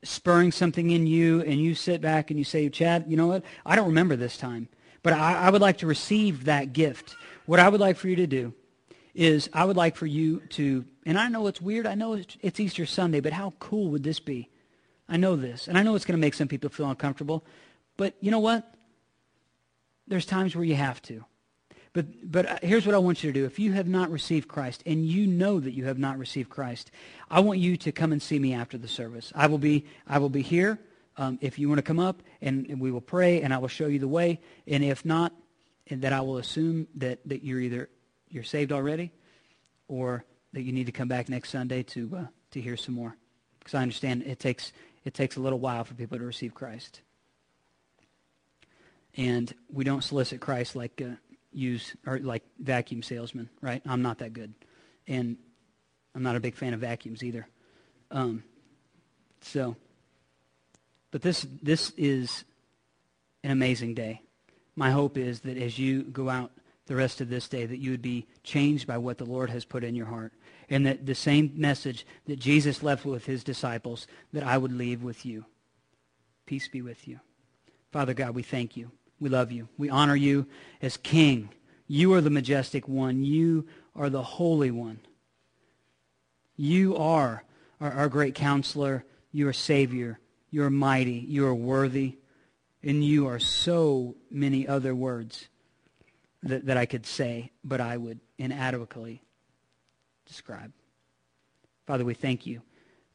spurring 0.04 0.52
something 0.52 0.90
in 0.90 1.06
you 1.06 1.42
and 1.42 1.62
you 1.62 1.76
sit 1.76 2.02
back 2.02 2.32
and 2.32 2.40
you 2.40 2.44
say, 2.44 2.68
Chad, 2.70 3.06
you 3.08 3.16
know 3.16 3.28
what? 3.28 3.44
I 3.66 3.76
don't 3.76 3.88
remember 3.88 4.16
this 4.16 4.38
time, 4.38 4.70
but 5.04 5.14
I, 5.14 5.36
I 5.36 5.50
would 5.52 5.62
like 5.62 5.78
to 5.80 5.88
receive 5.88 6.46
that 6.46 6.74
gift. 6.74 7.16
What 7.46 7.60
I 7.60 7.70
would 7.70 7.80
like 7.80 7.98
for 7.98 8.08
you 8.08 8.16
to 8.18 8.28
do 8.28 8.54
is 9.14 9.50
I 9.54 9.66
would 9.66 9.78
like 9.78 9.96
for 9.96 10.08
you 10.08 10.40
to, 10.52 10.84
and 11.06 11.20
I 11.20 11.28
know 11.30 11.46
it's 11.46 11.62
weird. 11.62 11.86
I 11.86 11.94
know 11.94 12.20
it's 12.42 12.60
Easter 12.60 12.88
Sunday, 12.88 13.20
but 13.20 13.34
how 13.34 13.54
cool 13.60 13.92
would 13.92 14.04
this 14.04 14.20
be? 14.20 14.50
I 15.08 15.18
know 15.18 15.36
this, 15.36 15.68
and 15.68 15.78
I 15.78 15.84
know 15.84 15.94
it's 15.96 16.06
going 16.06 16.18
to 16.18 16.22
make 16.22 16.34
some 16.34 16.48
people 16.48 16.72
feel 16.72 16.90
uncomfortable, 16.90 17.46
but 17.98 18.16
you 18.20 18.32
know 18.32 18.40
what? 18.40 18.74
There's 20.08 20.26
times 20.26 20.56
where 20.56 20.66
you 20.66 20.76
have 20.76 21.02
to. 21.04 21.26
But, 21.94 22.32
but 22.32 22.46
uh, 22.50 22.58
here's 22.64 22.86
what 22.88 22.96
I 22.96 22.98
want 22.98 23.24
you 23.24 23.32
to 23.32 23.40
do. 23.40 23.46
If 23.46 23.60
you 23.60 23.74
have 23.74 23.88
not 23.88 24.10
received 24.10 24.48
Christ 24.48 24.82
and 24.86 25.06
you 25.06 25.28
know 25.28 25.60
that 25.60 25.74
you 25.74 25.86
have 25.86 26.00
not 26.00 26.18
received 26.18 26.50
Christ, 26.50 26.90
I 27.30 27.40
want 27.40 27.60
you 27.60 27.78
to 27.78 27.92
come 27.92 28.12
and 28.12 28.22
see 28.22 28.40
me 28.40 28.54
after 28.54 28.80
the 28.80 28.88
service. 28.88 29.32
I 29.36 29.46
will 29.46 29.60
be, 29.60 29.86
I 30.08 30.18
will 30.18 30.30
be 30.30 30.42
here 30.42 30.80
um, 31.18 31.38
if 31.40 31.60
you 31.60 31.70
want 31.70 31.78
to 31.78 31.84
come 31.84 32.00
up 32.00 32.24
and, 32.42 32.80
we 32.80 32.92
will 32.92 33.02
pray 33.02 33.44
and 33.44 33.54
I 33.54 33.60
will 33.60 33.68
show 33.68 33.86
you 33.86 34.00
the 34.00 34.08
way. 34.08 34.40
And 34.68 34.84
if 34.84 35.06
not, 35.06 35.34
and 35.88 36.02
that 36.02 36.14
I 36.14 36.22
will 36.22 36.38
assume 36.38 36.88
that, 36.96 37.20
that 37.26 37.44
you're 37.44 37.60
either 37.60 37.90
you're 38.30 38.44
saved 38.44 38.72
already 38.72 39.12
or 39.88 40.26
that 40.54 40.64
you 40.64 40.72
need 40.72 40.88
to 40.88 40.92
come 40.92 41.08
back 41.08 41.30
next 41.30 41.50
Sunday 41.50 41.84
to, 41.84 42.18
uh, 42.18 42.26
to 42.52 42.62
hear 42.62 42.76
some 42.76 42.96
more. 42.96 43.16
Because 43.60 43.76
I 43.76 43.84
understand 43.84 44.24
it 44.24 44.40
takes, 44.40 44.72
it 45.06 45.14
takes 45.14 45.36
a 45.36 45.40
little 45.40 45.60
while 45.60 45.84
for 45.84 45.94
people 45.94 46.18
to 46.18 46.24
receive 46.24 46.56
Christ 46.56 47.02
and 49.16 49.54
we 49.72 49.84
don't 49.84 50.04
solicit 50.04 50.42
Christ 50.42 50.76
like 50.76 51.02
uh, 51.02 51.16
use 51.52 51.96
or 52.06 52.20
like 52.20 52.44
vacuum 52.60 53.04
salesmen, 53.04 53.50
right? 53.62 53.82
I'm 53.86 54.02
not 54.02 54.20
that 54.20 54.34
good, 54.34 54.54
and 55.08 55.38
I'm 56.16 56.24
not 56.24 56.36
a 56.36 56.40
big 56.40 56.56
fan 56.56 56.74
of 56.74 56.80
vacuums 56.80 57.24
either. 57.24 57.48
Um, 58.12 58.44
so, 59.42 59.76
but 61.12 61.22
this 61.22 61.46
this 61.62 61.92
is 61.98 62.44
an 63.44 63.52
amazing 63.52 63.94
day. 63.94 64.22
My 64.76 64.92
hope 64.92 65.18
is 65.18 65.42
that 65.42 65.58
as 65.58 65.78
you 65.78 66.04
go 66.04 66.30
out 66.30 66.52
the 66.86 66.96
rest 66.96 67.22
of 67.22 67.30
this 67.30 67.48
day, 67.48 67.66
that 67.66 67.78
you 67.78 67.92
would 67.92 68.02
be 68.02 68.28
changed 68.44 68.88
by 68.88 68.98
what 68.98 69.18
the 69.18 69.26
Lord 69.26 69.50
has 69.50 69.64
put 69.64 69.84
in 69.84 69.96
your 69.96 70.08
heart, 70.08 70.34
and 70.70 70.86
that 70.86 71.06
the 71.06 71.16
same 71.16 71.54
message 71.56 72.06
that 72.26 72.40
Jesus 72.40 72.84
left 72.84 73.06
with 73.06 73.26
his 73.26 73.44
disciples, 73.44 74.08
that 74.34 74.44
I 74.44 74.58
would 74.58 74.74
leave 74.74 75.04
with 75.04 75.26
you. 75.26 75.46
Peace 76.46 76.68
be 76.68 76.82
with 76.82 77.08
you. 77.08 77.20
Father 77.92 78.14
God, 78.14 78.36
we 78.36 78.44
thank 78.44 78.76
you. 78.76 78.92
We 79.20 79.30
love 79.30 79.52
you. 79.52 79.70
We 79.78 79.90
honor 79.90 80.16
you 80.16 80.48
as 80.82 80.98
King. 80.98 81.50
You 81.88 82.14
are 82.14 82.22
the 82.22 82.30
majestic 82.30 82.88
one. 82.88 83.24
You 83.24 83.68
are 83.96 84.10
the 84.10 84.24
holy 84.24 84.72
one. 84.72 85.00
You 86.56 86.96
are 86.98 87.44
our, 87.80 87.92
our 87.92 88.10
great 88.10 88.36
counselor. 88.36 89.06
You 89.32 89.48
are 89.48 89.54
Savior. 89.54 90.20
You 90.50 90.64
are 90.64 90.70
mighty. 90.70 91.26
You 91.28 91.46
are 91.46 91.56
worthy. 91.56 92.18
And 92.82 93.04
you 93.04 93.28
are 93.28 93.40
so 93.40 94.16
many 94.30 94.68
other 94.68 94.94
words 94.94 95.48
that, 96.44 96.66
that 96.66 96.78
I 96.78 96.86
could 96.86 97.06
say, 97.06 97.52
but 97.64 97.80
I 97.80 97.98
would 97.98 98.20
inadequately 98.38 99.24
describe. 100.26 100.74
Father, 101.88 102.06
we 102.06 102.14
thank 102.14 102.46
you 102.46 102.62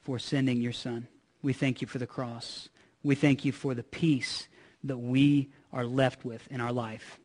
for 0.02 0.18
sending 0.18 0.60
your 0.60 0.72
Son. 0.72 1.06
We 1.42 1.52
thank 1.52 1.80
you 1.80 1.86
for 1.86 1.98
the 1.98 2.06
cross. 2.06 2.68
We 3.02 3.14
thank 3.14 3.44
you 3.44 3.52
for 3.52 3.74
the 3.74 3.82
peace 3.82 4.48
that 4.84 4.98
we 4.98 5.50
are 5.72 5.84
left 5.84 6.24
with 6.24 6.46
in 6.50 6.60
our 6.60 6.72
life 6.72 7.18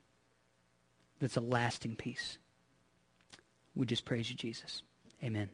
that's 1.20 1.38
a 1.38 1.42
lasting 1.42 1.96
peace. 1.96 2.38
We 3.76 3.86
just 3.86 4.06
praise 4.06 4.30
you, 4.30 4.36
Jesus. 4.36 4.84
Amen. 5.24 5.50